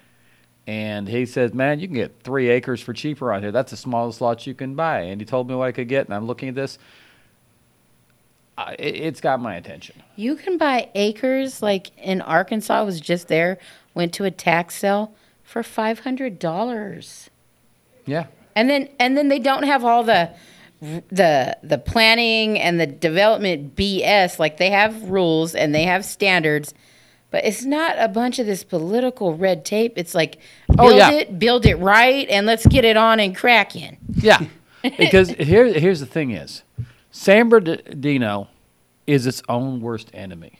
and 0.65 1.07
he 1.07 1.25
says, 1.25 1.53
Man, 1.53 1.79
you 1.79 1.87
can 1.87 1.95
get 1.95 2.21
three 2.23 2.49
acres 2.49 2.81
for 2.81 2.93
cheaper 2.93 3.31
out 3.31 3.41
here. 3.41 3.51
That's 3.51 3.71
the 3.71 3.77
smallest 3.77 4.21
lot 4.21 4.47
you 4.47 4.53
can 4.53 4.75
buy. 4.75 5.01
And 5.01 5.19
he 5.21 5.25
told 5.25 5.49
me 5.49 5.55
what 5.55 5.67
I 5.67 5.71
could 5.71 5.87
get, 5.87 6.05
and 6.05 6.13
I'm 6.13 6.25
looking 6.25 6.49
at 6.49 6.55
this. 6.55 6.77
It, 8.57 8.95
it's 8.95 9.21
got 9.21 9.39
my 9.39 9.55
attention. 9.55 10.01
You 10.15 10.35
can 10.35 10.57
buy 10.57 10.89
acres 10.95 11.61
like 11.61 11.91
in 11.97 12.21
Arkansas. 12.21 12.79
I 12.79 12.81
was 12.81 12.99
just 12.99 13.27
there. 13.27 13.57
Went 13.93 14.13
to 14.15 14.25
a 14.25 14.31
tax 14.31 14.75
sale 14.75 15.13
for 15.43 15.63
five 15.63 15.99
hundred 15.99 16.39
dollars. 16.39 17.29
Yeah. 18.05 18.27
And 18.55 18.69
then 18.69 18.89
and 18.99 19.15
then 19.17 19.27
they 19.29 19.39
don't 19.39 19.63
have 19.63 19.83
all 19.85 20.03
the 20.03 20.31
the 20.81 21.57
the 21.63 21.77
planning 21.77 22.59
and 22.59 22.79
the 22.79 22.87
development 22.87 23.75
BS. 23.75 24.39
Like 24.39 24.57
they 24.57 24.71
have 24.71 25.09
rules 25.09 25.53
and 25.55 25.73
they 25.73 25.83
have 25.83 26.05
standards, 26.05 26.73
but 27.31 27.45
it's 27.45 27.63
not 27.63 27.95
a 27.99 28.07
bunch 28.07 28.39
of 28.39 28.45
this 28.45 28.63
political 28.63 29.35
red 29.35 29.65
tape. 29.65 29.93
It's 29.95 30.15
like 30.15 30.39
Oh, 30.79 30.87
build 30.89 30.97
yeah. 30.97 31.11
it, 31.11 31.39
build 31.39 31.65
it 31.65 31.75
right, 31.75 32.27
and 32.29 32.45
let's 32.45 32.65
get 32.67 32.85
it 32.85 32.97
on 32.97 33.19
and 33.19 33.35
cracking. 33.35 33.97
Yeah, 34.13 34.45
because 34.97 35.29
here, 35.29 35.65
here's 35.65 35.99
the 35.99 36.05
thing: 36.05 36.29
is 36.31 36.61
San 37.11 37.49
Bernardino 37.49 38.47
is 39.05 39.25
its 39.25 39.41
own 39.47 39.81
worst 39.81 40.11
enemy. 40.13 40.59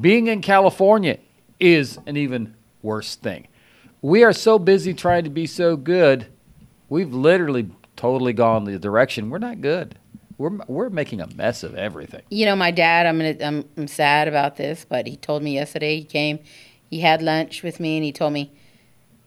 Being 0.00 0.26
in 0.26 0.40
California 0.40 1.18
is 1.60 1.98
an 2.06 2.16
even 2.16 2.54
worse 2.82 3.16
thing. 3.16 3.48
We 4.02 4.24
are 4.24 4.32
so 4.32 4.58
busy 4.58 4.94
trying 4.94 5.24
to 5.24 5.30
be 5.30 5.46
so 5.46 5.76
good, 5.76 6.26
we've 6.88 7.12
literally 7.12 7.70
totally 7.96 8.32
gone 8.32 8.64
the 8.64 8.78
direction 8.78 9.30
we're 9.30 9.38
not 9.38 9.60
good. 9.60 9.98
We're 10.38 10.58
we're 10.66 10.90
making 10.90 11.22
a 11.22 11.26
mess 11.34 11.62
of 11.62 11.74
everything. 11.74 12.22
You 12.28 12.44
know, 12.44 12.56
my 12.56 12.70
dad. 12.70 13.06
I'm 13.06 13.16
gonna. 13.16 13.36
I'm, 13.40 13.68
I'm 13.78 13.88
sad 13.88 14.28
about 14.28 14.56
this, 14.56 14.84
but 14.86 15.06
he 15.06 15.16
told 15.16 15.42
me 15.42 15.54
yesterday. 15.54 15.96
He 15.96 16.04
came, 16.04 16.40
he 16.90 17.00
had 17.00 17.22
lunch 17.22 17.62
with 17.62 17.80
me, 17.80 17.96
and 17.96 18.04
he 18.04 18.12
told 18.12 18.34
me, 18.34 18.52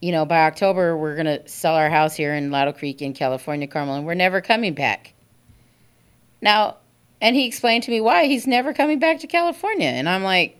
you 0.00 0.12
know, 0.12 0.24
by 0.24 0.46
October 0.46 0.96
we're 0.96 1.16
gonna 1.16 1.46
sell 1.48 1.74
our 1.74 1.90
house 1.90 2.14
here 2.14 2.32
in 2.32 2.52
Lattle 2.52 2.72
Creek 2.72 3.02
in 3.02 3.12
California, 3.12 3.66
Carmel, 3.66 3.96
and 3.96 4.06
we're 4.06 4.14
never 4.14 4.40
coming 4.40 4.72
back. 4.72 5.14
Now, 6.40 6.76
and 7.20 7.36
he 7.36 7.46
explained 7.46 7.84
to 7.84 7.90
me 7.90 8.00
why 8.00 8.26
he's 8.26 8.46
never 8.46 8.72
coming 8.72 8.98
back 8.98 9.20
to 9.20 9.26
California, 9.26 9.88
and 9.88 10.08
I'm 10.08 10.22
like, 10.22 10.56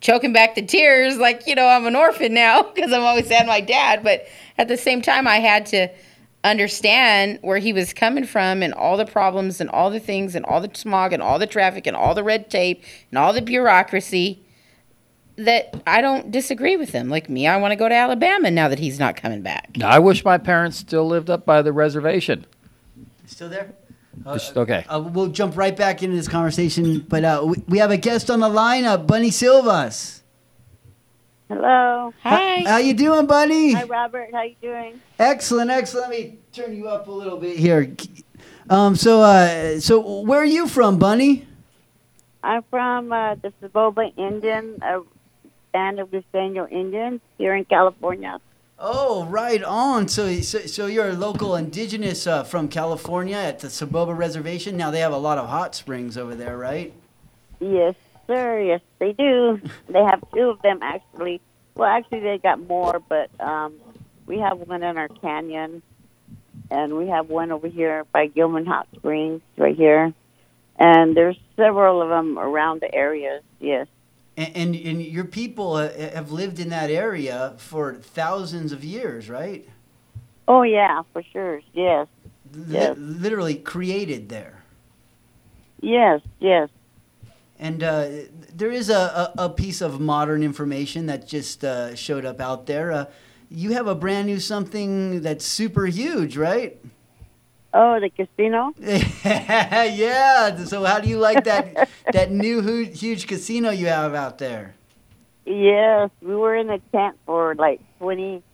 choking 0.00 0.32
back 0.32 0.54
the 0.54 0.62
tears, 0.62 1.16
like 1.16 1.46
you 1.46 1.54
know, 1.54 1.66
I'm 1.66 1.86
an 1.86 1.96
orphan 1.96 2.34
now 2.34 2.62
because 2.74 2.92
I'm 2.92 3.02
always 3.02 3.26
sad 3.26 3.46
my 3.46 3.60
dad, 3.60 4.04
but 4.04 4.26
at 4.58 4.68
the 4.68 4.76
same 4.76 5.02
time, 5.02 5.26
I 5.26 5.36
had 5.36 5.66
to 5.66 5.88
understand 6.44 7.38
where 7.40 7.58
he 7.58 7.72
was 7.72 7.94
coming 7.94 8.24
from 8.24 8.62
and 8.62 8.74
all 8.74 8.98
the 8.98 9.06
problems 9.06 9.60
and 9.60 9.70
all 9.70 9.90
the 9.90 9.98
things 9.98 10.34
and 10.34 10.44
all 10.44 10.60
the 10.60 10.70
smog 10.74 11.12
and 11.12 11.22
all 11.22 11.38
the 11.38 11.46
traffic 11.46 11.86
and 11.86 11.96
all 11.96 12.14
the 12.14 12.22
red 12.22 12.50
tape 12.50 12.84
and 13.10 13.18
all 13.18 13.32
the 13.32 13.40
bureaucracy 13.40 14.44
that 15.36 15.82
I 15.86 16.02
don't 16.02 16.30
disagree 16.30 16.76
with 16.76 16.90
him. 16.90 17.08
Like 17.08 17.30
me, 17.30 17.46
I 17.46 17.56
want 17.56 17.72
to 17.72 17.76
go 17.76 17.88
to 17.88 17.94
Alabama 17.94 18.50
now 18.50 18.68
that 18.68 18.78
he's 18.78 18.98
not 18.98 19.16
coming 19.16 19.40
back. 19.40 19.70
I 19.82 19.98
wish 19.98 20.22
my 20.22 20.36
parents 20.36 20.76
still 20.76 21.08
lived 21.08 21.30
up 21.30 21.46
by 21.46 21.62
the 21.62 21.72
reservation. 21.72 22.46
Still 23.26 23.48
there? 23.48 23.72
Just- 24.24 24.56
okay. 24.56 24.84
Uh, 24.88 25.00
we'll 25.00 25.28
jump 25.28 25.56
right 25.56 25.76
back 25.76 26.02
into 26.02 26.16
this 26.16 26.28
conversation, 26.28 27.00
but 27.08 27.24
uh, 27.24 27.42
we, 27.44 27.56
we 27.68 27.78
have 27.78 27.90
a 27.90 27.96
guest 27.96 28.30
on 28.30 28.40
the 28.40 28.48
line, 28.48 28.84
uh, 28.84 28.96
Bunny 28.96 29.30
Silvas. 29.30 30.22
Hello. 31.48 32.12
Hi. 32.22 32.60
How 32.62 32.78
you 32.78 32.94
doing, 32.94 33.26
Bunny? 33.26 33.72
Hi, 33.72 33.84
Robert. 33.84 34.30
How 34.32 34.42
you 34.42 34.56
doing? 34.62 35.00
Excellent, 35.18 35.70
excellent. 35.70 36.10
Let 36.10 36.18
me 36.18 36.38
turn 36.52 36.74
you 36.74 36.88
up 36.88 37.06
a 37.08 37.12
little 37.12 37.36
bit 37.38 37.58
here. 37.58 37.94
Um, 38.70 38.96
so, 38.96 39.20
uh, 39.20 39.78
so 39.78 40.20
where 40.22 40.40
are 40.40 40.44
you 40.46 40.66
from, 40.66 40.98
Bunny? 40.98 41.46
I'm 42.42 42.62
from 42.70 43.12
uh, 43.12 43.34
the 43.36 43.52
Soboba 43.62 44.12
Indian, 44.16 44.78
a 44.82 45.00
band 45.72 46.00
of 46.00 46.10
the 46.10 46.24
Luiseño 46.34 46.70
Indians 46.72 47.20
here 47.36 47.54
in 47.54 47.64
California. 47.66 48.38
Oh, 48.86 49.24
right 49.24 49.62
on. 49.62 50.08
So, 50.08 50.42
so, 50.42 50.66
so 50.66 50.84
you're 50.84 51.08
a 51.08 51.14
local 51.14 51.56
indigenous 51.56 52.26
uh, 52.26 52.44
from 52.44 52.68
California 52.68 53.38
at 53.38 53.60
the 53.60 53.68
Soboba 53.68 54.14
Reservation. 54.14 54.76
Now 54.76 54.90
they 54.90 55.00
have 55.00 55.14
a 55.14 55.16
lot 55.16 55.38
of 55.38 55.48
hot 55.48 55.74
springs 55.74 56.18
over 56.18 56.34
there, 56.34 56.58
right? 56.58 56.92
Yes, 57.60 57.94
sir. 58.26 58.60
Yes, 58.60 58.82
they 58.98 59.12
do. 59.12 59.58
they 59.88 60.04
have 60.04 60.22
two 60.34 60.50
of 60.50 60.60
them 60.60 60.80
actually. 60.82 61.40
Well, 61.74 61.88
actually, 61.88 62.20
they 62.20 62.36
got 62.36 62.60
more, 62.60 63.00
but 63.08 63.30
um, 63.40 63.72
we 64.26 64.38
have 64.40 64.58
one 64.58 64.82
in 64.82 64.98
our 64.98 65.08
canyon, 65.08 65.80
and 66.70 66.98
we 66.98 67.08
have 67.08 67.30
one 67.30 67.52
over 67.52 67.68
here 67.68 68.04
by 68.12 68.26
Gilman 68.26 68.66
Hot 68.66 68.86
Springs, 68.96 69.40
right 69.56 69.74
here. 69.74 70.12
And 70.78 71.16
there's 71.16 71.38
several 71.56 72.02
of 72.02 72.10
them 72.10 72.38
around 72.38 72.82
the 72.82 72.94
areas. 72.94 73.42
Yes. 73.60 73.86
And, 74.36 74.56
and, 74.56 74.74
and 74.74 75.02
your 75.02 75.24
people 75.24 75.76
have 75.76 76.32
lived 76.32 76.58
in 76.58 76.70
that 76.70 76.90
area 76.90 77.54
for 77.58 77.94
thousands 77.94 78.72
of 78.72 78.84
years, 78.84 79.30
right? 79.30 79.68
Oh 80.48 80.62
yeah, 80.62 81.02
for 81.12 81.22
sure. 81.32 81.60
Yes. 81.72 82.08
Li- 82.52 82.90
Yes. 82.90 82.96
literally 82.96 83.56
created 83.56 84.28
there. 84.28 84.62
Yes. 85.80 86.20
Yes. 86.40 86.68
And 87.58 87.82
uh, 87.82 88.08
there 88.54 88.70
is 88.70 88.90
a, 88.90 89.32
a, 89.36 89.44
a 89.44 89.50
piece 89.50 89.80
of 89.80 90.00
modern 90.00 90.42
information 90.42 91.06
that 91.06 91.26
just 91.28 91.64
uh, 91.64 91.94
showed 91.94 92.24
up 92.24 92.40
out 92.40 92.66
there. 92.66 92.92
Uh, 92.92 93.06
you 93.50 93.72
have 93.74 93.86
a 93.86 93.94
brand 93.94 94.26
new 94.26 94.40
something 94.40 95.22
that's 95.22 95.44
super 95.46 95.86
huge, 95.86 96.36
right? 96.36 96.78
Oh, 97.76 97.98
the 97.98 98.08
casino. 98.08 98.72
yeah. 98.78 100.54
So 100.64 100.84
how 100.84 101.00
do 101.00 101.08
you 101.08 101.18
like 101.18 101.42
that 101.42 101.88
that 102.12 102.30
new 102.30 102.60
huge 102.60 103.26
casino 103.26 103.70
you 103.70 103.86
have 103.86 104.14
out 104.14 104.38
there? 104.38 104.76
Yes, 105.44 106.10
we 106.22 106.36
were 106.36 106.54
in 106.54 106.70
a 106.70 106.78
tent 106.78 107.18
for 107.26 107.56
like 107.56 107.80
20, 107.98 108.44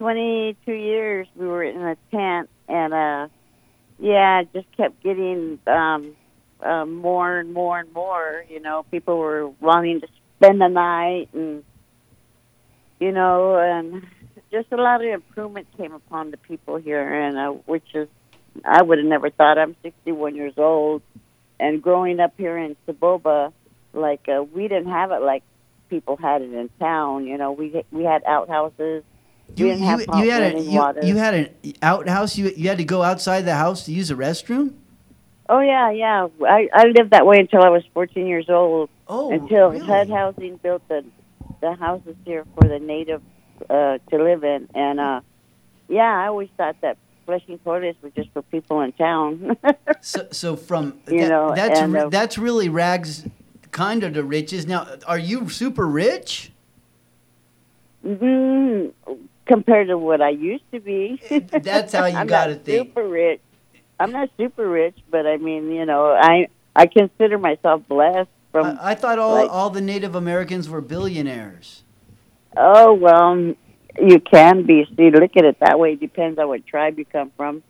22 0.00 0.72
years. 0.72 1.28
We 1.36 1.46
were 1.46 1.62
in 1.62 1.80
a 1.80 1.96
tent, 2.10 2.50
and 2.68 2.92
uh, 2.92 3.28
yeah, 4.00 4.42
just 4.52 4.66
kept 4.76 5.04
getting 5.04 5.60
um, 5.68 6.16
uh, 6.60 6.84
more 6.84 7.38
and 7.38 7.54
more 7.54 7.78
and 7.78 7.92
more. 7.92 8.44
You 8.50 8.58
know, 8.58 8.84
people 8.90 9.18
were 9.18 9.48
wanting 9.60 10.00
to 10.00 10.08
spend 10.36 10.60
the 10.60 10.68
night, 10.68 11.28
and 11.32 11.62
you 12.98 13.12
know, 13.12 13.56
and 13.56 14.04
just 14.50 14.72
a 14.72 14.76
lot 14.76 15.00
of 15.00 15.06
improvement 15.06 15.68
came 15.76 15.92
upon 15.92 16.32
the 16.32 16.38
people 16.38 16.76
here, 16.76 17.22
and 17.22 17.38
uh, 17.38 17.50
which 17.64 17.86
is 17.94 18.08
I 18.64 18.82
would 18.82 18.98
have 18.98 19.06
never 19.06 19.30
thought. 19.30 19.58
I'm 19.58 19.76
61 19.82 20.34
years 20.34 20.54
old, 20.56 21.02
and 21.58 21.82
growing 21.82 22.20
up 22.20 22.34
here 22.36 22.56
in 22.56 22.76
Soboba, 22.86 23.52
like 23.92 24.28
uh, 24.28 24.42
we 24.42 24.68
didn't 24.68 24.90
have 24.90 25.10
it 25.10 25.22
like 25.22 25.42
people 25.88 26.16
had 26.16 26.42
it 26.42 26.52
in 26.52 26.70
town. 26.78 27.26
You 27.26 27.38
know, 27.38 27.52
we 27.52 27.84
we 27.90 28.04
had 28.04 28.22
outhouses. 28.24 29.04
You, 29.56 29.64
we 29.64 29.70
didn't 29.72 29.84
have 29.84 30.00
you, 30.00 30.24
you 30.24 30.30
had 30.30 30.54
a, 30.54 30.60
you, 30.60 30.78
water. 30.78 31.00
you 31.02 31.16
had 31.16 31.34
an 31.34 31.74
outhouse. 31.82 32.36
You 32.36 32.52
you 32.56 32.68
had 32.68 32.78
to 32.78 32.84
go 32.84 33.02
outside 33.02 33.42
the 33.42 33.54
house 33.54 33.84
to 33.86 33.92
use 33.92 34.10
a 34.10 34.14
restroom. 34.14 34.74
oh 35.48 35.60
yeah, 35.60 35.90
yeah. 35.90 36.28
I 36.46 36.68
I 36.72 36.84
lived 36.84 37.10
that 37.10 37.26
way 37.26 37.38
until 37.38 37.62
I 37.62 37.70
was 37.70 37.82
14 37.94 38.26
years 38.26 38.48
old. 38.48 38.90
Oh, 39.06 39.32
until 39.32 39.70
really? 39.70 39.86
HUD 39.86 40.10
Housing 40.10 40.56
built 40.56 40.86
the 40.88 41.04
the 41.60 41.74
houses 41.74 42.16
here 42.24 42.44
for 42.54 42.68
the 42.68 42.78
native 42.78 43.22
uh, 43.68 43.98
to 44.10 44.22
live 44.22 44.44
in, 44.44 44.68
and 44.74 45.00
uh, 45.00 45.20
yeah, 45.88 46.14
I 46.14 46.26
always 46.26 46.50
thought 46.56 46.76
that 46.82 46.98
flushing 47.28 47.58
toilets 47.58 47.98
were 48.02 48.08
just 48.16 48.30
for 48.32 48.40
people 48.40 48.80
in 48.80 48.90
town. 48.92 49.54
So 50.00 50.28
so 50.30 50.56
from 50.56 50.98
You 51.10 51.20
that- 51.20 51.28
know, 51.28 51.54
that's 51.54 51.78
and, 51.80 51.94
uh, 51.94 52.08
that's 52.08 52.38
really 52.38 52.68
rags, 52.70 53.26
kind 53.70 54.02
of 54.02 54.14
to 54.14 54.22
riches. 54.24 54.66
Now, 54.66 54.86
are 55.06 55.18
you 55.18 55.48
super 55.50 55.86
rich? 55.86 56.52
mm, 58.06 58.92
compared 59.44 59.88
to 59.88 59.98
what 59.98 60.22
I 60.22 60.30
used 60.30 60.64
to 60.72 60.80
be. 60.80 61.20
That's 61.50 61.92
how 61.92 62.06
you 62.16 62.24
gotta 62.24 62.54
think. 62.54 62.88
Super 62.88 63.06
rich. 63.08 63.40
I'm 64.00 64.12
not 64.12 64.30
super 64.38 64.66
rich, 64.68 64.96
but 65.10 65.26
I 65.26 65.36
mean, 65.36 65.70
you 65.70 65.84
know, 65.84 66.12
I 66.12 66.48
I 66.76 66.86
consider 66.86 67.36
myself 67.38 67.82
blessed. 67.88 68.30
From 68.52 68.78
I, 68.80 68.92
I 68.92 68.94
thought 68.94 69.18
all 69.18 69.34
like- 69.34 69.50
all 69.50 69.68
the 69.68 69.80
Native 69.82 70.14
Americans 70.14 70.68
were 70.70 70.80
billionaires. 70.80 71.82
Oh 72.56 72.94
well, 72.94 73.54
you 74.00 74.20
can 74.20 74.64
be. 74.64 74.86
See, 74.96 75.10
look 75.10 75.36
at 75.36 75.44
it 75.44 75.58
that 75.60 75.78
way. 75.78 75.92
It 75.92 76.00
Depends 76.00 76.38
on 76.38 76.48
what 76.48 76.66
tribe 76.66 76.98
you 76.98 77.04
come 77.04 77.30
from. 77.36 77.62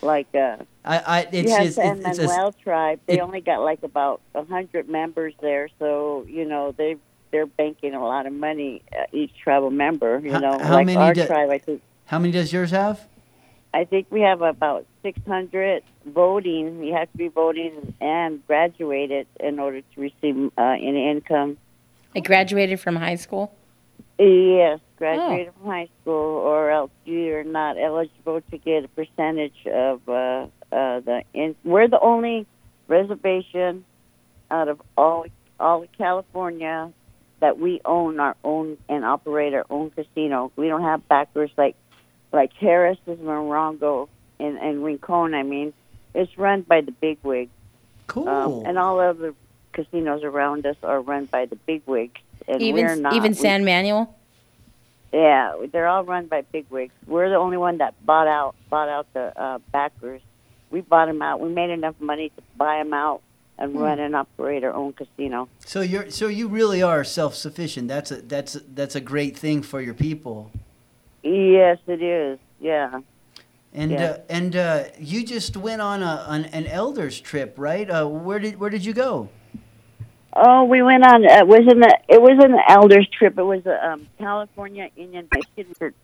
Like, 0.00 0.26
uh, 0.34 0.56
I, 0.84 0.98
I 0.98 1.20
it's 1.32 1.48
you 1.48 1.54
have 1.54 1.62
just 1.64 1.76
San 1.76 1.98
it's, 1.98 2.08
it's 2.08 2.18
Manuel 2.18 2.48
a, 2.48 2.52
tribe. 2.52 3.00
They 3.06 3.18
it- 3.18 3.20
only 3.20 3.40
got 3.40 3.60
like 3.62 3.82
about 3.82 4.20
a 4.34 4.44
hundred 4.44 4.88
members 4.88 5.34
there, 5.40 5.68
so 5.78 6.24
you 6.28 6.44
know 6.44 6.72
they 6.76 6.96
they're 7.30 7.46
banking 7.46 7.94
a 7.94 8.04
lot 8.04 8.26
of 8.26 8.32
money 8.32 8.82
uh, 8.92 9.04
each 9.12 9.30
tribal 9.42 9.70
member. 9.70 10.18
You 10.18 10.32
How- 10.32 10.38
know, 10.40 10.58
how 10.58 10.74
like 10.74 10.86
many 10.86 10.98
our 10.98 11.14
do- 11.14 11.26
tribe, 11.26 11.50
I 11.50 11.58
think. 11.58 11.82
how 12.06 12.18
many 12.18 12.32
does 12.32 12.52
yours 12.52 12.72
have? 12.72 13.06
I 13.74 13.84
think 13.84 14.08
we 14.10 14.20
have 14.20 14.42
about 14.42 14.84
600 15.02 15.82
voting. 16.04 16.82
You 16.84 16.92
have 16.94 17.10
to 17.12 17.16
be 17.16 17.28
voting 17.28 17.94
and 18.02 18.46
graduated 18.46 19.26
in 19.40 19.58
order 19.58 19.80
to 19.80 20.00
receive 20.00 20.50
uh, 20.58 20.62
any 20.62 21.08
income. 21.10 21.56
I 22.14 22.20
graduated 22.20 22.80
from 22.80 22.96
high 22.96 23.14
school. 23.14 23.54
Yes, 24.18 24.80
graduated 25.02 25.52
from 25.54 25.66
high 25.66 25.88
school, 26.00 26.36
or 26.38 26.70
else 26.70 26.92
you're 27.04 27.42
not 27.42 27.76
eligible 27.76 28.40
to 28.52 28.58
get 28.58 28.84
a 28.84 28.88
percentage 28.88 29.66
of 29.66 30.00
uh, 30.08 30.12
uh, 30.70 31.00
the. 31.00 31.24
In- 31.34 31.56
we're 31.64 31.88
the 31.88 31.98
only 31.98 32.46
reservation 32.86 33.84
out 34.48 34.68
of 34.68 34.80
all 34.96 35.26
all 35.58 35.82
of 35.82 35.88
California 35.98 36.92
that 37.40 37.58
we 37.58 37.80
own 37.84 38.20
our 38.20 38.36
own 38.44 38.78
and 38.88 39.04
operate 39.04 39.54
our 39.54 39.66
own 39.70 39.90
casino. 39.90 40.52
We 40.54 40.68
don't 40.68 40.82
have 40.82 41.08
backers 41.08 41.50
like 41.56 41.74
like 42.32 42.52
Harrah's 42.60 42.98
is 43.08 43.18
Morongo 43.18 44.08
and 44.38 44.56
and 44.56 44.84
Rincon. 44.84 45.34
I 45.34 45.42
mean, 45.42 45.72
it's 46.14 46.38
run 46.38 46.62
by 46.62 46.80
the 46.80 46.92
bigwigs. 46.92 47.50
Cool. 48.06 48.28
Um, 48.28 48.66
and 48.66 48.78
all 48.78 49.00
other 49.00 49.34
casinos 49.72 50.22
around 50.22 50.64
us 50.64 50.76
are 50.84 51.00
run 51.00 51.24
by 51.24 51.46
the 51.46 51.56
bigwigs, 51.56 52.20
and 52.46 52.62
even 52.62 52.84
we're 52.84 52.94
not. 52.94 53.14
even 53.14 53.32
We- 53.32 53.36
San 53.36 53.64
Manuel. 53.64 54.14
Yeah, 55.12 55.52
they're 55.70 55.86
all 55.88 56.04
run 56.04 56.26
by 56.26 56.40
bigwigs. 56.40 56.92
We're 57.06 57.28
the 57.28 57.36
only 57.36 57.58
one 57.58 57.78
that 57.78 57.94
bought 58.04 58.26
out 58.28 58.54
bought 58.70 58.88
out 58.88 59.06
the 59.12 59.38
uh, 59.40 59.58
backers. 59.70 60.22
We 60.70 60.80
bought 60.80 61.06
them 61.06 61.20
out. 61.20 61.38
We 61.40 61.50
made 61.50 61.70
enough 61.70 61.96
money 62.00 62.30
to 62.30 62.42
buy 62.56 62.78
them 62.78 62.94
out 62.94 63.20
and 63.58 63.72
Hmm. 63.72 63.78
run 63.78 63.98
and 64.00 64.16
operate 64.16 64.64
our 64.64 64.72
own 64.72 64.94
casino. 64.94 65.48
So 65.60 65.82
you're 65.82 66.10
so 66.10 66.28
you 66.28 66.48
really 66.48 66.82
are 66.82 67.04
self 67.04 67.34
sufficient. 67.34 67.88
That's 67.88 68.10
a 68.10 68.22
that's 68.22 68.56
a, 68.56 68.60
that's 68.60 68.94
a 68.96 69.00
great 69.00 69.36
thing 69.36 69.62
for 69.62 69.82
your 69.82 69.94
people. 69.94 70.50
Yes, 71.22 71.78
it 71.86 72.00
is. 72.02 72.38
Yeah. 72.60 73.00
And 73.74 73.90
Yeah. 73.92 74.04
uh, 74.04 74.18
and 74.30 74.56
uh, 74.56 74.84
you 74.98 75.24
just 75.26 75.56
went 75.58 75.82
on 75.82 76.02
a 76.02 76.24
an, 76.28 76.46
an 76.46 76.66
elders 76.66 77.20
trip, 77.20 77.54
right? 77.58 77.88
Uh, 77.90 78.06
where 78.06 78.38
did 78.38 78.58
where 78.58 78.70
did 78.70 78.84
you 78.84 78.94
go? 78.94 79.28
Oh, 80.34 80.64
we 80.64 80.82
went 80.82 81.04
on. 81.04 81.24
Uh, 81.24 81.40
it 81.40 81.46
was 81.46 81.60
in 81.60 81.80
the. 81.80 81.98
It 82.08 82.20
was 82.20 82.42
an 82.42 82.56
elders 82.68 83.06
trip. 83.08 83.38
It 83.38 83.42
was 83.42 83.66
a 83.66 83.86
um, 83.86 84.08
California 84.18 84.88
Indian 84.96 85.28
Mission. 85.56 85.94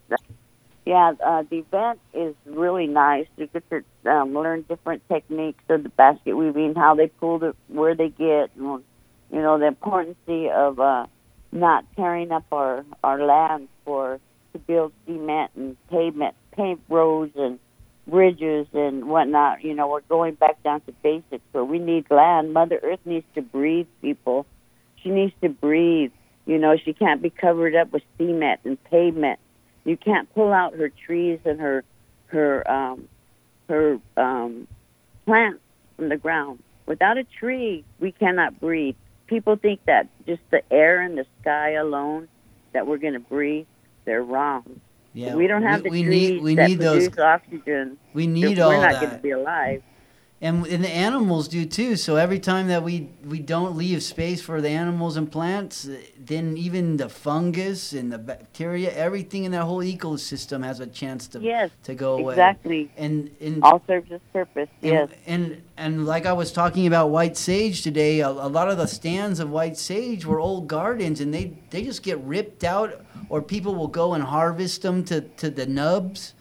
Yeah, 0.84 1.12
uh, 1.24 1.44
the 1.50 1.58
event 1.58 2.00
is 2.14 2.34
really 2.46 2.86
nice. 2.86 3.26
You 3.36 3.46
get 3.46 3.68
to 3.70 4.10
um, 4.10 4.32
learn 4.32 4.62
different 4.62 5.06
techniques 5.08 5.62
of 5.68 5.82
the 5.82 5.90
basket 5.90 6.34
weaving, 6.34 6.74
how 6.74 6.94
they 6.94 7.08
pull 7.08 7.42
it, 7.44 7.56
where 7.68 7.94
they 7.94 8.08
get, 8.08 8.50
and, 8.56 8.82
you 9.30 9.42
know, 9.42 9.58
the 9.58 9.66
importance 9.66 10.16
of 10.26 10.80
uh, 10.80 11.06
not 11.52 11.84
tearing 11.96 12.32
up 12.32 12.44
our 12.52 12.84
our 13.04 13.22
land 13.22 13.68
for 13.84 14.18
to 14.52 14.58
build 14.58 14.92
cement 15.06 15.50
and 15.56 15.76
pavement, 15.88 16.34
paved 16.52 16.80
roads 16.88 17.32
and 17.36 17.58
bridges 18.08 18.66
and 18.72 19.08
whatnot. 19.08 19.62
You 19.62 19.74
know, 19.74 19.88
we're 19.88 20.00
going 20.02 20.34
back 20.34 20.62
down 20.62 20.80
to 20.82 20.92
basics, 21.02 21.44
but 21.52 21.66
we 21.66 21.78
need 21.78 22.10
land. 22.10 22.52
Mother 22.52 22.80
Earth 22.82 23.00
needs 23.04 23.26
to 23.34 23.42
breathe, 23.42 23.86
people. 24.02 24.46
She 25.02 25.10
needs 25.10 25.32
to 25.42 25.48
breathe. 25.48 26.12
You 26.46 26.58
know, 26.58 26.76
she 26.82 26.92
can't 26.92 27.22
be 27.22 27.30
covered 27.30 27.74
up 27.74 27.92
with 27.92 28.02
cement 28.16 28.60
and 28.64 28.82
pavement. 28.84 29.38
You 29.84 29.96
can't 29.96 30.32
pull 30.34 30.52
out 30.52 30.74
her 30.74 30.88
trees 30.88 31.40
and 31.44 31.60
her 31.60 31.84
her 32.26 32.70
um, 32.70 33.08
her 33.68 33.98
um, 34.16 34.66
plants 35.26 35.60
from 35.96 36.08
the 36.08 36.16
ground. 36.16 36.62
Without 36.86 37.18
a 37.18 37.24
tree, 37.24 37.84
we 38.00 38.12
cannot 38.12 38.60
breathe. 38.60 38.96
People 39.26 39.56
think 39.56 39.80
that 39.86 40.08
just 40.26 40.40
the 40.50 40.62
air 40.72 41.02
and 41.02 41.18
the 41.18 41.26
sky 41.40 41.72
alone 41.72 42.28
that 42.72 42.86
we're 42.86 42.96
going 42.96 43.12
to 43.12 43.20
breathe. 43.20 43.66
They're 44.06 44.22
wrong. 44.22 44.80
Yeah, 45.14 45.34
we 45.34 45.46
don't 45.46 45.62
have 45.62 45.82
we- 45.82 45.84
the 45.84 45.90
we 45.90 46.02
trees 46.04 46.30
need- 46.30 46.42
we 46.42 46.54
that 46.56 46.68
need 46.70 46.78
those- 46.78 47.18
oxygen. 47.18 47.96
We 48.14 48.26
need 48.26 48.58
all 48.60 48.70
we're 48.70 48.80
not 48.80 48.92
that. 48.92 49.00
going 49.00 49.12
to 49.16 49.18
be 49.22 49.30
alive. 49.30 49.82
And, 50.40 50.64
and 50.68 50.84
the 50.84 50.88
animals 50.88 51.48
do 51.48 51.66
too. 51.66 51.96
So 51.96 52.14
every 52.14 52.38
time 52.38 52.68
that 52.68 52.84
we 52.84 53.08
we 53.24 53.40
don't 53.40 53.76
leave 53.76 54.04
space 54.04 54.40
for 54.40 54.60
the 54.60 54.68
animals 54.68 55.16
and 55.16 55.30
plants, 55.30 55.88
then 56.16 56.56
even 56.56 56.96
the 56.96 57.08
fungus 57.08 57.92
and 57.92 58.12
the 58.12 58.18
bacteria, 58.18 58.92
everything 58.92 59.42
in 59.42 59.50
that 59.50 59.64
whole 59.64 59.82
ecosystem 59.82 60.64
has 60.64 60.78
a 60.78 60.86
chance 60.86 61.26
to 61.28 61.40
Yes, 61.40 61.70
to 61.82 61.94
go 61.96 62.18
away. 62.18 62.34
exactly. 62.34 62.88
And 62.96 63.30
and 63.40 63.64
All 63.64 63.82
serves 63.88 64.12
its 64.12 64.22
purpose. 64.32 64.68
and, 64.80 64.92
yes. 64.92 65.08
and 65.26 65.62
and 65.76 66.06
like 66.06 66.24
I 66.24 66.34
was 66.34 66.52
talking 66.52 66.86
about 66.86 67.10
white 67.10 67.36
sage 67.36 67.82
today, 67.82 68.20
a, 68.20 68.28
a 68.28 68.48
lot 68.48 68.68
of 68.70 68.78
the 68.78 68.86
stands 68.86 69.40
of 69.40 69.50
white 69.50 69.76
sage 69.76 70.24
were 70.24 70.38
old 70.38 70.68
gardens, 70.68 71.20
and 71.20 71.34
they 71.34 71.54
they 71.70 71.82
just 71.82 72.04
get 72.04 72.16
ripped 72.20 72.62
out, 72.62 73.04
or 73.28 73.42
people 73.42 73.74
will 73.74 73.88
go 73.88 74.14
and 74.14 74.22
harvest 74.22 74.82
them 74.82 75.02
to 75.06 75.22
to 75.22 75.50
the 75.50 75.66
nubs. 75.66 76.34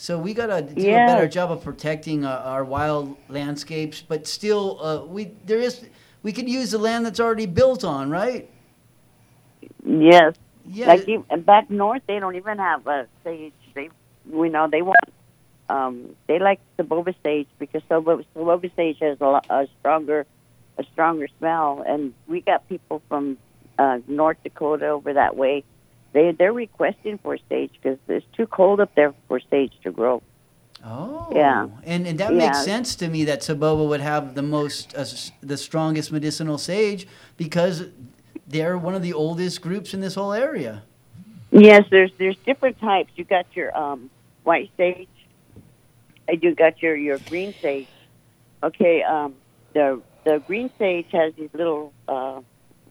So 0.00 0.16
we 0.16 0.32
gotta 0.32 0.62
do 0.62 0.82
Yeah. 0.82 1.04
a 1.04 1.06
better 1.06 1.28
job 1.28 1.52
of 1.52 1.62
protecting 1.62 2.24
uh, 2.24 2.30
our 2.42 2.64
wild 2.64 3.18
landscapes, 3.28 4.00
but 4.00 4.26
still, 4.26 4.78
uh, 4.82 5.04
we 5.04 5.32
there 5.44 5.58
is 5.58 5.84
we 6.22 6.32
could 6.32 6.48
use 6.48 6.70
the 6.70 6.78
land 6.78 7.04
that's 7.04 7.20
already 7.20 7.44
built 7.44 7.84
on, 7.84 8.08
right? 8.08 8.48
Yes. 9.84 10.36
Yeah. 10.64 10.86
Like 10.86 11.06
you, 11.06 11.26
back 11.40 11.68
north, 11.68 12.00
they 12.06 12.18
don't 12.18 12.34
even 12.36 12.56
have 12.56 12.86
a 12.86 13.08
sage. 13.24 13.52
They, 13.74 13.90
we 14.30 14.48
know 14.48 14.68
they 14.72 14.80
want. 14.80 15.04
Um, 15.68 16.16
they 16.26 16.38
like 16.38 16.60
the 16.78 16.82
boba 16.82 17.14
sage 17.22 17.48
because 17.58 17.82
the 17.90 18.00
boba 18.00 18.70
sage 18.76 19.00
has 19.00 19.18
a, 19.20 19.24
lo- 19.26 19.40
a 19.50 19.68
stronger, 19.80 20.24
a 20.78 20.84
stronger 20.94 21.28
smell. 21.38 21.84
And 21.86 22.14
we 22.26 22.40
got 22.40 22.66
people 22.70 23.02
from 23.10 23.36
uh, 23.78 23.98
North 24.08 24.38
Dakota 24.44 24.88
over 24.88 25.12
that 25.12 25.36
way. 25.36 25.62
They 26.12 26.32
they're 26.32 26.52
requesting 26.52 27.18
for 27.18 27.38
sage 27.48 27.70
because 27.80 27.98
it's 28.08 28.26
too 28.36 28.46
cold 28.46 28.80
up 28.80 28.94
there 28.94 29.14
for 29.28 29.40
sage 29.50 29.72
to 29.84 29.92
grow. 29.92 30.22
Oh, 30.84 31.28
Yeah. 31.34 31.68
and 31.84 32.06
and 32.06 32.18
that 32.18 32.32
Yeah. 32.32 32.46
makes 32.46 32.64
sense 32.64 32.96
to 32.96 33.08
me 33.08 33.24
that 33.24 33.40
Soboba 33.42 33.86
would 33.86 34.00
have 34.00 34.34
the 34.34 34.42
most, 34.42 34.96
uh, 34.96 35.04
the 35.40 35.56
strongest 35.56 36.10
medicinal 36.10 36.58
sage 36.58 37.06
because 37.36 37.84
they're 38.46 38.78
one 38.78 38.94
of 38.94 39.02
the 39.02 39.12
oldest 39.12 39.60
groups 39.60 39.94
in 39.94 40.00
this 40.00 40.14
whole 40.14 40.32
area. 40.32 40.82
Yes, 41.52 41.84
there's 41.90 42.12
there's 42.18 42.36
different 42.46 42.78
types. 42.80 43.12
You 43.16 43.24
got 43.24 43.46
your 43.54 43.76
um, 43.76 44.10
white 44.44 44.70
sage, 44.76 45.08
and 46.26 46.42
you 46.42 46.54
got 46.54 46.82
your 46.82 46.96
your 46.96 47.18
green 47.18 47.54
sage. 47.60 47.88
Okay, 48.62 49.02
um, 49.02 49.34
the 49.74 50.00
the 50.24 50.42
green 50.46 50.70
sage 50.78 51.06
has 51.12 51.34
these 51.34 51.50
little 51.52 51.92
uh, 52.08 52.40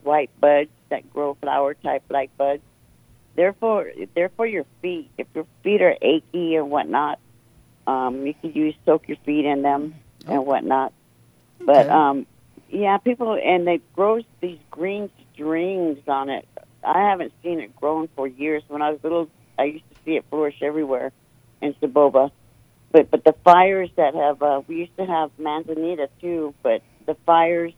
white 0.03 0.29
buds 0.39 0.69
that 0.89 1.09
grow 1.09 1.35
flower 1.41 1.73
type 1.73 2.03
like 2.09 2.35
buds. 2.37 2.61
They're 3.35 3.53
for 3.53 3.89
they're 4.15 4.31
for 4.35 4.45
your 4.45 4.65
feet. 4.81 5.11
If 5.17 5.27
your 5.33 5.45
feet 5.63 5.81
are 5.81 5.95
achy 6.01 6.57
or 6.57 6.65
whatnot, 6.65 7.19
um, 7.87 8.25
you 8.25 8.33
could 8.41 8.55
use 8.55 8.75
soak 8.85 9.07
your 9.07 9.17
feet 9.25 9.45
in 9.45 9.61
them 9.61 9.95
and 10.27 10.45
whatnot. 10.45 10.93
But 11.59 11.89
um, 11.89 12.25
yeah, 12.69 12.97
people 12.97 13.39
and 13.41 13.67
it 13.67 13.93
grows 13.93 14.23
these 14.41 14.59
green 14.71 15.09
strings 15.33 15.99
on 16.07 16.29
it. 16.29 16.47
I 16.83 17.09
haven't 17.09 17.33
seen 17.43 17.59
it 17.59 17.75
grown 17.75 18.09
for 18.15 18.27
years. 18.27 18.63
When 18.67 18.81
I 18.81 18.91
was 18.91 18.99
little, 19.03 19.29
I 19.57 19.65
used 19.65 19.89
to 19.89 19.95
see 20.05 20.15
it 20.15 20.25
flourish 20.29 20.61
everywhere 20.61 21.11
in 21.61 21.73
Soboba. 21.75 22.31
But 22.91 23.11
but 23.11 23.23
the 23.23 23.33
fires 23.43 23.89
that 23.97 24.15
have 24.15 24.41
uh, 24.41 24.61
we 24.67 24.77
used 24.77 24.97
to 24.97 25.05
have 25.05 25.31
manzanita 25.37 26.09
too, 26.21 26.53
but 26.63 26.81
the 27.05 27.15
fires 27.25 27.73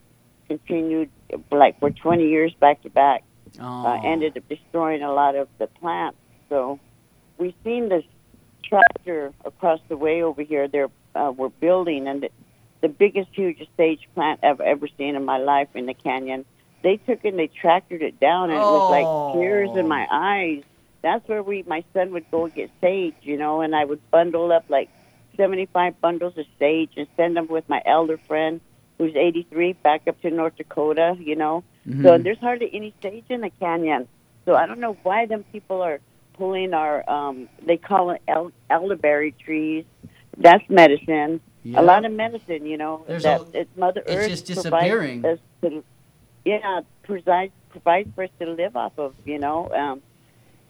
continued 0.47 1.09
like 1.51 1.79
for 1.79 1.89
20 1.89 2.27
years 2.27 2.53
back 2.59 2.81
to 2.83 2.89
back. 2.89 3.23
Uh, 3.59 3.99
ended 4.03 4.37
up 4.37 4.47
destroying 4.47 5.03
a 5.03 5.11
lot 5.11 5.35
of 5.35 5.47
the 5.57 5.67
plants. 5.67 6.17
So 6.49 6.79
we've 7.37 7.53
seen 7.63 7.89
this 7.89 8.03
tractor 8.63 9.33
across 9.43 9.79
the 9.89 9.97
way 9.97 10.23
over 10.23 10.41
here. 10.41 10.67
They're 10.67 10.89
uh, 11.15 11.33
we're 11.35 11.49
building, 11.49 12.07
and 12.07 12.23
the, 12.23 12.29
the 12.81 12.87
biggest, 12.87 13.29
hugest 13.33 13.69
sage 13.77 14.07
plant 14.15 14.39
I've 14.43 14.61
ever 14.61 14.87
seen 14.97 15.15
in 15.15 15.25
my 15.25 15.37
life 15.37 15.67
in 15.75 15.85
the 15.85 15.93
canyon. 15.93 16.45
They 16.83 16.97
took 16.97 17.23
it 17.23 17.29
and 17.29 17.39
they 17.39 17.49
tractored 17.49 18.01
it 18.01 18.19
down, 18.19 18.49
and 18.49 18.57
it 18.57 18.63
was 18.63 18.91
like 18.91 19.41
tears 19.41 19.69
in 19.75 19.87
my 19.87 20.07
eyes. 20.09 20.63
That's 21.01 21.27
where 21.27 21.43
we, 21.43 21.63
my 21.63 21.83
son 21.93 22.11
would 22.11 22.29
go 22.31 22.47
get 22.47 22.71
sage, 22.79 23.15
you 23.21 23.37
know, 23.37 23.61
and 23.61 23.75
I 23.75 23.83
would 23.83 23.99
bundle 24.11 24.51
up 24.51 24.65
like 24.69 24.89
75 25.35 25.99
bundles 25.99 26.37
of 26.37 26.45
sage 26.59 26.91
and 26.95 27.07
send 27.17 27.35
them 27.35 27.47
with 27.47 27.67
my 27.67 27.81
elder 27.85 28.17
friend 28.17 28.61
who's 28.97 29.15
83 29.15 29.73
back 29.73 30.07
up 30.07 30.21
to 30.21 30.29
North 30.29 30.55
Dakota, 30.57 31.15
you 31.19 31.35
know. 31.35 31.63
So 31.85 31.91
Mhm. 31.91 32.23
there's 32.23 32.37
hardly 32.39 32.69
any 32.73 32.93
sage 33.01 33.25
in 33.29 33.41
the 33.41 33.49
canyon. 33.59 34.07
So 34.45 34.55
I 34.55 34.65
don't 34.67 34.79
know 34.79 34.97
why 35.03 35.25
them 35.25 35.43
people 35.51 35.81
are 35.81 35.99
pulling 36.33 36.73
our, 36.73 37.07
um, 37.09 37.49
they 37.65 37.77
call 37.77 38.11
it 38.11 38.21
el- 38.27 38.51
elderberry 38.69 39.31
trees. 39.43 39.85
That's 40.37 40.67
medicine. 40.69 41.41
Yeah. 41.63 41.81
A 41.81 41.83
lot 41.83 42.05
of 42.05 42.11
medicine, 42.11 42.65
you 42.65 42.77
know. 42.77 43.03
There's 43.07 43.23
that 43.23 43.41
a- 43.41 43.61
it's 43.61 43.77
Mother 43.77 44.01
it's 44.05 44.15
Earth 44.15 44.29
just 44.29 44.45
disappearing. 44.47 45.21
to- 45.23 45.83
yeah, 46.45 46.81
provides 47.03 47.53
provides 47.69 48.09
for 48.15 48.23
us 48.25 48.29
to 48.39 48.49
live 48.49 48.75
off 48.75 48.97
of, 48.97 49.13
you 49.25 49.39
know. 49.39 49.69
Um, 49.73 50.01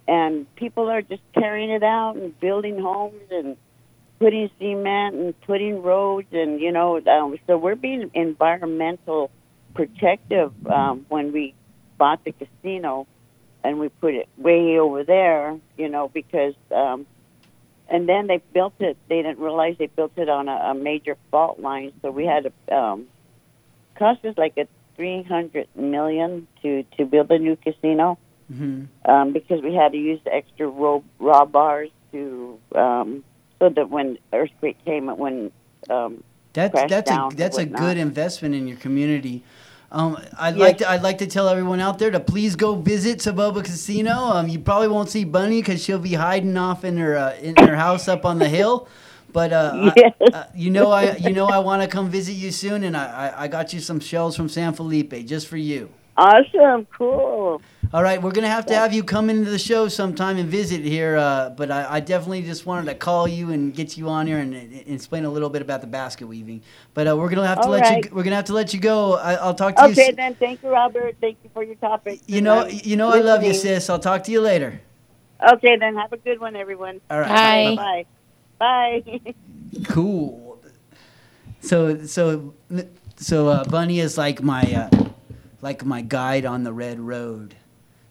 and 0.08 0.54
people 0.56 0.90
are 0.90 1.02
just 1.02 1.24
carrying 1.34 1.70
it 1.72 1.84
out 1.84 2.16
and 2.16 2.38
building 2.40 2.80
homes 2.80 3.22
and 3.32 3.58
putting 4.20 4.50
cement 4.60 5.16
and 5.16 5.42
putting 5.42 5.82
roads 5.82 6.28
and 6.34 6.60
you 6.60 6.72
know. 6.72 7.00
Um, 7.08 7.38
so 7.48 7.58
we're 7.58 7.76
being 7.76 8.12
environmental 8.14 9.32
protective 9.74 10.54
um, 10.68 11.06
when 11.10 11.32
we 11.32 11.54
bought 11.98 12.24
the 12.24 12.32
casino 12.32 13.08
and 13.64 13.80
we 13.80 13.90
put 13.90 14.14
it 14.14 14.28
way 14.38 14.80
over 14.80 15.04
there, 15.04 15.58
you 15.78 15.90
know, 15.90 16.08
because. 16.08 16.56
Um, 16.74 17.06
and 17.90 18.08
then 18.08 18.28
they 18.28 18.42
built 18.54 18.74
it. 18.80 18.98
They 19.10 19.18
didn't 19.18 19.40
realize 19.40 19.76
they 19.78 19.88
built 19.88 20.14
it 20.16 20.30
on 20.30 20.48
a, 20.48 20.54
a 20.54 20.74
major 20.74 21.18
fault 21.30 21.60
line, 21.60 21.92
so 22.02 22.10
we 22.10 22.26
had 22.26 22.46
to 22.46 22.74
um, 22.74 23.08
cost 23.96 24.24
us 24.24 24.36
like 24.38 24.58
a 24.58 24.66
three 24.96 25.24
hundred 25.24 25.68
million 25.76 26.48
to 26.62 26.84
to 26.98 27.06
build 27.06 27.30
a 27.32 27.38
new 27.38 27.56
casino 27.56 28.18
hmm 28.52 28.84
um, 29.06 29.34
because 29.34 29.62
we 29.62 29.74
had 29.74 29.92
to 29.92 29.98
use 29.98 30.20
the 30.24 30.34
extra 30.34 30.68
raw, 30.68 31.02
raw 31.20 31.46
bars 31.46 31.90
to 32.12 32.60
um, 32.76 33.24
so 33.60 33.70
that 33.70 33.90
when 33.90 34.18
earthquake 34.34 34.78
came, 34.86 35.10
it 35.10 35.18
wouldn't 35.18 35.54
um, 35.90 36.24
That's 36.54 36.74
that's 36.90 37.12
a 37.12 37.30
that's 37.36 37.58
a 37.58 37.66
good 37.66 37.98
investment 37.98 38.56
in 38.56 38.68
your 38.68 38.78
community. 38.78 39.44
Um, 39.92 40.18
I'd 40.40 40.56
Yes. 40.56 40.60
like 40.60 40.78
to 40.80 40.90
I'd 40.90 41.02
like 41.04 41.18
to 41.18 41.28
tell 41.28 41.50
everyone 41.50 41.80
out 41.82 42.00
there 42.00 42.12
to 42.12 42.20
please 42.20 42.56
go 42.56 42.76
visit 42.76 43.20
Soboba 43.20 43.64
Casino. 43.64 44.12
Um, 44.14 44.48
you 44.48 44.60
probably 44.60 44.88
won't 44.88 45.10
see 45.10 45.26
Bunny 45.26 45.62
because 45.62 45.84
she'll 45.84 46.00
be 46.00 46.14
hiding 46.14 46.56
off 46.58 46.86
in 46.86 46.98
her 46.98 47.18
uh, 47.18 47.36
in 47.42 47.56
her 47.58 47.76
house 47.76 48.08
up 48.08 48.26
on 48.26 48.40
the 48.40 48.48
hill. 48.48 48.88
But 49.34 49.52
uh, 49.54 49.92
I- 49.98 50.14
uh, 50.34 50.44
you 50.56 50.70
know 50.72 50.92
I 50.92 51.16
you 51.18 51.34
know 51.34 51.48
I 51.48 51.60
want 51.60 51.82
to 51.82 51.88
come 51.90 52.10
visit 52.10 52.34
you 52.34 52.52
soon, 52.52 52.84
and 52.86 52.96
I, 52.96 53.06
I 53.34 53.44
I 53.44 53.48
got 53.50 53.74
you 53.74 53.80
some 53.82 54.00
shells 54.00 54.36
from 54.38 54.48
San 54.48 54.74
Felipe 54.74 55.14
just 55.26 55.48
for 55.48 55.58
you. 55.58 55.90
Awesome, 56.18 56.86
cool. 56.98 57.62
All 57.94 58.04
right, 58.04 58.22
we're 58.22 58.32
gonna 58.32 58.48
have 58.48 58.66
to 58.68 58.74
have 58.74 58.94
you 58.94 59.04
come 59.04 59.30
into 59.30 59.52
the 59.52 59.60
show 59.60 59.90
sometime 59.90 60.38
and 60.38 60.48
visit 60.48 60.82
here. 60.82 61.18
Uh, 61.18 61.50
but 61.50 61.70
I, 61.70 61.96
I 61.96 62.00
definitely 62.00 62.42
just 62.44 62.66
wanted 62.66 62.86
to 62.86 62.96
call 62.96 63.28
you 63.28 63.52
and 63.52 63.74
get 63.74 63.98
you 63.98 64.08
on 64.08 64.28
here 64.28 64.38
and, 64.38 64.54
and 64.54 64.88
explain 64.88 65.26
a 65.26 65.30
little 65.30 65.50
bit 65.50 65.62
about 65.62 65.82
the 65.82 65.88
basket 65.88 66.26
weaving. 66.26 66.62
But 66.94 67.10
uh, 67.10 67.18
we're 67.18 67.30
gonna 67.30 67.46
have 67.46 67.60
to 67.60 67.66
All 67.66 67.72
let 67.72 67.82
right. 67.82 68.06
you. 68.06 68.12
We're 68.14 68.24
gonna 68.24 68.38
have 68.38 68.46
to 68.46 68.54
let 68.54 68.74
you 68.74 68.80
go. 68.80 69.16
I, 69.16 69.34
I'll 69.34 69.54
talk 69.54 69.76
to 69.76 69.88
you. 69.88 69.92
Okay, 69.92 70.12
then. 70.12 70.36
Thank 70.36 70.64
you, 70.64 70.70
Robert. 70.70 71.18
Thank 71.20 71.40
you 71.44 71.50
for 71.54 71.64
your 71.64 71.76
topic. 71.76 72.22
You 72.28 72.42
know, 72.42 72.62
I'm 72.62 72.80
you 72.84 72.96
know, 72.96 73.10
I 73.10 73.20
love 73.20 73.44
you, 73.44 73.54
sis. 73.54 73.90
I'll 73.90 74.00
talk 74.00 74.24
to 74.24 74.32
you 74.32 74.40
later. 74.40 74.80
Okay, 75.54 75.76
then. 75.76 75.98
Have 75.98 76.14
a 76.14 76.18
good 76.18 76.40
one, 76.40 76.56
everyone. 76.56 77.02
All 77.10 77.20
right. 77.20 77.76
Bye. 77.76 78.06
Bye. 78.58 79.04
Bye. 79.04 79.34
Cool. 79.86 80.62
So 81.62 82.06
so 82.06 82.54
so 83.16 83.48
uh, 83.48 83.64
Bunny 83.66 84.00
is 84.00 84.18
like 84.18 84.42
my 84.44 84.62
uh, 84.74 85.10
like 85.62 85.86
my 85.86 86.02
guide 86.02 86.46
on 86.46 86.64
the 86.64 86.74
red 86.74 87.00
road. 87.00 87.56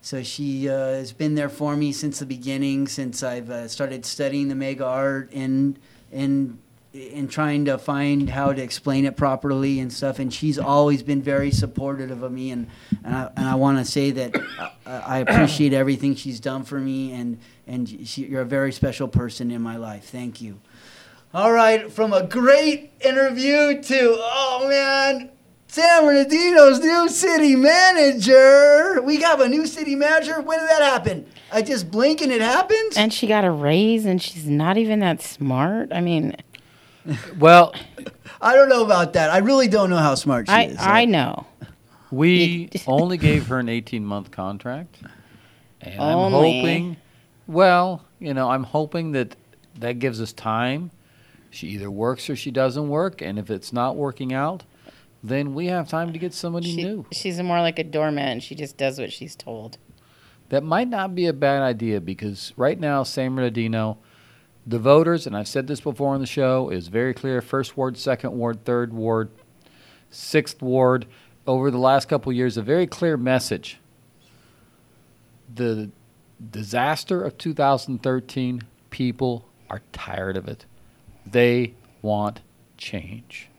So 0.03 0.23
she 0.23 0.69
uh, 0.69 0.73
has 0.73 1.13
been 1.13 1.35
there 1.35 1.51
for 1.51 1.77
me 1.77 1.93
since 1.93 2.21
the 2.21 2.27
beginning, 2.27 2.89
since 2.89 3.23
I've 3.23 3.51
uh, 3.51 3.69
started 3.69 4.07
studying 4.07 4.49
the 4.49 4.55
mega 4.55 4.87
art 4.87 5.31
and 5.33 5.79
and 6.11 6.59
and 6.93 7.31
trying 7.31 7.67
to 7.67 7.79
find 7.79 8.29
how 8.29 8.53
to 8.53 8.61
explain 8.61 9.05
it 9.05 9.17
properly 9.17 9.79
and 9.79 9.93
stuff. 9.93 10.19
And 10.19 10.33
she's 10.33 10.59
always 10.59 11.05
been 11.05 11.23
very 11.23 11.51
supportive 11.51 12.23
of 12.23 12.33
me, 12.33 12.51
and 12.51 12.67
and 13.05 13.15
I, 13.15 13.31
and 13.37 13.47
I 13.47 13.55
want 13.57 13.79
to 13.79 13.85
say 13.85 14.11
that 14.13 14.35
I, 14.87 14.99
I 14.99 15.19
appreciate 15.19 15.73
everything 15.73 16.15
she's 16.15 16.41
done 16.41 16.65
for 16.65 16.81
me, 16.81 17.13
and 17.13 17.39
and 17.67 18.09
she, 18.09 18.23
you're 18.23 18.43
a 18.43 18.47
very 18.47 18.73
special 18.73 19.07
person 19.07 19.51
in 19.51 19.61
my 19.61 19.77
life. 19.77 20.05
Thank 20.05 20.41
you. 20.41 20.61
All 21.33 21.53
right, 21.53 21.93
from 21.93 22.13
a 22.13 22.27
great 22.27 22.91
interview 23.05 23.83
to 23.83 24.17
oh 24.19 24.67
man, 24.67 25.31
San 25.71 26.03
Bernardino's 26.03 26.81
new 26.81 27.09
city 27.09 27.55
manager. 27.55 29.01
We 29.03 29.21
have 29.23 29.39
a 29.39 29.49
new 29.49 29.67
city 29.69 29.95
manager. 29.95 30.41
When 30.41 30.59
did 30.59 30.69
that 30.69 30.83
happen? 30.83 31.27
I 31.53 31.63
just 31.63 31.93
blink 31.93 32.21
and 32.23 32.33
it 32.33 32.41
happens. 32.41 32.97
And 32.97 33.13
she 33.15 33.29
got 33.29 33.45
a 33.45 33.53
raise, 33.53 34.05
and 34.05 34.21
she's 34.21 34.47
not 34.47 34.77
even 34.79 34.99
that 34.99 35.23
smart. 35.23 35.93
I 35.93 36.01
mean, 36.01 36.35
Well, 37.39 37.73
I 38.41 38.57
don't 38.57 38.69
know 38.69 38.85
about 38.85 39.13
that. 39.13 39.31
I 39.31 39.39
really 39.39 39.69
don't 39.69 39.91
know 39.91 39.99
how 39.99 40.17
smart 40.17 40.49
she 40.49 40.53
I 40.53 40.63
is. 40.65 40.77
I 40.81 41.05
know. 41.05 41.47
we 42.11 42.69
only 42.89 43.17
gave 43.17 43.47
her 43.47 43.61
an 43.61 43.69
18 43.69 44.05
month 44.05 44.33
contract. 44.33 44.97
And 45.83 46.01
I'm 46.01 46.19
Only. 46.19 46.59
hoping, 46.61 46.97
well, 47.47 48.05
you 48.19 48.35
know, 48.35 48.51
I'm 48.51 48.65
hoping 48.65 49.13
that 49.13 49.37
that 49.79 50.01
gives 50.01 50.21
us 50.21 50.33
time. 50.33 50.91
She 51.51 51.69
either 51.69 51.93
works 51.93 52.29
or 52.29 52.35
she 52.35 52.51
doesn't 52.51 52.89
work. 52.89 53.23
And 53.23 53.39
if 53.39 53.51
it's 53.51 53.73
not 53.73 53.95
working 53.95 54.33
out, 54.33 54.65
then 55.23 55.55
we 55.55 55.67
have 55.67 55.89
time 55.89 56.13
to 56.13 56.19
get 56.19 56.33
somebody 56.33 56.75
She, 56.75 56.83
new. 56.83 57.07
she's 57.13 57.41
more 57.43 57.61
like 57.61 57.79
a 57.79 57.85
doormat, 57.85 58.29
and 58.29 58.43
she 58.43 58.55
just 58.55 58.77
does 58.77 58.99
what 58.99 59.13
she's 59.13 59.37
told. 59.37 59.79
That 60.49 60.65
might 60.65 60.89
not 60.89 61.15
be 61.15 61.27
a 61.27 61.33
bad 61.33 61.63
idea 61.63 62.01
because 62.01 62.53
right 62.57 62.79
now, 62.79 63.03
San 63.03 63.35
Bernardino, 63.35 63.99
the 64.67 64.79
voters, 64.79 65.27
and 65.27 65.37
I've 65.37 65.47
said 65.49 65.67
this 65.67 65.81
before 65.81 66.15
on 66.15 66.21
the 66.21 66.27
show, 66.27 66.71
is 66.71 66.89
very 66.89 67.15
clear 67.15 67.41
first 67.41 67.77
ward, 67.77 67.97
second 67.97 68.33
ward, 68.33 68.65
third 68.65 68.93
ward, 68.93 69.31
sixth 70.11 70.61
ward. 70.63 71.07
Over 71.47 71.71
the 71.71 71.79
last 71.79 72.09
couple 72.09 72.31
of 72.31 72.37
years, 72.37 72.57
a 72.57 72.63
very 72.63 72.87
clear 72.87 73.17
message. 73.17 73.79
The 75.55 75.91
disaster 76.51 77.23
of 77.23 77.39
2013, 77.39 78.63
people 78.91 79.47
are 79.69 79.83
tired 79.93 80.37
of 80.37 80.49
it. 80.49 80.65
They 81.27 81.75
want 82.03 82.41
change. 82.77 83.50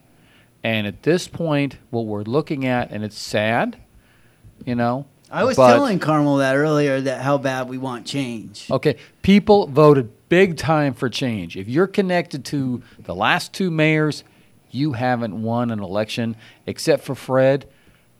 And 0.64 0.86
at 0.86 1.03
this 1.03 1.28
point, 1.28 1.78
what 1.89 2.05
we're 2.05 2.24
looking 2.24 2.66
at, 2.66 2.91
and 2.91 3.03
it's 3.03 3.18
sad, 3.18 3.78
you 4.66 4.76
know. 4.76 5.05
I 5.30 5.43
was 5.43 5.55
but- 5.55 5.74
telling 5.74 5.97
Carmel 5.99 6.38
that 6.38 6.55
earlier 6.55 7.01
that 7.01 7.22
how 7.22 7.38
bad 7.38 7.70
we 7.70 7.78
want 7.78 8.05
change. 8.05 8.68
Okay, 8.70 8.97
people 9.22 9.68
voted 9.68 10.12
big 10.30 10.57
time 10.57 10.93
for 10.93 11.09
change. 11.09 11.57
If 11.57 11.68
you're 11.68 11.88
connected 11.88 12.45
to 12.45 12.84
the 12.99 13.16
last 13.16 13.53
two 13.53 13.72
mayors, 13.72 14.24
you 14.70 14.93
haven't 14.93 15.41
won 15.41 15.72
an 15.72 15.80
election, 15.80 16.36
except 16.66 17.03
for 17.03 17.16
Fred, 17.16 17.68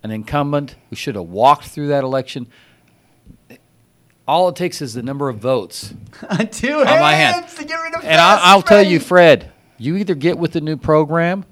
an 0.04 0.12
incumbent 0.12 0.76
who 0.90 0.96
should 0.96 1.16
have 1.16 1.26
walked 1.26 1.66
through 1.66 1.88
that 1.90 2.04
election. 2.04 2.48
All 4.28 4.50
it 4.50 4.56
takes 4.56 4.82
is 4.82 4.94
the 4.94 5.04
number 5.04 5.30
of 5.30 5.38
votes 5.40 5.94
Two 6.52 6.80
on 6.80 6.86
my 6.86 7.14
hand. 7.14 7.36
hands 7.36 7.56
to 7.56 7.66
get 7.66 7.76
rid 7.76 7.96
of 7.96 8.04
And 8.04 8.20
I'll, 8.22 8.40
I'll 8.42 8.62
tell 8.62 8.84
you, 8.84 9.00
Fred, 9.00 9.52
you 9.78 9.98
either 9.98 10.16
get 10.16 10.38
with 10.38 10.54
the 10.54 10.62
new 10.62 10.78
program, 10.78 11.44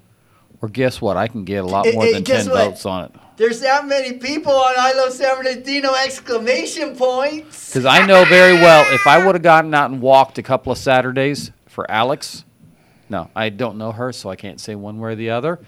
or 0.62 0.70
guess 0.70 1.01
what? 1.01 1.18
I 1.18 1.28
can 1.28 1.43
get 1.43 1.64
a 1.64 1.68
lot 1.68 1.86
more 1.93 2.05
eh, 2.05 2.14
than 2.14 2.24
10 2.24 2.49
what? 2.49 2.66
votes 2.66 2.86
on 2.86 3.05
it. 3.05 3.12
There's 3.38 3.62
that 3.62 3.88
many 3.88 4.14
people 4.18 4.51
on 4.51 4.74
I 4.78 4.93
Love 4.93 5.14
San 5.14 5.38
Bernardino 5.38 5.93
exclamation 5.93 6.95
points. 6.95 7.70
Because 7.70 7.86
I 7.86 8.05
know 8.05 8.26
very 8.26 8.53
well 8.53 8.86
if 8.93 9.07
I 9.07 9.26
would 9.26 9.36
have 9.36 9.41
gotten 9.41 9.74
out 9.74 9.89
and 9.91 10.01
walked 10.01 10.38
a 10.38 10.43
couple 10.43 10.72
of 10.72 10.78
Saturdays 10.78 11.51
for 11.68 11.89
Alex, 11.89 12.43
no, 13.07 13.30
I 13.36 13.49
don't 13.49 13.78
know 13.78 13.93
her, 13.93 14.12
so 14.12 14.30
I 14.30 14.36
can't 14.36 14.60
say 14.60 14.76
one 14.76 14.99
way 14.99 15.14
or 15.14 15.16
the 15.16 15.30
other. 15.30 15.60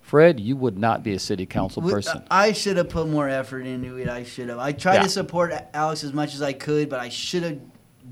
Fred, 0.00 0.40
you 0.40 0.56
would 0.56 0.78
not 0.78 1.02
be 1.02 1.14
a 1.14 1.18
city 1.18 1.46
council 1.46 1.82
person. 1.82 2.22
I 2.30 2.52
should 2.52 2.76
have 2.76 2.88
put 2.88 3.08
more 3.08 3.28
effort 3.28 3.66
into 3.66 3.96
it. 3.96 4.08
I 4.08 4.24
should 4.24 4.48
have. 4.48 4.58
I 4.58 4.72
tried 4.72 4.96
Yeah. 4.96 5.02
to 5.04 5.08
support 5.08 5.54
Alex 5.72 6.04
as 6.04 6.12
much 6.12 6.34
as 6.34 6.42
I 6.42 6.52
could, 6.52 6.90
but 6.90 7.00
I 7.00 7.08
should 7.08 7.42
have 7.42 7.58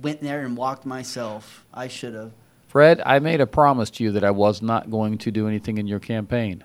went 0.01 0.23
there 0.23 0.45
and 0.45 0.57
walked 0.57 0.87
myself. 0.87 1.67
I 1.75 1.89
should 1.89 2.15
have. 2.15 2.33
Fred, 2.71 3.03
I 3.05 3.19
made 3.19 3.41
a 3.41 3.49
promise 3.49 3.91
to 3.91 4.05
you 4.05 4.13
that 4.13 4.23
I 4.23 4.31
was 4.31 4.63
not 4.63 4.93
going 4.93 5.19
to 5.19 5.33
do 5.33 5.49
anything 5.49 5.77
in 5.79 5.89
your 5.89 5.99
campaign. 5.99 6.63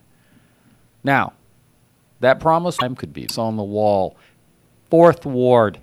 Now, 1.03 1.33
that 2.19 2.39
promise 2.39 2.77
time 2.77 2.95
could 2.95 3.11
be 3.11 3.23
it's 3.23 3.39
on 3.39 3.57
the 3.57 3.63
wall. 3.63 4.15
Fourth 4.91 5.25
ward, 5.25 5.79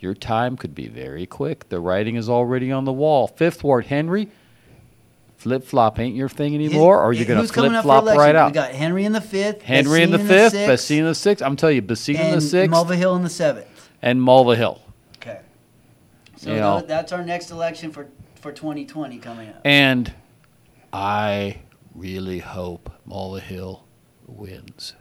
your 0.00 0.12
time 0.12 0.58
could 0.58 0.74
be 0.74 0.86
very 0.86 1.24
quick. 1.24 1.70
The 1.70 1.80
writing 1.80 2.16
is 2.16 2.28
already 2.28 2.70
on 2.70 2.84
the 2.84 2.92
wall. 2.92 3.26
Fifth 3.26 3.64
ward, 3.64 3.86
Henry, 3.86 4.28
flip 5.38 5.64
flop 5.64 5.98
ain't 5.98 6.14
your 6.14 6.28
thing 6.28 6.54
anymore, 6.54 7.02
or 7.02 7.14
you're 7.14 7.24
going 7.24 7.40
to 7.46 7.50
flip 7.50 7.72
flop 7.82 8.04
right 8.04 8.36
out. 8.36 8.50
We 8.50 8.54
got 8.54 8.72
Henry 8.72 9.06
in 9.06 9.12
the 9.12 9.20
fifth. 9.22 9.62
Henry 9.62 10.02
in 10.02 10.10
the 10.10 10.18
fifth, 10.18 10.52
Bessine 10.52 10.98
in 10.98 11.04
the 11.06 11.14
sixth. 11.14 11.42
I'm 11.42 11.56
telling 11.56 11.76
you, 11.76 11.82
Bessine 11.82 12.16
in 12.20 12.34
the 12.34 12.40
sixth, 12.42 12.70
Mulva 12.76 12.96
Hill 12.96 13.16
in 13.16 13.22
the 13.22 13.30
seventh. 13.30 13.88
and 14.02 14.20
Mulvihill. 14.20 14.80
Okay. 15.16 15.40
So 16.36 16.50
You 16.50 16.60
know. 16.60 16.82
that's 16.82 17.12
our 17.12 17.24
next 17.24 17.50
election 17.50 17.90
for 17.90 18.08
for 18.44 18.52
2020 18.52 19.16
coming 19.20 19.48
up. 19.48 19.62
And 19.64 20.12
I 20.92 21.60
really 21.94 22.40
hope 22.40 22.92
Mulvihill 23.08 23.80
wins. 24.26 24.92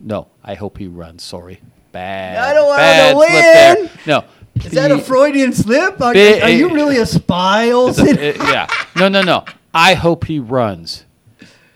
No, 0.00 0.28
I 0.42 0.54
hope 0.54 0.78
he 0.78 0.86
runs. 0.86 1.22
Sorry. 1.22 1.60
Bad. 1.92 2.38
I 2.38 2.54
don't 2.54 2.66
want 2.66 2.80
to 2.80 3.12
slip 3.12 3.28
there. 3.28 3.76
win. 3.76 3.90
No. 4.06 4.24
Is 4.64 4.72
that 4.72 4.90
a 4.90 4.98
Freudian 4.98 5.52
slip? 5.52 6.00
Are, 6.00 6.14
are 6.14 6.48
you 6.48 6.72
really 6.72 6.96
a 6.96 7.04
spy, 7.04 7.72
Olson? 7.72 8.16
yeah. 8.16 8.66
No, 8.96 9.10
no, 9.10 9.20
no. 9.20 9.44
I 9.74 9.92
hope 9.92 10.24
he 10.24 10.38
runs 10.38 11.04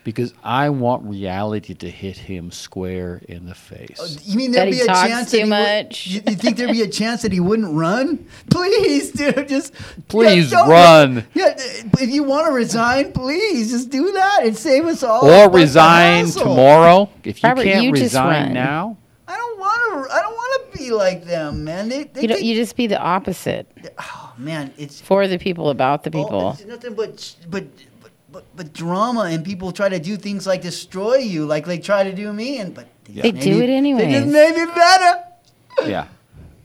because 0.07 0.33
I 0.45 0.71
want 0.71 1.03
reality 1.03 1.75
to 1.75 1.91
hit 1.91 2.17
him 2.17 2.53
square 2.53 3.21
in 3.29 3.45
the 3.47 3.57
face. 3.57 3.97
Oh, 3.99 4.07
you 4.23 4.37
mean 4.37 4.53
there'd 4.53 4.69
he 4.73 4.79
be 4.79 4.81
a 4.83 4.87
talks 4.87 5.09
chance 5.09 5.31
too 5.33 5.39
that 5.39 5.43
he 5.43 5.51
much. 5.51 6.07
Would, 6.07 6.15
you, 6.15 6.23
you 6.29 6.37
think 6.37 6.57
there'd 6.57 6.71
be 6.71 6.83
a 6.83 6.89
chance 6.89 7.23
that 7.23 7.33
he 7.33 7.41
wouldn't 7.41 7.75
run? 7.75 8.25
Please, 8.51 9.11
dude, 9.11 9.49
just 9.49 9.75
Please 10.07 10.53
don't- 10.53 10.69
run. 10.69 11.27
Yeah, 11.35 11.47
uh, 11.47 11.89
if 11.99 12.09
you 12.11 12.23
want 12.23 12.47
to 12.47 12.53
resign, 12.53 13.13
please 13.15 13.73
just 13.73 13.91
do 13.91 14.13
that 14.13 14.43
and 14.45 14.57
save 14.57 14.87
us 14.87 15.03
all. 15.03 15.25
or 15.27 15.51
resign 15.51 16.27
tomorrow. 16.27 17.11
If 17.25 17.43
you 17.43 17.49
Robert, 17.49 17.65
can't 17.65 17.83
you 17.83 17.91
just 17.91 18.03
resign 18.03 18.45
run. 18.45 18.53
now, 18.53 18.97
I 19.27 19.37
don't 19.37 19.59
want 19.59 20.09
to. 20.09 20.15
I 20.15 20.21
don't 20.23 20.35
want 20.35 20.73
to 20.73 20.79
be 20.79 20.93
like 20.93 21.25
them, 21.25 21.65
man. 21.65 21.89
They, 21.89 22.05
they 22.05 22.23
You 22.23 22.29
don't, 22.29 22.37
take- 22.37 22.47
you 22.47 22.55
just 22.55 22.77
be 22.77 22.87
the 22.87 23.01
opposite 23.01 23.67
oh, 23.99 24.33
man, 24.39 24.73
it's 24.79 25.01
for 25.01 25.27
the 25.27 25.39
people, 25.39 25.71
about 25.71 26.05
the 26.05 26.11
oh, 26.11 26.23
people. 26.25 26.51
it's 26.53 26.65
nothing 26.65 26.95
but 26.95 27.37
but. 27.51 27.65
But- 28.37 28.45
But, 28.57 28.57
but 28.57 28.73
drama 28.75 29.23
and 29.33 29.45
people 29.45 29.73
try 29.73 29.89
to 29.89 29.99
do 29.99 30.17
things 30.17 30.47
like 30.47 30.61
destroy 30.63 31.17
you, 31.17 31.47
like 31.47 31.65
they 31.67 31.79
try 31.79 32.05
to 32.05 32.13
do 32.13 32.33
me, 32.33 32.59
and 32.61 32.75
but 32.75 32.87
They 33.05 33.33
just 33.33 33.45
do 33.45 33.61
it 33.63 33.71
anyway. 33.71 34.01
They 34.07 34.13
just 34.13 34.27
anyways. 34.27 34.55
made 34.55 34.67
me 34.67 34.73
better. 34.75 35.25
yeah. 35.91 36.07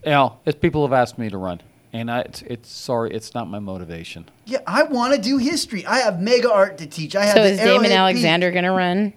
You 0.05 0.11
know, 0.11 0.37
it's 0.45 0.57
people 0.59 0.81
have 0.85 0.93
asked 0.93 1.17
me 1.17 1.29
to 1.29 1.37
run, 1.37 1.61
and 1.93 2.09
I, 2.11 2.21
it's, 2.21 2.41
it's 2.41 2.69
sorry, 2.71 3.11
it's 3.11 3.33
not 3.33 3.47
my 3.49 3.59
motivation. 3.59 4.25
Yeah, 4.45 4.59
I 4.67 4.83
want 4.83 5.13
to 5.15 5.21
do 5.21 5.37
history. 5.37 5.85
I 5.85 5.99
have 5.99 6.19
mega 6.21 6.51
art 6.51 6.77
to 6.79 6.87
teach. 6.87 7.15
I 7.15 7.23
have 7.25 7.35
So 7.35 7.43
the 7.43 7.51
is 7.51 7.57
Damon 7.59 7.69
Arrowhead 7.69 7.89
Beat. 7.91 7.95
Alexander 7.95 8.51
going 8.51 8.63
to 8.65 8.71
run? 8.71 9.13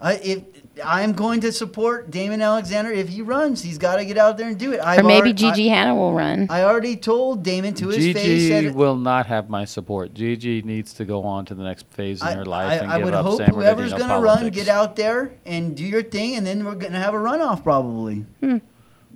I, 0.00 0.14
if 0.14 0.42
I'm 0.82 1.12
going 1.12 1.40
to 1.42 1.52
support 1.52 2.10
Damon 2.10 2.40
Alexander 2.40 2.90
if 2.90 3.08
he 3.08 3.20
runs, 3.20 3.62
he's 3.62 3.76
got 3.76 3.96
to 3.96 4.04
get 4.06 4.16
out 4.16 4.38
there 4.38 4.48
and 4.48 4.58
do 4.58 4.72
it. 4.72 4.80
I've 4.80 5.00
or 5.00 5.02
maybe 5.02 5.30
already- 5.30 5.32
Gigi 5.34 5.70
I, 5.70 5.74
Hanna 5.74 5.94
will 5.94 6.14
run. 6.14 6.46
I 6.48 6.62
already 6.62 6.96
told 6.96 7.42
Damon 7.42 7.74
to 7.74 7.88
his 7.88 8.12
face 8.14 8.22
Gigi 8.24 8.68
that 8.68 8.74
will 8.74 8.96
not 8.96 9.26
have 9.26 9.50
my 9.50 9.66
support. 9.66 10.14
Gigi 10.14 10.62
needs 10.62 10.94
to 10.94 11.04
go 11.04 11.24
on 11.24 11.44
to 11.46 11.54
the 11.54 11.62
next 11.62 11.86
phase 11.90 12.22
in 12.22 12.28
I, 12.28 12.32
her 12.34 12.46
life 12.46 12.70
I, 12.70 12.74
and 12.76 12.90
I 12.90 12.96
give 12.98 13.04
would 13.04 13.14
up 13.14 13.26
hope 13.26 13.38
San 13.38 13.50
whoever's 13.50 13.92
going 13.92 14.08
to 14.08 14.20
run, 14.20 14.48
get 14.48 14.68
out 14.68 14.96
there 14.96 15.32
and 15.44 15.76
do 15.76 15.84
your 15.84 16.02
thing, 16.02 16.36
and 16.36 16.46
then 16.46 16.64
we're 16.64 16.74
going 16.74 16.92
to 16.92 16.98
have 16.98 17.12
a 17.12 17.18
runoff 17.18 17.62
probably. 17.62 18.24
Hmm. 18.40 18.58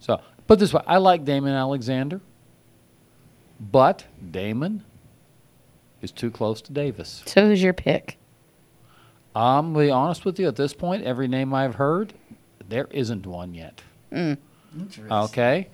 So, 0.00 0.20
put 0.46 0.58
this 0.58 0.74
way, 0.74 0.82
I 0.86 0.98
like 0.98 1.24
Damon 1.24 1.54
Alexander, 1.54 2.20
but 3.58 4.04
Damon 4.30 4.84
is 6.02 6.12
too 6.12 6.30
close 6.30 6.60
to 6.62 6.72
Davis. 6.72 7.22
So 7.24 7.46
who's 7.46 7.62
your 7.62 7.72
pick? 7.72 8.18
I'm 9.36 9.72
gonna 9.74 9.86
be 9.86 9.90
honest 9.90 10.24
with 10.24 10.38
you. 10.40 10.48
At 10.48 10.56
this 10.56 10.72
point, 10.72 11.04
every 11.04 11.28
name 11.28 11.52
I've 11.52 11.74
heard, 11.76 12.14
there 12.68 12.88
isn't 12.90 13.26
one 13.26 13.54
yet. 13.54 13.82
Mm. 14.12 14.38
Okay, 15.10 15.68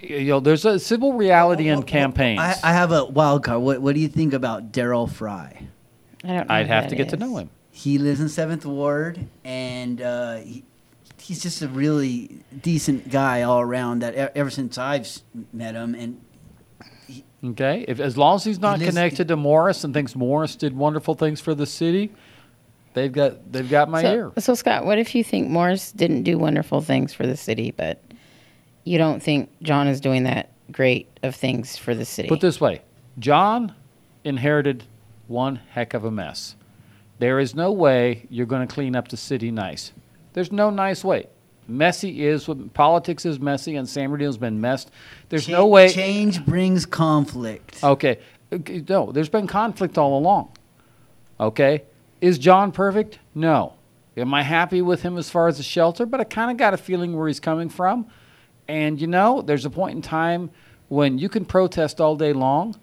you 0.00 0.24
know, 0.26 0.40
there's 0.40 0.64
a 0.64 0.78
civil 0.78 1.12
reality 1.14 1.68
in 1.68 1.82
campaigns. 1.82 2.40
I, 2.40 2.56
I 2.62 2.72
have 2.72 2.92
a 2.92 3.04
wild 3.04 3.42
card. 3.44 3.60
What 3.62 3.80
What 3.82 3.94
do 3.94 4.00
you 4.00 4.08
think 4.08 4.32
about 4.32 4.72
Daryl 4.72 5.10
Fry? 5.10 5.66
I 6.24 6.26
don't. 6.28 6.48
Know 6.48 6.54
I'd 6.54 6.66
have 6.68 6.88
to 6.88 6.96
get 6.96 7.08
to 7.10 7.16
know 7.16 7.36
him. 7.36 7.50
He 7.72 7.98
lives 7.98 8.20
in 8.20 8.28
Seventh 8.28 8.66
Ward, 8.66 9.26
and 9.44 10.02
uh, 10.02 10.36
he, 10.36 10.64
he's 11.18 11.42
just 11.42 11.62
a 11.62 11.68
really 11.68 12.42
decent 12.62 13.10
guy 13.10 13.42
all 13.42 13.60
around. 13.60 14.00
That 14.02 14.14
e- 14.14 14.38
ever 14.38 14.50
since 14.50 14.76
I've 14.78 15.08
met 15.52 15.74
him, 15.74 15.94
and 15.94 16.20
Okay, 17.42 17.86
if 17.88 18.00
as 18.00 18.18
long 18.18 18.36
as 18.36 18.44
he's 18.44 18.58
not 18.60 18.78
lives- 18.78 18.90
connected 18.90 19.28
to 19.28 19.36
Morris 19.36 19.82
and 19.82 19.94
thinks 19.94 20.14
Morris 20.14 20.56
did 20.56 20.76
wonderful 20.76 21.14
things 21.14 21.40
for 21.40 21.54
the 21.54 21.64
city, 21.66 22.12
they've 22.94 23.12
got 23.12 23.52
they've 23.52 23.68
got 23.68 23.88
my 23.88 24.02
so, 24.02 24.14
ear. 24.14 24.32
So 24.38 24.54
Scott, 24.54 24.84
what 24.84 24.98
if 24.98 25.14
you 25.14 25.24
think 25.24 25.48
Morris 25.48 25.92
didn't 25.92 26.22
do 26.22 26.38
wonderful 26.38 26.80
things 26.80 27.12
for 27.12 27.26
the 27.26 27.36
city, 27.36 27.70
but 27.70 28.02
you 28.84 28.98
don't 28.98 29.22
think 29.22 29.50
John 29.62 29.88
is 29.88 30.00
doing 30.00 30.24
that 30.24 30.50
great 30.72 31.08
of 31.22 31.34
things 31.34 31.76
for 31.76 31.94
the 31.94 32.04
city? 32.04 32.28
Put 32.28 32.40
this 32.40 32.60
way, 32.60 32.82
John 33.18 33.74
inherited 34.24 34.84
one 35.28 35.56
heck 35.70 35.94
of 35.94 36.04
a 36.04 36.10
mess. 36.10 36.56
There 37.18 37.38
is 37.38 37.54
no 37.54 37.70
way 37.70 38.26
you're 38.30 38.46
going 38.46 38.66
to 38.66 38.72
clean 38.72 38.96
up 38.96 39.08
the 39.08 39.16
city 39.16 39.50
nice. 39.50 39.92
There's 40.32 40.50
no 40.50 40.70
nice 40.70 41.04
way. 41.04 41.26
Messy 41.68 42.26
is 42.26 42.48
what 42.48 42.72
politics 42.74 43.24
is 43.24 43.38
messy, 43.38 43.76
and 43.76 43.88
San 43.88 44.10
Bernardino's 44.10 44.38
been 44.38 44.60
messed. 44.60 44.90
There's 45.28 45.48
no 45.48 45.66
way. 45.66 45.90
change 45.90 46.44
brings 46.44 46.84
conflict. 46.84 47.82
Okay. 47.84 48.18
Okay, 48.52 48.82
No, 48.88 49.12
there's 49.12 49.28
been 49.28 49.46
conflict 49.46 49.96
all 49.96 50.18
along. 50.18 50.50
Okay. 51.38 51.82
Is 52.20 52.38
John 52.38 52.72
perfect? 52.72 53.18
No. 53.34 53.74
Am 54.16 54.34
I 54.34 54.42
happy 54.42 54.82
with 54.82 55.02
him 55.02 55.16
as 55.16 55.30
far 55.30 55.48
as 55.48 55.56
the 55.56 55.62
shelter? 55.62 56.04
But 56.04 56.20
I 56.20 56.24
kind 56.24 56.50
of 56.50 56.56
got 56.56 56.74
a 56.74 56.76
feeling 56.76 57.16
where 57.16 57.26
he's 57.28 57.40
coming 57.40 57.68
from. 57.68 58.06
And 58.68 59.00
you 59.00 59.06
know, 59.06 59.42
there's 59.42 59.64
a 59.64 59.70
point 59.70 59.96
in 59.96 60.02
time 60.02 60.50
when 60.88 61.18
you 61.18 61.28
can 61.28 61.44
protest 61.44 62.00
all 62.00 62.16
day 62.16 62.32
long, 62.32 62.74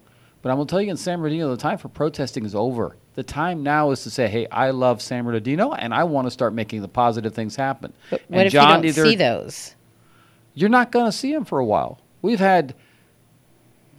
but 0.41 0.49
I'm 0.49 0.55
going 0.57 0.67
to 0.67 0.71
tell 0.71 0.81
you 0.81 0.89
in 0.91 0.97
San 0.97 1.19
Bernardino, 1.19 1.49
the 1.49 1.57
time 1.57 1.77
for 1.77 1.89
protesting 1.89 2.45
is 2.45 2.55
over. 2.55 2.95
The 3.15 3.23
time 3.23 3.63
now 3.63 3.91
is 3.91 4.03
to 4.03 4.09
say, 4.09 4.27
hey, 4.27 4.47
I 4.47 4.69
love 4.71 5.01
San 5.01 5.25
Bernardino 5.25 5.73
and 5.73 5.93
I 5.93 6.03
want 6.05 6.27
to 6.27 6.31
start 6.31 6.53
making 6.53 6.81
the 6.81 6.88
positive 6.88 7.33
things 7.33 7.55
happen. 7.55 7.93
what 8.09 8.21
and 8.29 8.47
if 8.47 8.53
John 8.53 8.67
you 8.69 8.73
don't 8.75 8.85
either- 8.85 9.05
see 9.05 9.15
those? 9.15 9.75
You're 10.53 10.69
not 10.69 10.91
going 10.91 11.05
to 11.05 11.11
see 11.11 11.31
him 11.33 11.45
for 11.45 11.59
a 11.59 11.65
while. 11.65 11.99
We've 12.21 12.39
had 12.39 12.73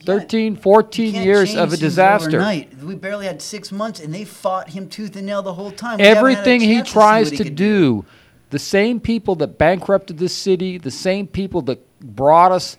13, 0.04 0.56
14 0.56 1.12
Can't 1.12 1.24
years 1.24 1.54
of 1.56 1.72
a 1.72 1.76
disaster. 1.76 2.28
overnight. 2.38 2.76
We 2.78 2.94
barely 2.94 3.26
had 3.26 3.40
six 3.42 3.70
months, 3.72 4.00
and 4.00 4.14
they 4.14 4.24
fought 4.24 4.70
him 4.70 4.88
tooth 4.88 5.16
and 5.16 5.26
nail 5.26 5.42
the 5.42 5.54
whole 5.54 5.70
time. 5.70 5.98
We 5.98 6.04
haven't 6.06 6.16
had 6.16 6.24
a 6.24 6.40
Everything 6.40 6.60
he 6.60 6.82
tries 6.82 7.26
what 7.26 7.32
he 7.32 7.36
to 7.38 7.44
could 7.44 7.54
do, 7.56 8.04
the 8.50 8.58
same 8.58 9.00
people 9.00 9.34
that 9.36 9.58
bankrupted 9.58 10.18
this 10.18 10.34
city, 10.34 10.78
the 10.78 10.90
same 10.90 11.26
people 11.26 11.62
that 11.62 11.84
brought 12.00 12.52
us 12.52 12.76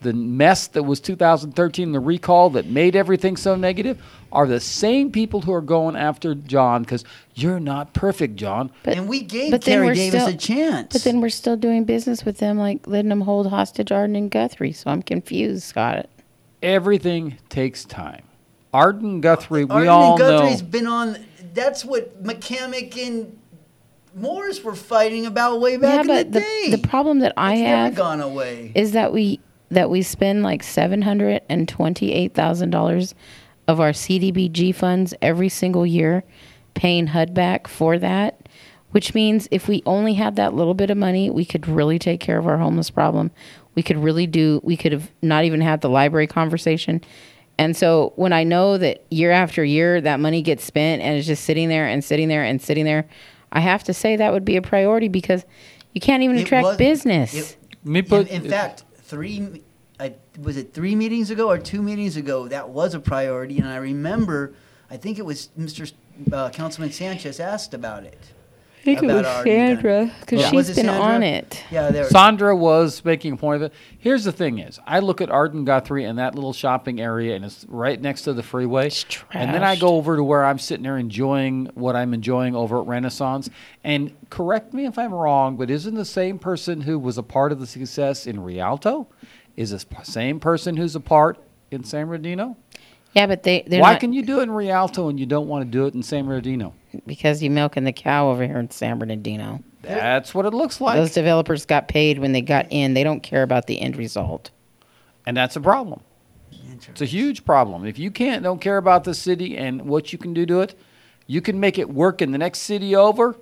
the 0.00 0.12
mess 0.12 0.66
that 0.66 0.82
was 0.82 0.98
2013, 0.98 1.92
the 1.92 2.00
recall 2.00 2.50
that 2.50 2.66
made 2.66 2.96
everything 2.96 3.36
so 3.36 3.54
negative, 3.54 4.02
are 4.32 4.48
the 4.48 4.58
same 4.58 5.12
people 5.12 5.42
who 5.42 5.52
are 5.52 5.60
going 5.60 5.94
after 5.94 6.34
John 6.34 6.82
because 6.82 7.04
you're 7.34 7.60
not 7.60 7.92
perfect, 7.94 8.34
John. 8.34 8.72
But, 8.82 8.96
and 8.96 9.08
we 9.08 9.20
gave 9.22 9.52
But 9.52 9.62
then 9.62 9.82
Carey 9.84 9.94
Davis 9.94 10.22
still- 10.22 10.34
a 10.34 10.36
chance. 10.36 10.92
But 10.92 11.04
then 11.04 11.20
we're 11.20 11.28
still 11.28 11.56
doing 11.56 11.84
business 11.84 12.24
with 12.24 12.38
them, 12.38 12.58
like 12.58 12.84
letting 12.88 13.10
them 13.10 13.20
hold 13.20 13.46
hostage 13.48 13.92
Arden 13.92 14.16
and 14.16 14.28
Guthrie. 14.28 14.72
So 14.72 14.90
I'm 14.90 15.02
confused, 15.02 15.62
Scott. 15.62 16.08
Everything 16.62 17.38
takes 17.48 17.84
time. 17.84 18.22
Arden 18.72 19.20
Guthrie, 19.20 19.64
we 19.64 19.74
Arden 19.74 19.88
all 19.88 20.10
and 20.12 20.18
Guthrie's 20.18 20.62
know. 20.62 20.68
been 20.68 20.86
on. 20.86 21.18
That's 21.52 21.84
what 21.84 22.22
McCammack 22.22 22.96
and 23.06 23.38
Morris 24.14 24.62
were 24.62 24.74
fighting 24.74 25.26
about 25.26 25.60
way 25.60 25.76
back 25.76 25.94
yeah, 25.94 26.00
in 26.02 26.06
but 26.06 26.32
the 26.32 26.40
the, 26.40 26.40
day. 26.40 26.68
the 26.70 26.88
problem 26.88 27.20
that 27.20 27.32
I 27.36 27.54
It's 27.54 27.62
have 27.62 27.84
never 27.92 27.96
gone 27.96 28.20
away. 28.20 28.72
is 28.74 28.92
that 28.92 29.12
we 29.12 29.40
that 29.70 29.90
we 29.90 30.02
spend 30.02 30.42
like 30.42 30.62
seven 30.62 31.02
hundred 31.02 31.42
and 31.48 31.68
twenty 31.68 32.12
eight 32.12 32.34
thousand 32.34 32.70
dollars 32.70 33.14
of 33.68 33.80
our 33.80 33.90
CDBG 33.90 34.74
funds 34.74 35.14
every 35.22 35.48
single 35.48 35.84
year, 35.86 36.24
paying 36.74 37.08
HUD 37.08 37.34
back 37.34 37.68
for 37.68 37.98
that. 37.98 38.38
Which 38.90 39.14
means 39.14 39.48
if 39.50 39.68
we 39.68 39.82
only 39.86 40.12
had 40.14 40.36
that 40.36 40.52
little 40.52 40.74
bit 40.74 40.90
of 40.90 40.98
money, 40.98 41.30
we 41.30 41.46
could 41.46 41.66
really 41.66 41.98
take 41.98 42.20
care 42.20 42.38
of 42.38 42.46
our 42.46 42.58
homeless 42.58 42.90
problem. 42.90 43.30
We 43.74 43.82
could 43.82 43.96
really 43.98 44.26
do. 44.26 44.60
We 44.62 44.76
could 44.76 44.92
have 44.92 45.10
not 45.22 45.44
even 45.44 45.60
had 45.60 45.80
the 45.80 45.88
library 45.88 46.26
conversation. 46.26 47.00
And 47.58 47.76
so 47.76 48.12
when 48.16 48.32
I 48.32 48.44
know 48.44 48.78
that 48.78 49.04
year 49.10 49.30
after 49.30 49.62
year 49.64 50.00
that 50.00 50.20
money 50.20 50.42
gets 50.42 50.64
spent 50.64 51.02
and 51.02 51.16
is 51.16 51.26
just 51.26 51.44
sitting 51.44 51.68
there 51.68 51.86
and 51.86 52.02
sitting 52.04 52.28
there 52.28 52.42
and 52.42 52.60
sitting 52.60 52.84
there, 52.84 53.06
I 53.52 53.60
have 53.60 53.84
to 53.84 53.94
say 53.94 54.16
that 54.16 54.32
would 54.32 54.44
be 54.44 54.56
a 54.56 54.62
priority 54.62 55.08
because 55.08 55.44
you 55.92 56.00
can't 56.00 56.22
even 56.22 56.38
It 56.38 56.42
attract 56.42 56.64
was- 56.64 56.76
business. 56.76 57.34
it- 57.34 57.56
in, 57.84 57.96
in 58.28 58.48
fact, 58.48 58.84
three. 58.96 59.62
I, 60.00 60.14
was 60.40 60.56
it 60.56 60.72
three 60.72 60.94
meetings 60.96 61.30
ago 61.30 61.48
or 61.50 61.58
two 61.58 61.82
meetings 61.82 62.16
ago? 62.16 62.48
That 62.48 62.68
was 62.70 62.94
a 62.94 63.00
priority, 63.00 63.58
and 63.58 63.68
I 63.68 63.76
remember. 63.76 64.54
I 64.90 64.96
think 64.96 65.18
it 65.18 65.24
was 65.24 65.48
Mr. 65.58 65.90
Uh, 66.32 66.50
Councilman 66.50 66.92
Sanchez 66.92 67.40
asked 67.40 67.72
about 67.74 68.04
it. 68.04 68.18
I 68.82 68.84
think 68.84 69.02
it 69.04 69.06
was 69.06 69.24
Arden 69.24 69.44
Gun- 69.44 69.44
Sandra, 69.76 70.10
'cause 70.26 70.40
Yeah. 70.40 70.46
she's 70.46 70.52
Was 70.56 70.70
it 70.70 70.74
been 70.76 70.86
Sandra? 70.86 71.04
on 71.04 71.22
it. 71.22 71.64
Yeah, 71.70 71.90
there. 71.92 72.04
Sandra 72.04 72.56
was 72.56 73.04
making 73.04 73.34
a 73.34 73.36
point 73.36 73.62
of 73.62 73.70
it. 73.70 73.72
Here's 73.96 74.24
the 74.24 74.32
thing: 74.32 74.58
is 74.58 74.80
I 74.84 74.98
look 74.98 75.20
at 75.20 75.30
Arden 75.30 75.64
Guthrie 75.64 76.04
and 76.04 76.18
that 76.18 76.34
little 76.34 76.52
shopping 76.52 77.00
area, 77.00 77.36
and 77.36 77.44
it's 77.44 77.64
right 77.68 78.00
next 78.02 78.22
to 78.22 78.32
the 78.32 78.42
freeway. 78.42 78.90
And 79.32 79.54
then 79.54 79.62
I 79.62 79.76
go 79.76 79.90
over 79.96 80.16
to 80.16 80.24
where 80.24 80.44
I'm 80.44 80.58
sitting 80.58 80.82
there 80.82 80.98
enjoying 80.98 81.70
what 81.74 81.94
I'm 81.94 82.12
enjoying 82.12 82.56
over 82.56 82.80
at 82.80 82.86
Renaissance. 82.88 83.48
And 83.84 84.10
correct 84.30 84.74
me 84.74 84.84
if 84.86 84.98
I'm 84.98 85.14
wrong, 85.14 85.56
but 85.56 85.70
isn't 85.70 85.94
the 85.94 86.04
same 86.04 86.40
person 86.40 86.80
who 86.80 86.98
was 86.98 87.16
a 87.16 87.22
part 87.22 87.52
of 87.52 87.60
the 87.60 87.66
success 87.68 88.26
in 88.26 88.42
Rialto, 88.42 89.06
is 89.56 89.70
the 89.70 89.84
same 90.02 90.40
person 90.40 90.76
who's 90.76 90.96
a 90.96 91.00
part 91.00 91.38
in 91.70 91.84
San 91.84 92.06
Bernardino? 92.06 92.56
Yeah, 93.14 93.26
but 93.28 93.44
they 93.44 93.62
they're 93.66 93.80
Why 93.80 93.92
not, 93.92 94.00
can 94.00 94.12
you 94.12 94.22
do 94.22 94.40
it 94.40 94.44
in 94.44 94.50
Rialto 94.50 95.08
and 95.08 95.20
you 95.20 95.26
don't 95.26 95.46
want 95.46 95.64
to 95.64 95.70
do 95.70 95.86
it 95.86 95.94
in 95.94 96.02
San 96.02 96.24
Bernardino? 96.26 96.72
Because 97.06 97.42
you're 97.42 97.52
milking 97.52 97.84
the 97.84 97.92
cow 97.92 98.30
over 98.30 98.44
here 98.44 98.58
in 98.58 98.70
San 98.70 98.98
Bernardino. 98.98 99.62
That's 99.82 100.34
what 100.34 100.46
it 100.46 100.54
looks 100.54 100.80
like. 100.80 100.96
Those 100.96 101.12
developers 101.12 101.66
got 101.66 101.88
paid 101.88 102.18
when 102.18 102.32
they 102.32 102.40
got 102.40 102.66
in. 102.70 102.94
They 102.94 103.04
don't 103.04 103.22
care 103.22 103.42
about 103.42 103.66
the 103.66 103.80
end 103.80 103.96
result. 103.96 104.50
and 105.26 105.36
that's 105.36 105.56
a 105.56 105.60
problem. 105.60 106.00
It's 106.88 107.00
a 107.00 107.04
huge 107.06 107.44
problem. 107.44 107.84
If 107.86 107.98
you 107.98 108.10
can't 108.10 108.42
don't 108.42 108.60
care 108.60 108.76
about 108.76 109.04
the 109.04 109.14
city 109.14 109.56
and 109.56 109.82
what 109.82 110.12
you 110.12 110.18
can 110.18 110.34
do 110.34 110.44
to 110.46 110.60
it, 110.60 110.78
you 111.26 111.40
can 111.40 111.60
make 111.60 111.78
it 111.78 111.88
work 111.88 112.20
in 112.20 112.32
the 112.32 112.38
next 112.38 112.60
city 112.60 112.96
over. 112.96 113.36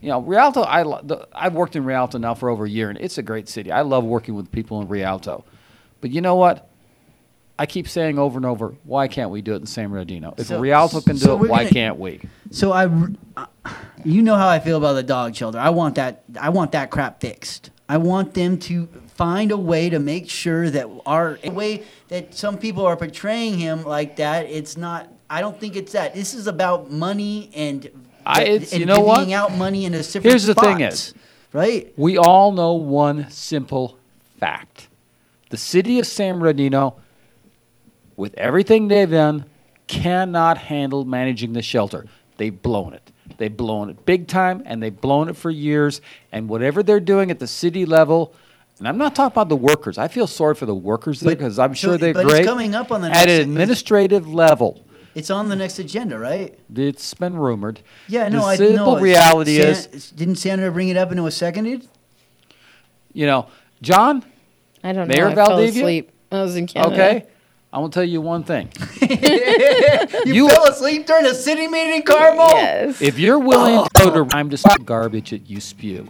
You 0.00 0.08
know, 0.08 0.22
Rialto. 0.22 0.62
I 0.62 0.82
the, 0.82 1.28
I've 1.32 1.54
worked 1.54 1.76
in 1.76 1.84
Rialto 1.84 2.18
now 2.18 2.34
for 2.34 2.48
over 2.48 2.64
a 2.64 2.68
year, 2.68 2.88
and 2.88 2.98
it's 2.98 3.18
a 3.18 3.22
great 3.22 3.48
city. 3.48 3.70
I 3.70 3.82
love 3.82 4.04
working 4.04 4.34
with 4.34 4.50
people 4.50 4.80
in 4.80 4.88
Rialto. 4.88 5.44
But 6.00 6.10
you 6.10 6.20
know 6.20 6.34
what? 6.34 6.69
I 7.60 7.66
keep 7.66 7.86
saying 7.88 8.18
over 8.18 8.38
and 8.38 8.46
over, 8.46 8.74
why 8.84 9.06
can't 9.06 9.28
we 9.30 9.42
do 9.42 9.52
it 9.52 9.56
in 9.56 9.66
San 9.66 9.90
Bernardino? 9.90 10.32
If 10.38 10.46
So- 10.46 10.58
Rialto 10.58 11.02
can 11.02 11.16
do 11.16 11.18
so 11.26 11.34
it, 11.34 11.40
we're 11.40 11.48
why 11.48 11.58
gonna- 11.58 11.70
can't 11.70 11.98
we? 11.98 12.20
So 12.50 12.72
I, 12.72 12.86
r- 12.86 13.10
uh, 13.36 13.46
you 14.02 14.22
know 14.22 14.34
how 14.34 14.48
I 14.48 14.60
feel 14.60 14.78
about 14.78 14.94
the 14.94 15.02
dog 15.02 15.34
shelter. 15.34 15.58
I 15.58 15.68
want 15.68 15.96
that. 15.96 16.22
I 16.40 16.48
want 16.48 16.72
that 16.72 16.90
crap 16.90 17.20
fixed. 17.20 17.68
I 17.86 17.98
want 17.98 18.32
them 18.32 18.56
to 18.60 18.88
find 19.14 19.52
a 19.52 19.58
way 19.58 19.90
to 19.90 19.98
make 19.98 20.30
sure 20.30 20.70
that 20.70 20.86
our 21.04 21.38
a 21.44 21.50
way 21.50 21.82
that 22.08 22.34
some 22.34 22.56
people 22.56 22.86
are 22.86 22.96
portraying 22.96 23.58
him 23.58 23.84
like 23.84 24.16
that. 24.16 24.46
It's 24.46 24.78
not. 24.78 25.12
I 25.28 25.42
don't 25.42 25.60
think 25.60 25.76
it's 25.76 25.92
that. 25.92 26.14
This 26.14 26.32
is 26.32 26.46
about 26.46 26.90
money 26.90 27.50
and. 27.54 27.90
I- 28.24 28.44
it's- 28.44 28.72
and 28.72 28.80
you 28.80 28.86
know 28.86 29.00
what? 29.00 29.28
divvying 29.28 29.32
out 29.32 29.54
money 29.54 29.84
in 29.84 29.92
a 29.92 29.98
different 29.98 30.24
Here's 30.24 30.46
the 30.46 30.54
thing 30.54 30.78
spots, 30.78 31.08
is, 31.08 31.14
right? 31.52 31.92
We 31.98 32.16
all 32.16 32.52
know 32.52 32.72
one 32.72 33.28
simple 33.28 33.98
fact. 34.38 34.88
The 35.50 35.58
city 35.58 35.98
of 35.98 36.06
San 36.06 36.38
Bernardino, 36.38 36.94
with 38.20 38.34
everything 38.34 38.88
they've 38.88 39.10
done, 39.10 39.46
cannot 39.86 40.58
handle 40.58 41.04
managing 41.04 41.54
the 41.54 41.62
shelter. 41.62 42.04
They've 42.36 42.62
blown 42.62 42.92
it. 42.92 43.10
They've 43.38 43.56
blown 43.56 43.88
it 43.88 44.04
big 44.04 44.28
time, 44.28 44.62
and 44.66 44.82
they've 44.82 44.98
blown 45.00 45.28
it 45.30 45.36
for 45.36 45.50
years. 45.50 46.00
And 46.30 46.48
whatever 46.48 46.82
they're 46.82 47.00
doing 47.00 47.30
at 47.30 47.38
the 47.38 47.46
city 47.46 47.86
level, 47.86 48.34
and 48.78 48.86
I'm 48.86 48.98
not 48.98 49.14
talking 49.14 49.32
about 49.32 49.48
the 49.48 49.56
workers. 49.56 49.96
I 49.98 50.08
feel 50.08 50.26
sorry 50.26 50.54
for 50.54 50.66
the 50.66 50.74
workers 50.74 51.20
there 51.20 51.34
because 51.34 51.58
I'm 51.58 51.74
so- 51.74 51.88
sure 51.88 51.98
they're 51.98 52.12
but 52.12 52.24
it's 52.26 52.32
great. 52.34 52.44
coming 52.44 52.74
up 52.74 52.92
on 52.92 53.00
the 53.00 53.08
next 53.08 53.20
at 53.22 53.28
an 53.30 53.40
administrative 53.40 54.28
level. 54.28 54.84
It's 55.14 55.30
on 55.30 55.48
the 55.48 55.56
next 55.56 55.78
agenda, 55.78 56.18
right? 56.18 56.56
It's 56.76 57.14
been 57.14 57.34
rumored. 57.36 57.80
Yeah, 58.06 58.28
no, 58.28 58.40
the 58.40 58.44
I 58.46 58.56
simple 58.56 58.94
know. 58.96 59.00
reality 59.00 59.56
San- 59.56 59.92
is, 59.94 60.10
didn't 60.10 60.36
Sandra 60.36 60.70
bring 60.70 60.88
it 60.88 60.96
up 60.96 61.10
and 61.10 61.18
it 61.18 61.22
was 61.22 61.36
seconded? 61.36 61.88
you 63.12 63.26
know, 63.26 63.46
John, 63.82 64.22
I 64.84 64.92
don't 64.92 65.08
Mayor 65.08 65.24
know. 65.26 65.30
I 65.32 65.34
fell 65.34 65.48
Valdivia? 65.48 65.82
asleep. 65.82 66.10
I 66.30 66.42
was 66.42 66.54
in 66.56 66.66
Canada. 66.68 66.92
Okay, 66.94 67.26
I 67.72 67.78
will 67.78 67.88
tell 67.90 68.04
you 68.04 68.20
one 68.20 68.42
thing. 68.44 68.68
You, 70.26 70.34
You- 70.34 70.48
fell 70.48 70.66
asleep 70.68 71.06
during 71.06 71.24
a 71.26 71.34
city 71.34 71.66
meeting, 71.68 72.02
Carmel? 72.02 72.48
Yes. 72.50 73.00
If 73.00 73.18
you're 73.18 73.38
willing 73.38 73.84
to 73.84 73.90
go 73.94 74.24
to 74.24 74.30
time 74.30 74.50
to 74.50 74.56
just 74.56 74.84
garbage 74.84 75.30
that 75.30 75.48
you 75.48 75.60
spew, 75.60 76.06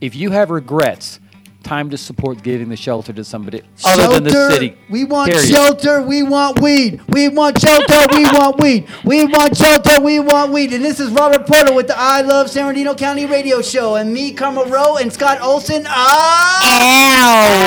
if 0.00 0.14
you 0.14 0.30
have 0.30 0.50
regrets, 0.50 1.18
time 1.62 1.90
to 1.90 1.98
support 1.98 2.42
giving 2.42 2.68
the 2.70 2.76
shelter 2.76 3.12
to 3.12 3.22
somebody 3.24 3.62
other 3.84 4.08
than 4.14 4.24
the 4.24 4.30
Shelter. 4.30 4.54
city. 4.54 4.76
We 4.88 5.04
want 5.04 5.30
period. 5.32 5.48
shelter. 5.48 6.00
We 6.02 6.22
want 6.22 6.60
weed. 6.60 7.00
We 7.08 7.28
want 7.28 7.60
shelter. 7.60 8.06
we 8.16 8.24
want 8.24 8.60
weed. 8.60 8.86
We 9.04 9.24
want 9.26 9.56
shelter. 9.56 10.00
We 10.00 10.20
want 10.20 10.52
weed. 10.52 10.72
And 10.72 10.82
this 10.84 11.00
is 11.00 11.10
Robert 11.10 11.46
Porter 11.46 11.74
with 11.74 11.86
the 11.88 11.98
I 11.98 12.22
Love 12.22 12.48
San 12.50 12.62
Bernardino 12.64 12.94
County 12.94 13.26
radio 13.26 13.60
show. 13.62 13.96
And 13.96 14.12
me, 14.14 14.32
Carmel 14.32 14.66
Rowe, 14.66 14.96
and 14.96 15.12
Scott 15.12 15.40
Olson. 15.42 15.84
Ah! 15.88 16.60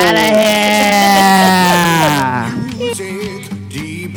Out 0.08 0.14
of 2.94 2.98
here. 2.98 3.20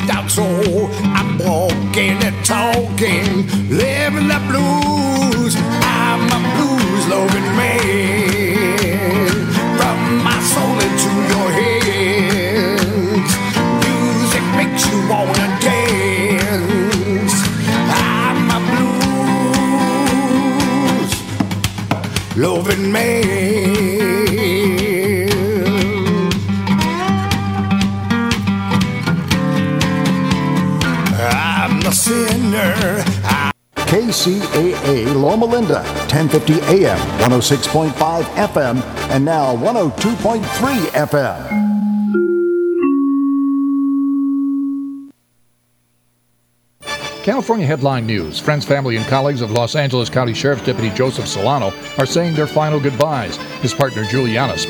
deep 0.07 0.15
down 0.15 0.29
soul. 0.29 0.89
I'm 1.03 1.37
walking 1.37 2.23
and 2.23 2.45
talking, 2.45 3.47
living 3.69 4.27
the 4.27 4.39
blues. 4.49 5.55
I'm 5.81 6.29
a 6.31 6.39
blues 6.55 7.07
loving 7.07 7.55
man. 7.55 9.17
From 9.77 10.23
my 10.23 10.39
soul 10.41 10.79
into 10.85 11.11
your 11.33 11.49
hands, 11.59 13.31
music 13.85 14.43
makes 14.55 14.83
you 14.89 14.97
wanna 15.09 15.47
dance. 15.61 17.35
I'm 17.89 18.49
a 18.49 18.59
blues 20.99 21.11
loving 22.37 22.91
man. 22.91 23.76
Sinner. 32.57 33.03
KCAA 33.75 35.15
Loma 35.15 35.45
Linda, 35.45 35.81
1050 36.11 36.53
AM, 36.85 36.97
106.5 37.19 38.23
FM, 38.23 38.81
and 39.11 39.23
now 39.23 39.55
102.3 39.55 40.41
FM. 41.07 41.67
California 47.23 47.65
headline 47.65 48.05
news. 48.05 48.39
Friends, 48.39 48.65
family, 48.65 48.95
and 48.95 49.05
colleagues 49.07 49.41
of 49.41 49.51
Los 49.51 49.75
Angeles 49.75 50.09
County 50.09 50.33
Sheriff's 50.33 50.63
Deputy 50.65 50.89
Joseph 50.91 51.27
Solano 51.27 51.73
are 51.97 52.05
saying 52.05 52.35
their 52.35 52.47
final 52.47 52.79
goodbyes. 52.79 53.35
His 53.61 53.73
partner 53.73 54.05
Juliana 54.05 54.57